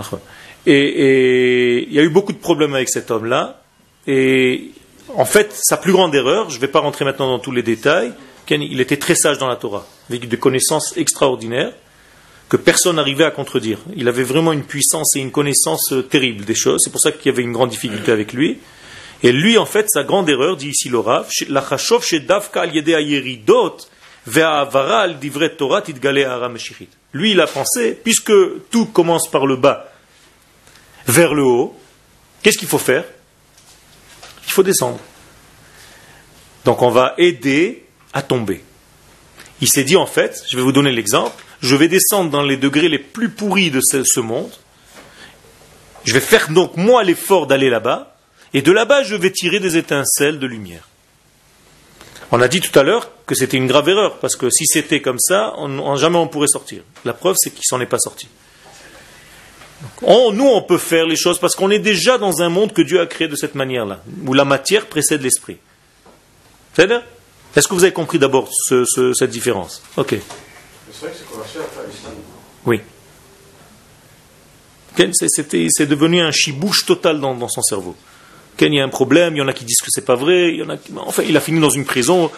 et 0.66 1.85
il 1.89 1.93
y 1.93 1.99
a 1.99 2.03
eu 2.03 2.11
beaucoup 2.11 2.33
de 2.33 2.39
problèmes 2.39 2.74
avec 2.74 2.89
cet 2.89 3.11
homme-là. 3.11 3.62
Et 4.07 4.70
en 5.14 5.24
fait, 5.24 5.53
sa 5.53 5.76
plus 5.76 5.92
grande 5.92 6.14
erreur, 6.14 6.50
je 6.50 6.57
ne 6.57 6.61
vais 6.61 6.68
pas 6.68 6.80
rentrer 6.80 7.05
maintenant 7.05 7.28
dans 7.28 7.38
tous 7.38 7.53
les 7.53 7.62
détails, 7.62 8.12
il 8.61 8.80
était 8.80 8.96
très 8.96 9.14
sage 9.14 9.38
dans 9.38 9.48
la 9.48 9.57
Torah, 9.57 9.86
avec 10.11 10.28
des 10.28 10.36
connaissances 10.36 10.96
extraordinaires 10.96 11.72
que 12.48 12.57
personne 12.59 12.96
n'arrivait 12.96 13.24
à 13.24 13.30
contredire. 13.30 13.78
Il 13.96 14.09
avait 14.09 14.24
vraiment 14.24 14.53
une 14.53 14.64
puissance 14.64 15.16
et 15.16 15.20
une 15.20 15.30
connaissance 15.30 15.92
euh, 15.92 16.03
terrible 16.03 16.44
des 16.44 16.55
choses. 16.55 16.82
C'est 16.84 16.90
pour 16.90 17.00
ça 17.00 17.11
qu'il 17.11 17.24
y 17.26 17.34
avait 17.34 17.42
une 17.42 17.53
grande 17.53 17.70
difficulté 17.70 18.12
avec 18.12 18.34
lui. 18.34 18.59
Et 19.22 19.32
lui, 19.32 19.57
en 19.57 19.64
fait, 19.64 19.86
sa 19.88 20.05
grande 20.05 20.28
erreur, 20.28 20.59
dit 20.59 20.68
ici 20.68 20.90
le 20.90 20.98
Rav, 20.98 21.30
la 21.48 21.66
chashov 21.66 22.05
Davka 22.26 22.61
al 22.61 22.72
al 24.36 25.18
divret 25.18 25.50
Torah. 25.57 25.82
Lui, 27.14 27.30
il 27.30 27.40
a 27.40 27.46
pensé, 27.46 27.98
puisque 28.05 28.32
tout 28.70 28.86
commence 28.86 29.30
par 29.30 29.46
le 29.46 29.57
bas 29.57 29.90
vers 31.07 31.32
le 31.32 31.44
haut, 31.44 31.74
qu'est-ce 32.42 32.59
qu'il 32.59 32.68
faut 32.68 32.78
faire? 32.78 33.05
Il 34.47 34.53
faut 34.53 34.62
descendre. 34.62 34.99
Donc 36.64 36.82
on 36.82 36.90
va 36.90 37.14
aider 37.18 37.84
à 38.12 38.22
tomber. 38.22 38.62
Il 39.61 39.68
s'est 39.68 39.84
dit 39.84 39.97
en 39.97 40.07
fait, 40.07 40.43
je 40.51 40.57
vais 40.57 40.62
vous 40.62 40.72
donner 40.72 40.93
l'exemple, 40.93 41.43
je 41.61 41.76
vais 41.76 41.88
descendre 41.88 42.30
dans 42.30 42.43
les 42.43 42.57
degrés 42.57 42.88
les 42.88 42.99
plus 42.99 43.28
pourris 43.30 43.70
de 43.70 43.80
ce, 43.80 44.20
monde, 44.20 44.51
je 46.05 46.12
vais 46.12 46.20
faire 46.20 46.51
donc 46.51 46.76
moi 46.76 47.05
l'effort 47.05 47.47
d'aller 47.47 47.70
là-bas, 47.70 48.16
et 48.55 48.62
de 48.62 48.72
là-bas 48.72 49.05
je 49.05 49.14
vais 49.14 49.30
tirer 49.30 49.61
des 49.61 49.76
étincelles 49.76 50.38
de 50.38 50.47
lumière. 50.47 50.88
On 52.32 52.40
a 52.40 52.49
dit 52.49 52.61
tout 52.61 52.76
à 52.78 52.82
l'heure 52.82 53.11
que 53.26 53.34
c'était 53.34 53.57
une 53.57 53.66
grave 53.66 53.88
erreur, 53.88 54.18
parce 54.18 54.36
que 54.36 54.51
si 54.51 54.66
c'était 54.66 55.01
comme 55.01 55.18
ça, 55.20 55.53
on- 55.59 55.97
jamais 55.97 56.16
on 56.16 56.28
pourrait 56.28 56.49
sortir. 56.49 56.82
La 57.05 57.12
preuve, 57.12 57.36
c'est 57.38 57.51
qu'il 57.51 57.64
s'en 57.64 57.80
est 57.80 57.86
pas 57.86 57.99
sorti. 57.99 58.26
On- 60.03 60.33
nous, 60.33 60.47
on 60.47 60.62
peut 60.62 60.78
faire 60.78 61.07
les 61.07 61.16
choses 61.16 61.39
parce 61.39 61.55
qu'on 61.55 61.70
est 61.70 61.78
déjà 61.78 62.18
dans 62.18 62.43
un 62.43 62.49
monde 62.49 62.72
que 62.72 62.83
Dieu 62.83 63.01
a 63.01 63.07
créé 63.07 63.28
de 63.28 63.37
cette 63.37 63.55
manière-là, 63.55 64.01
où 64.26 64.35
la 64.35 64.45
matière 64.45 64.87
précède 64.87 65.22
l'esprit. 65.22 65.59
C'est-à-dire 66.74 67.03
Est-ce 67.55 67.68
que 67.68 67.74
vous 67.74 67.85
avez 67.85 67.93
compris 67.93 68.18
d'abord 68.18 68.49
ce- 68.51 68.85
ce- 68.87 69.12
cette 69.12 69.28
différence? 69.28 69.83
Ok. 69.99 70.14
C'est 70.91 71.01
vrai 71.07 71.11
que 71.12 71.18
c'est. 71.18 72.09
Oui. 72.64 72.80
Ken, 74.97 75.11
c'est- 75.12 75.87
devenu 75.87 76.20
un 76.22 76.30
chibouche 76.30 76.87
total 76.87 77.20
dans, 77.20 77.35
dans 77.35 77.49
son 77.49 77.61
cerveau. 77.62 77.95
Ken, 78.57 78.72
il 78.72 78.76
y 78.76 78.80
a 78.80 78.85
un 78.85 78.89
problème, 78.89 79.35
il 79.37 79.39
y 79.39 79.43
en 79.43 79.49
a 79.49 79.53
qui 79.53 79.64
disent 79.64 79.80
que 79.80 79.89
c'est 79.91 80.05
pas 80.05 80.14
vrai, 80.14 80.51
il 80.53 80.57
y 80.61 80.62
en 80.62 80.68
a 80.70 80.76
qui- 80.78 80.93
Enfin, 80.97 81.22
il 81.26 81.37
a 81.37 81.41
fini 81.41 81.61
dans 81.61 81.68
une 81.70 81.85
prison, 81.85 82.30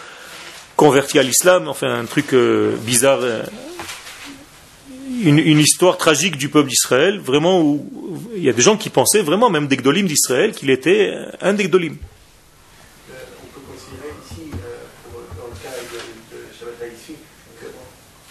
converti 0.75 1.17
à 1.19 1.23
l'islam, 1.23 1.67
enfin 1.69 1.99
un 1.99 2.05
truc 2.05 2.33
euh, 2.33 2.75
bizarre. 2.81 3.19
euh, 3.21 3.43
une, 5.25 5.39
une 5.39 5.59
histoire 5.59 5.97
tragique 5.97 6.37
du 6.37 6.49
peuple 6.49 6.69
d'Israël, 6.69 7.19
vraiment 7.19 7.61
où 7.61 7.89
il 8.35 8.43
y 8.43 8.49
a 8.49 8.53
des 8.53 8.61
gens 8.61 8.77
qui 8.77 8.89
pensaient 8.89 9.21
vraiment, 9.21 9.49
même 9.49 9.67
des 9.67 9.77
Gdolim 9.77 10.05
d'Israël, 10.07 10.51
qu'il 10.53 10.69
était 10.69 11.13
un 11.41 11.53
des 11.53 11.65
Gdolim. 11.65 11.93
Euh, 13.09 13.13
on 13.43 13.47
peut 13.53 13.65
considérer 13.71 14.13
ici, 14.25 14.51
euh, 14.53 14.57
pour- 15.11 15.21
dans 15.37 15.47
le 15.49 15.55
cas 15.61 15.75
de, 15.75 16.37
de 16.37 16.41
Shabbat 16.57 16.91
ici, 16.97 17.13
que 17.59 17.65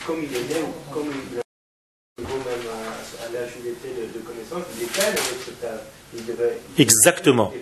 comme 0.07 0.21
il 0.23 0.35
est 0.37 0.41
né, 0.55 0.63
ou 0.63 0.93
comme 0.95 1.07
il 1.09 1.39
est 1.39 2.23
niveau 2.23 2.37
même 2.39 2.67
à, 2.71 3.27
à 3.27 3.29
l'âge 3.33 3.51
où 3.59 3.63
il 3.65 3.71
était 3.71 3.89
de, 4.01 4.19
de 4.19 4.25
connaissance, 4.25 4.63
il 4.79 4.85
était 4.85 5.01
avec 5.03 5.21
cet 5.45 5.65
âge. 5.65 5.81
Il 6.17 6.25
devait, 6.27 6.59
il- 6.79 6.83
Exactement. 6.83 7.53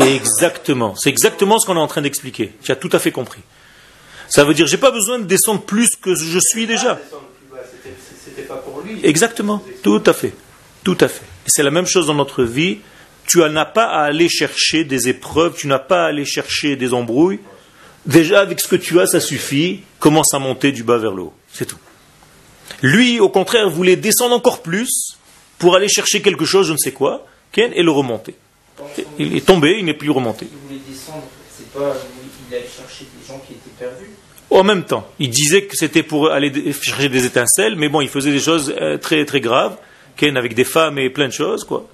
Exactement. 0.00 0.94
C'est 0.96 1.08
exactement 1.10 1.58
ce 1.60 1.66
qu'on 1.66 1.76
est 1.76 1.80
en 1.80 1.86
train 1.86 2.02
d'expliquer. 2.02 2.52
Tu 2.62 2.72
as 2.72 2.76
tout 2.76 2.90
à 2.92 2.98
fait 2.98 3.12
compris. 3.12 3.40
Ça 4.28 4.42
veut 4.44 4.54
dire, 4.54 4.66
j'ai 4.66 4.78
pas 4.78 4.90
besoin 4.90 5.18
de 5.20 5.24
descendre 5.24 5.60
plus 5.62 5.90
que 5.94 6.14
je 6.16 6.38
suis 6.40 6.66
déjà. 6.66 6.94
descendre 6.96 7.28
plus 7.38 7.46
bas, 7.54 7.62
c'était- 7.70 7.94
C'était 8.24 8.42
pas 8.42 8.56
pour 8.56 8.80
lui. 8.80 8.81
Exactement, 9.02 9.62
tout 9.82 10.02
à 10.06 10.12
fait, 10.12 10.34
tout 10.84 10.98
à 11.00 11.08
fait. 11.08 11.24
C'est 11.46 11.62
la 11.62 11.70
même 11.70 11.86
chose 11.86 12.06
dans 12.06 12.14
notre 12.14 12.44
vie. 12.44 12.78
Tu 13.26 13.38
n'as 13.38 13.64
pas 13.64 13.86
à 13.86 14.02
aller 14.02 14.28
chercher 14.28 14.84
des 14.84 15.08
épreuves, 15.08 15.54
tu 15.56 15.66
n'as 15.66 15.78
pas 15.78 16.04
à 16.04 16.06
aller 16.08 16.24
chercher 16.24 16.76
des 16.76 16.92
embrouilles. 16.92 17.40
Déjà, 18.04 18.40
avec 18.40 18.60
ce 18.60 18.66
que 18.66 18.76
tu 18.76 18.98
as, 19.00 19.06
ça 19.06 19.20
suffit. 19.20 19.82
Commence 20.00 20.34
à 20.34 20.38
monter 20.38 20.72
du 20.72 20.82
bas 20.82 20.98
vers 20.98 21.12
le 21.12 21.22
haut. 21.22 21.34
C'est 21.52 21.66
tout. 21.66 21.78
Lui, 22.82 23.20
au 23.20 23.28
contraire, 23.28 23.70
voulait 23.70 23.96
descendre 23.96 24.34
encore 24.34 24.62
plus 24.62 25.16
pour 25.58 25.76
aller 25.76 25.88
chercher 25.88 26.20
quelque 26.20 26.44
chose, 26.44 26.66
je 26.66 26.72
ne 26.72 26.78
sais 26.78 26.90
quoi, 26.90 27.26
et 27.56 27.82
le 27.82 27.90
remonter. 27.90 28.34
Il 29.18 29.36
est 29.36 29.46
tombé, 29.46 29.76
il 29.78 29.84
n'est 29.84 29.94
plus 29.94 30.10
remonté. 30.10 30.48
Il 30.50 30.68
voulait 30.68 30.80
descendre, 30.88 31.24
c'est 31.56 31.70
pas. 31.72 31.94
Il 32.50 32.56
allait 32.56 32.66
chercher 32.66 33.06
des 33.16 33.26
gens 33.26 33.40
qui 33.46 33.52
étaient 33.54 33.70
perdus. 33.78 34.10
En 34.52 34.64
même 34.64 34.84
temps, 34.84 35.08
il 35.18 35.30
disait 35.30 35.64
que 35.64 35.76
c'était 35.76 36.02
pour 36.02 36.30
aller 36.30 36.52
chercher 36.74 37.08
des 37.08 37.24
étincelles, 37.24 37.74
mais 37.76 37.88
bon, 37.88 38.02
il 38.02 38.08
faisait 38.08 38.30
des 38.30 38.40
choses 38.40 38.74
euh, 38.78 38.98
très 38.98 39.24
très 39.24 39.40
graves, 39.40 39.76
avec 40.20 40.54
des 40.54 40.64
femmes 40.64 40.98
et 40.98 41.10
plein 41.10 41.26
de 41.26 41.32
choses, 41.32 41.64
quoi. 41.64 41.88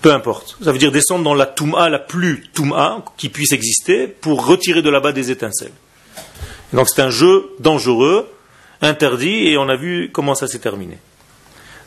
Peu 0.00 0.12
importe. 0.12 0.56
Ça 0.62 0.72
veut 0.72 0.78
dire 0.78 0.92
descendre 0.92 1.24
dans 1.24 1.34
la 1.34 1.44
Touma 1.44 1.88
la 1.88 1.98
plus 1.98 2.44
Touma 2.54 3.04
qui 3.16 3.28
puisse 3.28 3.52
exister 3.52 4.06
pour 4.06 4.46
retirer 4.46 4.80
de 4.80 4.88
là-bas 4.88 5.12
des 5.12 5.30
étincelles. 5.30 5.72
Donc 6.72 6.88
c'est 6.88 7.02
un 7.02 7.10
jeu 7.10 7.50
dangereux, 7.58 8.30
interdit, 8.80 9.48
et 9.48 9.58
on 9.58 9.68
a 9.68 9.76
vu 9.76 10.10
comment 10.12 10.34
ça 10.34 10.46
s'est 10.46 10.60
terminé. 10.60 10.96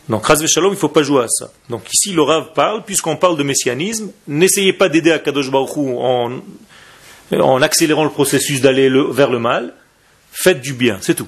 Donc, 0.10 0.26
Raz 0.26 0.46
Shalom, 0.46 0.72
il 0.72 0.76
ne 0.76 0.80
faut 0.80 0.90
pas 0.90 1.04
jouer 1.04 1.24
à 1.24 1.28
ça. 1.30 1.52
Donc 1.70 1.84
ici, 1.94 2.12
le 2.12 2.22
Rav 2.22 2.52
parle, 2.54 2.84
puisqu'on 2.84 3.16
parle 3.16 3.38
de 3.38 3.44
messianisme, 3.44 4.12
n'essayez 4.28 4.74
pas 4.74 4.90
d'aider 4.90 5.12
à 5.12 5.20
Kadosh 5.20 5.50
Baruch 5.50 5.78
en 5.78 6.42
en 7.40 7.62
accélérant 7.62 8.04
le 8.04 8.10
processus 8.10 8.62
d'aller 8.62 8.90
le- 8.90 9.04
vers 9.12 9.30
le 9.30 9.40
mal, 9.40 9.74
faites 10.32 10.62
du 10.62 10.74
bien, 10.74 10.98
c'est 11.02 11.16
tout. 11.16 11.28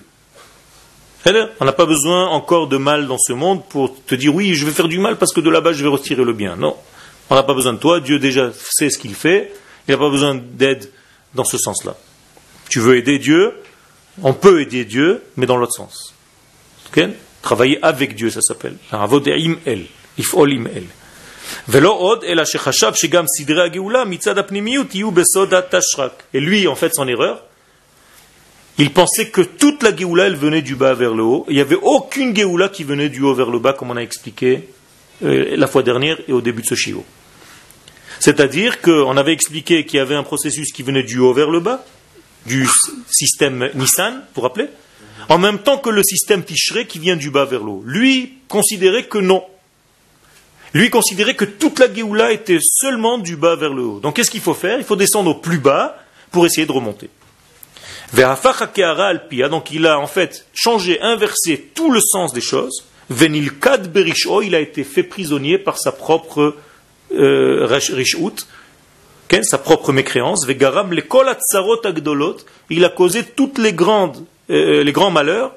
On 1.62 1.66
n'a 1.66 1.72
pas 1.72 1.86
besoin 1.86 2.28
encore 2.28 2.68
de 2.68 2.76
mal 2.76 3.08
dans 3.08 3.18
ce 3.18 3.32
monde 3.32 3.64
pour 3.70 3.96
te 4.06 4.14
dire 4.16 4.36
oui, 4.36 4.56
je 4.56 4.66
vais 4.66 4.72
faire 4.72 4.90
du 4.90 5.00
mal 5.00 5.16
parce 5.16 5.32
que 5.34 5.40
de 5.40 5.50
là-bas 5.50 5.72
je 5.72 5.82
vais 5.84 5.90
retirer 5.90 6.24
le 6.26 6.34
bien. 6.34 6.58
Non, 6.58 6.76
on 7.30 7.36
n'a 7.36 7.44
pas 7.44 7.54
besoin 7.54 7.72
de 7.74 7.78
toi, 7.78 8.02
Dieu 8.02 8.20
déjà 8.20 8.52
sait 8.54 8.90
ce 8.90 8.98
qu'il 8.98 9.16
fait, 9.16 9.54
il 9.88 9.92
n'a 9.92 9.98
pas 9.98 10.10
besoin 10.10 10.36
d'aide 10.36 10.92
dans 11.34 11.46
ce 11.46 11.58
sens-là. 11.58 11.96
Tu 12.70 12.80
veux 12.82 12.98
aider 12.98 13.20
Dieu, 13.20 13.54
on 14.22 14.34
peut 14.34 14.60
aider 14.62 14.84
Dieu, 14.84 15.22
mais 15.38 15.46
dans 15.46 15.56
l'autre 15.56 15.74
sens. 15.74 16.14
Travailler 17.42 17.80
avec 17.82 18.16
Dieu, 18.16 18.30
ça 18.30 18.42
s'appelle. 18.42 18.76
El, 19.66 19.86
Et 26.34 26.40
lui, 26.40 26.68
en 26.68 26.76
fait, 26.76 26.94
son 26.94 27.08
erreur, 27.08 27.44
il 28.78 28.92
pensait 28.92 29.30
que 29.30 29.42
toute 29.42 29.84
la 29.84 29.96
Géoula, 29.96 30.26
elle 30.26 30.36
venait 30.36 30.62
du 30.62 30.76
bas 30.76 30.94
vers 30.94 31.14
le 31.14 31.24
haut. 31.24 31.46
Il 31.48 31.56
n'y 31.56 31.62
avait 31.62 31.78
aucune 31.82 32.36
Géoula 32.36 32.70
qui 32.70 32.84
venait 32.84 33.10
du 33.10 33.22
haut 33.22 33.34
vers 33.34 33.50
le 33.50 33.60
bas, 33.60 33.74
comme 33.74 33.92
on 33.92 33.98
a 33.98 34.02
expliqué 34.02 34.70
euh, 35.24 35.56
la 35.56 35.68
fois 35.68 35.84
dernière 35.84 36.18
et 36.28 36.34
au 36.34 36.42
début 36.42 36.64
de 36.64 36.68
ce 36.68 36.76
shiur. 36.76 37.04
C'est-à-dire 38.20 38.82
qu'on 38.82 39.16
avait 39.18 39.34
expliqué 39.34 39.86
qu'il 39.86 39.98
y 39.98 40.00
avait 40.00 40.16
un 40.16 40.24
processus 40.24 40.72
qui 40.72 40.82
venait 40.82 41.04
du 41.04 41.20
haut 41.20 41.34
vers 41.34 41.50
le 41.50 41.60
bas, 41.60 41.86
du 42.46 42.68
système 43.12 43.70
Nissan, 43.76 44.24
vous 44.36 44.42
rappelez? 44.42 44.68
En 45.30 45.38
même 45.38 45.60
temps 45.60 45.78
que 45.78 45.90
le 45.90 46.04
système 46.04 46.44
Tishrei 46.44 46.86
qui 46.86 47.00
vient 47.00 47.16
du 47.16 47.30
bas 47.30 47.46
vers 47.46 47.64
le 47.64 47.70
haut. 47.70 47.84
Lui 47.86 48.40
considérait 48.48 49.04
que 49.04 49.20
non. 49.20 49.44
Lui 50.74 50.90
considérait 50.90 51.36
que 51.36 51.46
toute 51.46 51.80
la 51.80 51.94
Géoula 51.94 52.32
était 52.32 52.60
seulement 52.62 53.20
du 53.20 53.36
bas 53.36 53.56
vers 53.56 53.74
le 53.74 53.84
haut. 53.84 54.00
Donc 54.00 54.16
qu'est-ce 54.16 54.32
qu'il 54.32 54.42
faut 54.42 54.56
faire? 54.56 54.80
Il 54.80 54.84
faut 54.84 54.96
descendre 54.96 55.32
au 55.32 55.36
plus 55.36 55.60
bas 55.60 55.98
pour 56.32 56.46
essayer 56.46 56.66
de 56.66 56.72
remonter. 56.72 57.10
Donc 58.14 59.72
il 59.72 59.88
a 59.88 60.00
en 60.00 60.08
fait 60.08 60.48
changé, 60.54 61.00
inversé 61.02 61.70
tout 61.74 61.92
le 61.92 62.00
sens 62.00 62.34
des 62.34 62.42
choses. 62.42 62.86
Venilkad 63.10 63.92
berisho, 63.92 64.42
il 64.42 64.56
a 64.56 64.60
été 64.60 64.84
fait 64.84 65.04
prisonnier 65.04 65.58
par 65.58 65.78
sa 65.78 65.92
propre 65.92 66.56
euh, 67.12 67.80
sa 69.44 69.58
propre 69.58 69.92
mécréance. 69.92 70.46
Ve'garam 70.46 70.94
lekol 70.94 71.28
hatzarot 71.28 71.86
agdolot, 71.86 72.38
il 72.70 72.86
a 72.86 72.90
causé 72.90 73.24
toutes 73.24 73.58
les 73.58 73.74
grandes, 73.74 74.24
euh, 74.50 74.84
les 74.84 74.92
grands 74.92 75.12
malheurs. 75.12 75.54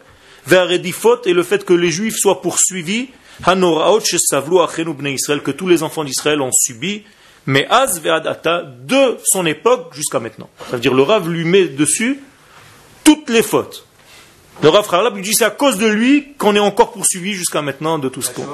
Et 0.50 1.32
le 1.32 1.42
fait 1.42 1.64
que 1.64 1.72
les 1.72 1.90
juifs 1.90 2.16
soient 2.16 2.40
poursuivis. 2.40 3.08
Que 3.44 5.50
tous 5.50 5.68
les 5.68 5.82
enfants 5.82 6.04
d'Israël 6.04 6.40
ont 6.40 6.52
subi. 6.52 7.02
Mais 7.46 7.66
az 7.70 8.00
ve'adata, 8.00 8.62
de 8.62 9.18
son 9.24 9.46
époque 9.46 9.94
jusqu'à 9.94 10.18
maintenant. 10.18 10.50
Ça 10.68 10.72
veut 10.72 10.80
dire 10.80 10.92
le 10.92 11.02
Rav 11.02 11.30
lui 11.30 11.44
met 11.44 11.66
dessus 11.66 12.20
toutes 13.04 13.30
les 13.30 13.42
fautes. 13.42 13.86
Le 14.62 14.68
Rav 14.68 14.92
Harlab 14.92 15.14
lui 15.14 15.22
dit 15.22 15.32
c'est 15.32 15.44
à 15.44 15.50
cause 15.50 15.78
de 15.78 15.86
lui 15.86 16.34
qu'on 16.38 16.56
est 16.56 16.60
encore 16.60 16.92
poursuivi 16.92 17.34
jusqu'à 17.34 17.62
maintenant 17.62 18.00
de 18.00 18.08
tout 18.08 18.20
ce 18.20 18.30
qu'on. 18.30 18.46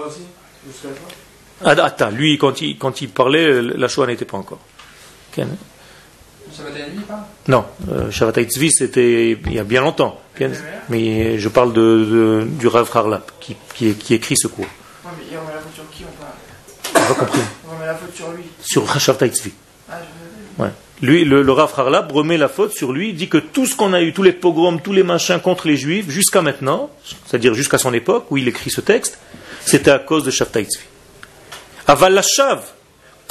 Adata, 1.64 2.10
lui 2.10 2.36
quand 2.36 2.60
il, 2.60 2.76
quand 2.76 3.00
il 3.00 3.08
parlait, 3.08 3.62
la 3.62 3.88
Shoah 3.88 4.06
n'était 4.06 4.26
pas 4.26 4.36
encore. 4.36 4.60
Ken 6.56 6.64
Shabbat 6.66 6.78
la 6.78 6.88
nuit, 6.88 7.00
pas 7.06 7.28
Non, 7.48 7.64
euh, 7.90 8.10
Shabbat 8.10 8.38
c'était 8.70 9.30
il 9.32 9.52
y 9.52 9.58
a 9.58 9.64
bien 9.64 9.80
longtemps. 9.80 10.20
Ken 10.36 10.52
Mais 10.88 11.38
je 11.38 11.48
parle 11.48 11.72
de, 11.72 11.80
de- 11.80 12.46
du 12.48 12.66
Rav 12.66 12.90
Harlap 12.94 13.32
qui, 13.40 13.56
qui, 13.74 13.94
qui 13.94 14.14
écrit 14.14 14.36
ce 14.36 14.48
cours. 14.48 14.64
Ouais, 14.64 15.10
mais 15.18 15.24
hier, 15.30 15.40
on 15.42 15.52
pas 17.00 17.14
compris. 17.14 17.40
On 17.68 17.84
la 17.84 17.94
faute 17.94 18.14
sur 18.14 18.30
lui. 18.32 18.44
sur. 18.60 18.84
Ah, 19.90 19.94
je... 20.58 20.62
Ouais. 20.62 20.70
Lui, 21.02 21.24
le, 21.24 21.42
le 21.42 21.52
Rav 21.52 21.72
Harlab 21.76 22.12
remet 22.12 22.36
la 22.38 22.48
faute 22.48 22.72
sur 22.72 22.92
lui, 22.92 23.12
dit 23.12 23.28
que 23.28 23.38
tout 23.38 23.66
ce 23.66 23.74
qu'on 23.74 23.92
a 23.92 24.00
eu, 24.02 24.12
tous 24.12 24.22
les 24.22 24.32
pogroms, 24.32 24.78
tous 24.80 24.92
les 24.92 25.02
machins 25.02 25.40
contre 25.40 25.66
les 25.66 25.76
juifs, 25.76 26.08
jusqu'à 26.08 26.42
maintenant, 26.42 26.90
c'est-à-dire 27.26 27.54
jusqu'à 27.54 27.78
son 27.78 27.92
époque 27.92 28.26
où 28.30 28.36
il 28.36 28.46
écrit 28.46 28.70
ce 28.70 28.80
texte, 28.80 29.18
c'était 29.64 29.90
à 29.90 29.98
cause 29.98 30.24
de. 30.24 30.30
Aval 31.88 32.14
la 32.14 32.22
Shav, 32.22 32.62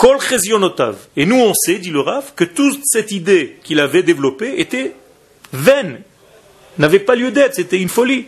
Kol 0.01 0.19
Chezionotav. 0.19 0.95
Et 1.15 1.27
nous 1.27 1.35
on 1.35 1.53
sait, 1.53 1.77
dit 1.77 1.91
le 1.91 1.99
Rav, 1.99 2.33
que 2.35 2.43
toute 2.43 2.81
cette 2.85 3.11
idée 3.11 3.59
qu'il 3.63 3.79
avait 3.79 4.01
développée 4.01 4.59
était 4.59 4.95
vaine, 5.53 6.01
n'avait 6.79 7.01
pas 7.01 7.13
lieu 7.13 7.29
d'être, 7.29 7.53
c'était 7.53 7.79
une 7.79 7.87
folie. 7.87 8.25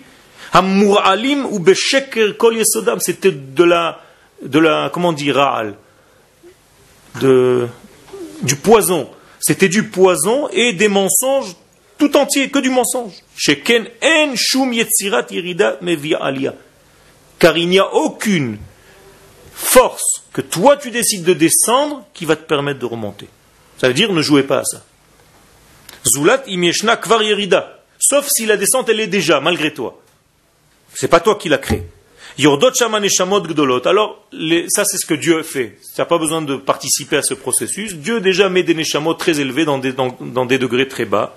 Hamuralim 0.51 1.47
ou 1.47 1.57
Besheker 1.57 2.37
Kol 2.37 2.57
Yesodam, 2.57 2.99
c'était 2.99 3.31
de 3.31 3.63
la, 3.63 3.99
de 4.43 4.59
la, 4.59 4.91
comment 4.93 5.13
dire, 5.13 5.73
de, 7.19 7.67
du 8.43 8.55
poison. 8.55 9.09
C'était 9.39 9.67
du 9.67 9.81
poison 9.81 10.49
et 10.49 10.73
des 10.73 10.89
mensonges 10.89 11.55
tout 11.97 12.15
entier, 12.17 12.51
que 12.51 12.59
du 12.59 12.69
mensonge. 12.69 13.13
Sheken 13.35 13.87
en 14.03 14.35
shum 14.35 14.73
yetzirat 14.73 15.25
aliyah. 15.31 16.53
Car 17.39 17.57
il 17.57 17.67
n'y 17.67 17.79
a 17.79 17.91
aucune 17.95 18.59
force 19.55 20.22
que 20.33 20.41
toi 20.41 20.75
tu 20.77 20.91
décides 20.91 21.23
de 21.23 21.33
descendre 21.33 22.05
qui 22.13 22.25
va 22.25 22.35
te 22.35 22.43
permettre 22.43 22.79
de 22.79 22.85
remonter. 22.85 23.27
Ça 23.77 23.87
veut 23.87 23.93
dire 23.93 24.11
ne 24.11 24.21
jouez 24.21 24.43
pas 24.43 24.59
à 24.59 24.63
ça. 24.63 24.83
Zulat 26.05 26.43
imieshna 26.47 26.97
kvar. 26.97 27.21
Sauf 27.99 28.27
si 28.27 28.45
la 28.45 28.57
descente 28.57 28.89
elle 28.89 28.99
est 28.99 29.07
déjà, 29.07 29.39
malgré 29.39 29.73
toi. 29.73 30.01
C'est 30.93 31.07
pas 31.07 31.19
toi 31.19 31.35
qui 31.35 31.49
l'as 31.49 31.57
créée. 31.57 31.83
Yordot 32.37 32.73
shama 32.73 32.99
neshamot 32.99 33.41
gdolot. 33.41 33.87
Alors, 33.87 34.27
ça 34.67 34.85
c'est 34.85 34.97
ce 34.97 35.05
que 35.05 35.13
Dieu 35.13 35.43
fait. 35.43 35.77
Tu 35.95 36.01
n'as 36.01 36.05
pas 36.05 36.17
besoin 36.17 36.41
de 36.41 36.55
participer 36.55 37.17
à 37.17 37.21
ce 37.21 37.35
processus. 37.35 37.95
Dieu 37.95 38.19
déjà 38.19 38.49
met 38.49 38.63
des 38.63 38.73
neshamot 38.73 39.13
très 39.13 39.39
élevés 39.39 39.65
dans 39.65 39.77
des, 39.77 39.93
dans, 39.93 40.45
des 40.45 40.57
degrés 40.57 40.87
très 40.87 41.05
bas. 41.05 41.35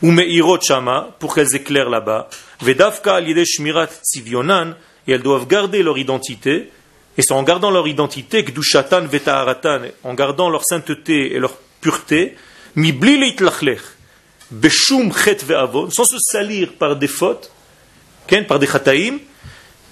Ou 0.00 0.12
meirot 0.12 0.60
shama, 0.60 1.16
pour 1.18 1.34
qu'elles 1.34 1.56
éclairent 1.56 1.90
là-bas. 1.90 2.30
Vedavka 2.60 3.16
al 3.16 3.44
shmirat 3.44 3.88
et 5.08 5.12
elles 5.12 5.22
doivent 5.22 5.48
garder 5.48 5.82
leur 5.82 5.98
identité. 5.98 6.70
Et 7.18 7.22
c'est 7.22 7.34
en 7.34 7.42
gardant 7.42 7.72
leur 7.72 7.88
identité, 7.88 8.44
kdushatan 8.44 9.06
vetaharatan, 9.06 9.80
en 10.04 10.14
gardant 10.14 10.48
leur 10.48 10.64
sainteté 10.64 11.34
et 11.34 11.40
leur 11.40 11.56
pureté, 11.80 12.36
mibli 12.76 13.18
leitlachlech, 13.18 13.80
beshum 14.52 15.12
chet 15.12 15.44
ve'avon, 15.44 15.90
sans 15.90 16.04
se 16.04 16.16
salir 16.18 16.74
par 16.74 16.94
des 16.94 17.08
fautes, 17.08 17.50
par 18.46 18.60
des 18.60 18.68
chataim, 18.68 19.18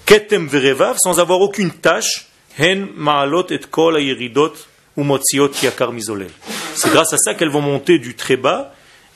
ketem 0.05 0.47
verevav, 0.47 0.95
sans 0.99 1.19
avoir 1.19 1.41
aucune 1.41 1.71
tâche, 1.71 2.27
hen 2.57 2.87
ma'alot 2.95 3.47
et 3.49 3.59
kol 3.69 3.97
hayeridot 3.97 4.53
umotziot 4.95 5.51
yakar 5.63 5.91
mizolel. 5.91 6.31
C'est 6.75 6.91
grâce 6.91 7.11
à 7.11 7.17
ça 7.17 7.33
qu'elles 7.33 7.49
vont 7.49 7.61
monter 7.61 7.99
du 7.99 8.15
très 8.15 8.37
bas, 8.37 8.73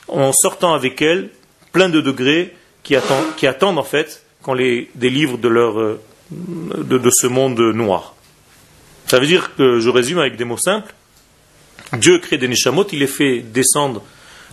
en 0.08 0.32
sortant 0.32 0.74
avec 0.74 1.00
elles 1.00 1.30
plein 1.72 1.88
de 1.88 2.02
degrés 2.02 2.54
qui 2.82 2.94
attendent, 2.94 3.34
qui 3.36 3.46
attendent 3.46 3.78
en 3.78 3.84
fait 3.84 4.22
qu'on 4.42 4.52
les 4.52 4.90
délivre 4.94 5.38
de 5.38 5.48
leur 5.48 5.80
euh, 5.80 6.00
de, 6.76 7.10
ce 7.10 7.26
monde 7.26 7.60
noir. 7.60 8.14
Ça 9.06 9.18
veut 9.18 9.26
dire 9.26 9.54
que 9.56 9.80
je 9.80 9.88
résume 9.88 10.18
avec 10.18 10.36
des 10.36 10.44
mots 10.44 10.56
simples. 10.56 10.94
Dieu 11.94 12.18
crée 12.18 12.38
des 12.38 12.48
neshamot, 12.48 12.86
il 12.92 13.00
les 13.00 13.06
fait 13.06 13.40
descendre 13.40 14.02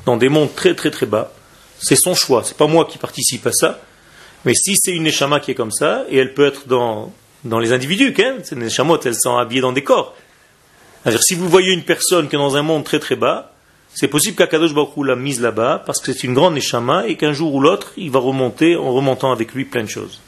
dans 0.06 0.18
des 0.18 0.30
mondes 0.30 0.54
très 0.56 0.76
très 0.76 0.92
très 0.92 1.06
bas. 1.06 1.32
C'est 1.80 1.96
son 1.96 2.14
choix, 2.14 2.44
c'est 2.44 2.58
pas 2.58 2.68
moi 2.68 2.86
qui 2.86 2.98
participe 2.98 3.48
à 3.48 3.54
ça. 3.54 3.80
Mais 4.46 4.54
si 4.54 4.76
c'est 4.82 4.92
une 4.92 5.04
neshama 5.04 5.40
qui 5.40 5.52
est 5.52 5.56
comme 5.56 5.72
ça, 5.72 6.06
et 6.10 6.18
elle 6.18 6.34
peut 6.34 6.46
être 6.46 6.68
dans, 6.68 7.12
les 7.44 7.74
individus, 7.74 8.14
hein, 8.20 8.38
ces 8.44 8.56
neshamot, 8.56 9.00
elles 9.04 9.16
sont 9.16 9.38
habillées 9.38 9.62
dans 9.62 9.72
des 9.72 9.84
corps. 9.84 10.16
C'est-à-dire, 11.04 11.24
si 11.24 11.36
vous 11.36 11.48
voyez 11.50 11.74
une 11.74 11.84
personne 11.84 12.28
qui 12.28 12.36
est 12.36 12.40
dans 12.40 12.56
un 12.56 12.62
monde 12.62 12.84
très 12.84 13.00
très 13.00 13.16
bas, 13.16 13.54
c'est 13.94 14.08
possible 14.08 14.38
qu'Akadosh 14.38 14.74
Baruch 14.74 15.06
l'a 15.06 15.16
mise 15.16 15.42
là-bas, 15.42 15.84
parce 15.86 16.00
que 16.00 16.14
c'est 16.14 16.24
une 16.24 16.34
grande 16.34 16.54
neshama, 16.54 17.08
et 17.08 17.16
qu'un 17.16 17.34
jour 17.34 17.54
ou 17.54 17.62
l'autre, 17.62 17.94
il 17.98 18.12
va 18.12 18.20
remonter 18.20 18.76
en 18.76 18.94
remontant 18.94 19.32
avec 19.32 19.54
lui 19.54 19.66
plein 19.66 19.84
de 19.84 19.90
choses. 19.90 20.22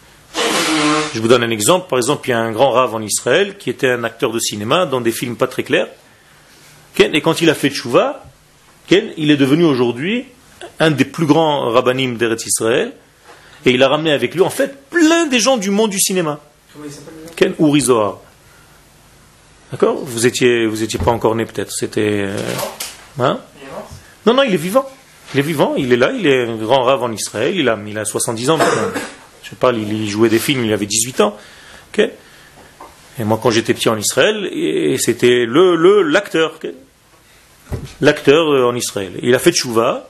Je 1.14 1.20
vous 1.20 1.28
donne 1.28 1.44
un 1.44 1.50
exemple. 1.50 1.88
Par 1.90 1.98
exemple, 2.00 2.28
il 2.28 2.32
y 2.32 2.34
a 2.34 2.40
un 2.40 2.52
grand 2.52 2.72
rave 2.72 2.96
en 2.96 3.02
Israël 3.02 3.58
qui 3.58 3.70
était 3.70 3.90
un 3.90 4.04
acteur 4.04 4.32
de 4.32 4.40
cinéma 4.40 4.86
dans 4.86 5.02
des 5.02 5.12
films 5.12 5.36
pas 5.36 5.48
très 5.48 5.64
clairs. 5.64 5.88
Ken, 6.96 7.14
Et 7.16 7.22
quand 7.22 7.42
il 7.42 7.50
a 7.50 7.54
fait 7.54 7.70
tchouva, 7.70 8.24
Ken, 8.88 9.12
il 9.18 9.32
est 9.32 9.38
devenu 9.38 9.64
aujourd'hui 9.66 10.26
un 10.80 10.92
des 10.92 11.06
plus 11.06 11.26
grands 11.26 11.70
rabbinim 11.72 12.18
d'Eretz 12.18 12.46
Israël. 12.46 12.94
Et 13.66 13.72
il 13.72 13.84
a 13.84 13.88
ramené 13.90 14.12
avec 14.12 14.34
lui, 14.34 14.42
en 14.42 14.50
fait, 14.50 14.90
plein 14.90 15.28
des 15.28 15.40
gens 15.40 15.58
du 15.58 15.70
monde 15.70 15.92
du 15.92 16.00
cinéma. 16.00 16.40
Comment 16.74 16.86
il 16.86 16.92
s'appelle 16.92 17.14
Ken 17.36 17.54
Uri 17.60 17.82
Zohar. 17.82 18.18
D'accord? 19.72 19.98
Vous 20.04 20.26
étiez, 20.26 20.66
vous 20.66 20.84
étiez 20.84 21.00
pas 21.00 21.12
encore 21.12 21.36
né 21.36 21.46
peut-être. 21.46 21.72
C'était. 21.72 22.26
euh, 22.26 22.38
hein? 23.20 23.40
Non, 24.26 24.34
non, 24.34 24.44
il 24.44 24.54
est 24.54 24.58
vivant. 24.58 24.86
Il 25.34 25.40
est 25.40 25.44
vivant, 25.44 25.76
il 25.78 25.94
est 25.94 25.98
là, 25.98 26.12
il 26.12 26.28
est 26.28 26.46
un 26.46 26.58
grand 26.58 26.84
rave 26.84 27.04
en 27.04 27.12
Israël, 27.12 27.56
il 27.56 27.70
a, 27.70 27.80
il 27.88 27.98
a 27.98 28.04
70 28.04 28.50
ans 28.50 28.58
maintenant. 28.58 28.90
Je 29.44 29.56
parle, 29.56 29.78
il, 29.78 30.10
jouait 30.10 30.30
des 30.30 30.40
films, 30.40 30.66
il 30.66 30.74
avait 30.74 30.86
18 30.86 31.22
ans. 31.22 31.38
et 31.98 32.10
moi, 33.20 33.40
quand 33.42 33.52
j'étais 33.52 33.74
petit 33.74 33.90
en 33.90 33.98
Israël, 33.98 34.50
c'était 35.00 35.46
le 35.46 36.02
l'acteur. 36.04 36.60
l'acteur 38.00 38.48
euh, 38.48 38.66
en 38.66 38.76
Israël. 38.76 39.14
Il 39.22 39.34
a 39.36 39.40
fait 39.40 39.52
tchouva. 39.52 40.08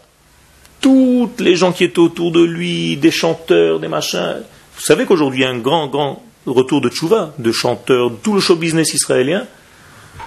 Toutes 0.80 1.40
les 1.40 1.56
gens 1.56 1.72
qui 1.72 1.84
étaient 1.84 2.00
autour 2.00 2.32
de 2.32 2.44
lui, 2.44 2.98
des 2.98 3.12
chanteurs, 3.12 3.80
des 3.80 3.88
machins. 3.88 4.42
Vous 4.76 4.82
savez 4.82 5.06
qu'aujourd'hui, 5.06 5.42
il 5.42 5.44
y 5.44 5.46
a 5.46 5.50
un 5.50 5.60
grand, 5.60 5.88
grand 5.88 6.24
retour 6.48 6.82
de 6.82 6.90
tchouva, 6.90 7.34
de 7.38 7.52
chanteurs, 7.52 8.10
de 8.10 8.16
tout 8.16 8.34
le 8.34 8.40
show 8.40 8.56
business 8.56 8.94
israélien. 8.96 9.46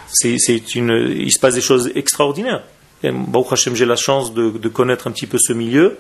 C'est, 0.07 0.36
une, 0.76 1.12
il 1.16 1.32
se 1.32 1.40
passe 1.40 1.55
des 1.55 1.61
choses 1.61 1.90
extraordinaires. 1.96 2.62
Baruch 3.02 3.52
Hashem, 3.52 3.74
j'ai 3.74 3.84
la 3.84 3.96
chance 3.96 4.32
de, 4.32 4.50
de 4.50 4.68
connaître 4.68 5.09
un 5.09 5.11
petit 5.11 5.26
peu 5.26 5.38
ce 5.38 5.52
milieu 5.52 5.98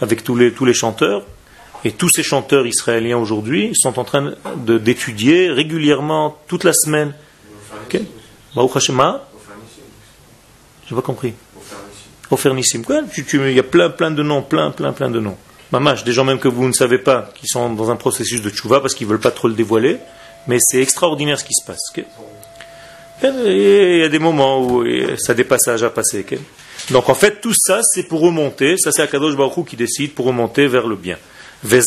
avec 0.00 0.22
tous 0.22 0.36
les, 0.36 0.52
tous 0.52 0.64
les 0.64 0.74
chanteurs. 0.74 1.24
Et 1.84 1.92
tous 1.92 2.08
ces 2.10 2.22
chanteurs 2.22 2.66
israéliens 2.66 3.18
aujourd'hui 3.18 3.72
sont 3.74 3.98
en 3.98 4.04
train 4.04 4.34
d'étudier 4.56 5.50
régulièrement, 5.50 6.38
toute 6.46 6.64
la 6.64 6.72
semaine. 6.72 7.12
Ok 7.86 8.00
Baruch 8.54 8.76
Hashem, 8.76 9.00
hein? 9.00 9.20
J'ai 10.88 10.94
pas 10.94 11.02
compris. 11.02 11.34
Il 12.30 13.52
y 13.52 13.58
a 13.58 13.62
plein, 13.62 13.90
plein 13.90 14.10
de 14.10 14.22
noms, 14.22 14.42
plein, 14.42 14.70
plein, 14.70 14.92
plein 14.92 15.10
de 15.10 15.20
noms. 15.20 15.36
Mamash, 15.70 16.04
des 16.04 16.12
gens 16.12 16.24
même 16.24 16.38
que 16.38 16.48
vous 16.48 16.66
ne 16.66 16.72
savez 16.72 16.98
pas, 16.98 17.30
qui 17.34 17.46
sont 17.46 17.72
dans 17.72 17.90
un 17.90 17.96
processus 17.96 18.42
de 18.42 18.50
tchouva 18.50 18.80
parce 18.80 18.94
qu'ils 18.94 19.06
veulent 19.06 19.20
pas 19.20 19.30
trop 19.30 19.48
le 19.48 19.54
dévoiler. 19.54 19.98
Mais 20.46 20.58
c'est 20.60 20.80
extraordinaire 20.80 21.38
ce 21.38 21.44
qui 21.44 21.54
se 21.54 21.64
passe. 21.64 21.80
Il 23.22 23.98
y 23.98 24.02
a 24.02 24.08
des 24.08 24.18
moments 24.18 24.60
où 24.60 24.84
ça 25.16 25.32
a 25.32 25.34
des 25.34 25.44
passages 25.44 25.82
à 25.82 25.90
passer. 25.90 26.26
Donc 26.90 27.08
en 27.08 27.14
fait, 27.14 27.40
tout 27.40 27.54
ça, 27.54 27.80
c'est 27.82 28.04
pour 28.04 28.20
remonter. 28.20 28.76
Ça, 28.76 28.92
c'est 28.92 29.02
Akadosh 29.02 29.36
Baruch 29.36 29.56
Hu 29.56 29.64
qui 29.64 29.76
décide 29.76 30.14
pour 30.14 30.26
remonter 30.26 30.66
vers 30.66 30.86
le 30.86 30.96
bien. 30.96 31.16
Et 31.64 31.80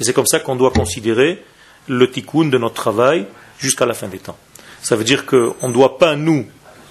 c'est 0.00 0.12
comme 0.12 0.26
ça 0.26 0.40
qu'on 0.40 0.56
doit 0.56 0.70
considérer 0.70 1.44
le 1.86 2.10
tikkun 2.10 2.46
de 2.46 2.58
notre 2.58 2.74
travail 2.74 3.26
jusqu'à 3.58 3.84
la 3.86 3.94
fin 3.94 4.08
des 4.08 4.18
temps. 4.18 4.38
Ça 4.82 4.96
veut 4.96 5.04
dire 5.04 5.26
qu'on 5.26 5.68
ne 5.68 5.72
doit 5.72 5.98
pas 5.98 6.16
nous 6.16 6.46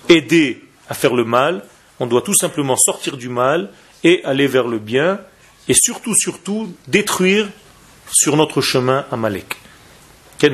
aider 0.09 0.63
à 0.89 0.93
faire 0.93 1.15
le 1.15 1.23
mal, 1.23 1.63
on 1.99 2.05
doit 2.05 2.21
tout 2.21 2.35
simplement 2.35 2.75
sortir 2.75 3.17
du 3.17 3.29
mal 3.29 3.71
et 4.03 4.23
aller 4.23 4.47
vers 4.47 4.67
le 4.67 4.77
bien, 4.77 5.19
et 5.67 5.73
surtout, 5.73 6.13
surtout, 6.15 6.71
détruire 6.87 7.49
sur 8.11 8.37
notre 8.37 8.61
chemin 8.61 9.05
Amalek. 9.11 9.57
Fais 10.39 10.47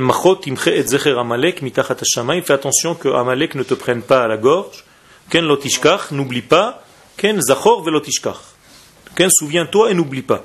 attention 2.54 2.96
que 2.96 3.10
Amalek 3.10 3.56
ne 3.56 3.64
te 3.64 3.74
prenne 3.74 4.02
pas 4.02 4.24
à 4.24 4.28
la 4.28 4.38
gorge. 4.38 4.86
Ken 5.30 5.46
lotishkach, 5.46 6.12
n'oublie 6.12 6.42
pas. 6.42 6.84
Ken 7.18 7.42
zachor 7.42 7.84
velotishkach. 7.84 8.53
Ken 9.16 9.30
souviens-toi 9.30 9.92
et 9.92 9.94
n'oublie 9.94 10.22
pas. 10.22 10.44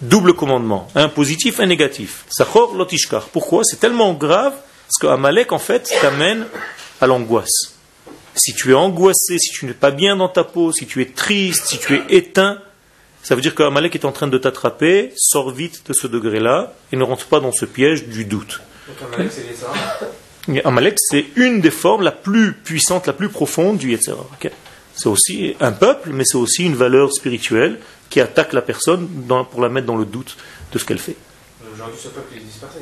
Double 0.00 0.34
commandement, 0.34 0.88
un 0.94 1.08
positif, 1.08 1.58
un 1.60 1.66
négatif. 1.66 2.24
Zachor 2.30 2.74
lotishkach. 2.74 3.24
Pourquoi? 3.32 3.64
C'est 3.64 3.80
tellement 3.80 4.12
grave 4.14 4.52
parce 4.52 4.98
que 5.00 5.06
Amalek 5.06 5.52
en 5.52 5.58
fait 5.58 5.92
t'amène 6.00 6.46
à 7.00 7.06
l'angoisse. 7.06 7.74
Si 8.34 8.54
tu 8.54 8.70
es 8.70 8.74
angoissé, 8.74 9.38
si 9.38 9.50
tu 9.50 9.66
n'es 9.66 9.74
pas 9.74 9.90
bien 9.90 10.16
dans 10.16 10.28
ta 10.28 10.44
peau, 10.44 10.70
si 10.70 10.86
tu 10.86 11.02
es 11.02 11.06
triste, 11.06 11.66
si 11.66 11.78
tu 11.78 11.96
es 11.96 12.02
éteint, 12.10 12.58
ça 13.22 13.34
veut 13.34 13.42
dire 13.42 13.54
que 13.54 13.64
Amalek 13.64 13.96
est 13.96 14.04
en 14.04 14.12
train 14.12 14.28
de 14.28 14.38
t'attraper, 14.38 15.12
sors 15.16 15.50
vite 15.50 15.82
de 15.88 15.92
ce 15.92 16.06
degré-là 16.06 16.72
et 16.92 16.96
ne 16.96 17.02
rentre 17.02 17.26
pas 17.26 17.40
dans 17.40 17.52
ce 17.52 17.64
piège 17.64 18.06
du 18.06 18.24
doute. 18.24 18.60
Donc 18.86 18.96
Amalek, 19.12 19.32
c'est 19.32 20.64
Amalek, 20.64 20.94
c'est 20.98 21.26
une 21.36 21.60
des 21.60 21.70
formes 21.70 22.02
la 22.02 22.12
plus 22.12 22.52
puissante, 22.52 23.06
la 23.06 23.12
plus 23.12 23.28
profonde 23.28 23.78
du 23.78 23.90
Yetzirah. 23.90 24.26
C'est 24.98 25.08
aussi 25.08 25.54
un 25.60 25.72
peuple, 25.72 26.10
mais 26.12 26.24
c'est 26.26 26.36
aussi 26.36 26.64
une 26.64 26.74
valeur 26.74 27.12
spirituelle 27.12 27.78
qui 28.10 28.20
attaque 28.20 28.52
la 28.52 28.62
personne 28.62 29.08
dans- 29.26 29.44
pour 29.44 29.62
la 29.62 29.68
mettre 29.68 29.86
dans 29.86 29.96
le 29.96 30.04
doute 30.04 30.36
de 30.72 30.78
ce 30.78 30.84
qu'elle 30.84 30.98
fait. 30.98 31.16
Aujourd'hui, 31.72 31.96
ce 32.02 32.08
peuple 32.08 32.34
est 32.36 32.40
dispersé. 32.40 32.78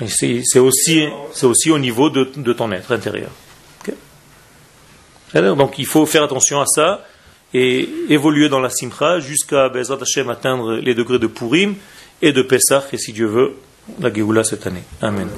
Et 0.00 0.42
c'est 0.42 0.58
aussi, 0.58 1.06
c'est 1.32 1.46
aussi 1.46 1.70
au 1.70 1.78
niveau 1.78 2.08
de, 2.08 2.30
de 2.36 2.52
ton 2.52 2.70
être 2.72 2.92
intérieur. 2.92 3.30
Ok 3.80 3.94
C'est-à-dire, 5.30 5.56
Donc 5.56 5.78
il 5.78 5.86
faut 5.86 6.06
faire 6.06 6.22
attention 6.22 6.60
à 6.60 6.66
ça 6.66 7.04
et 7.52 7.88
évoluer 8.08 8.48
dans 8.48 8.60
la 8.60 8.70
simcha 8.70 9.18
jusqu'à 9.20 9.68
Bezat 9.68 9.98
Hashem 10.00 10.28
atteindre 10.30 10.74
les 10.76 10.94
degrés 10.94 11.18
de 11.18 11.26
Purim 11.26 11.74
et 12.22 12.32
de 12.32 12.42
Pessah, 12.42 12.84
et 12.92 12.96
si 12.98 13.12
Dieu 13.12 13.26
veut, 13.26 13.54
la 14.00 14.12
Géoula 14.12 14.44
cette 14.44 14.66
année. 14.66 14.82
Amen. 15.02 15.28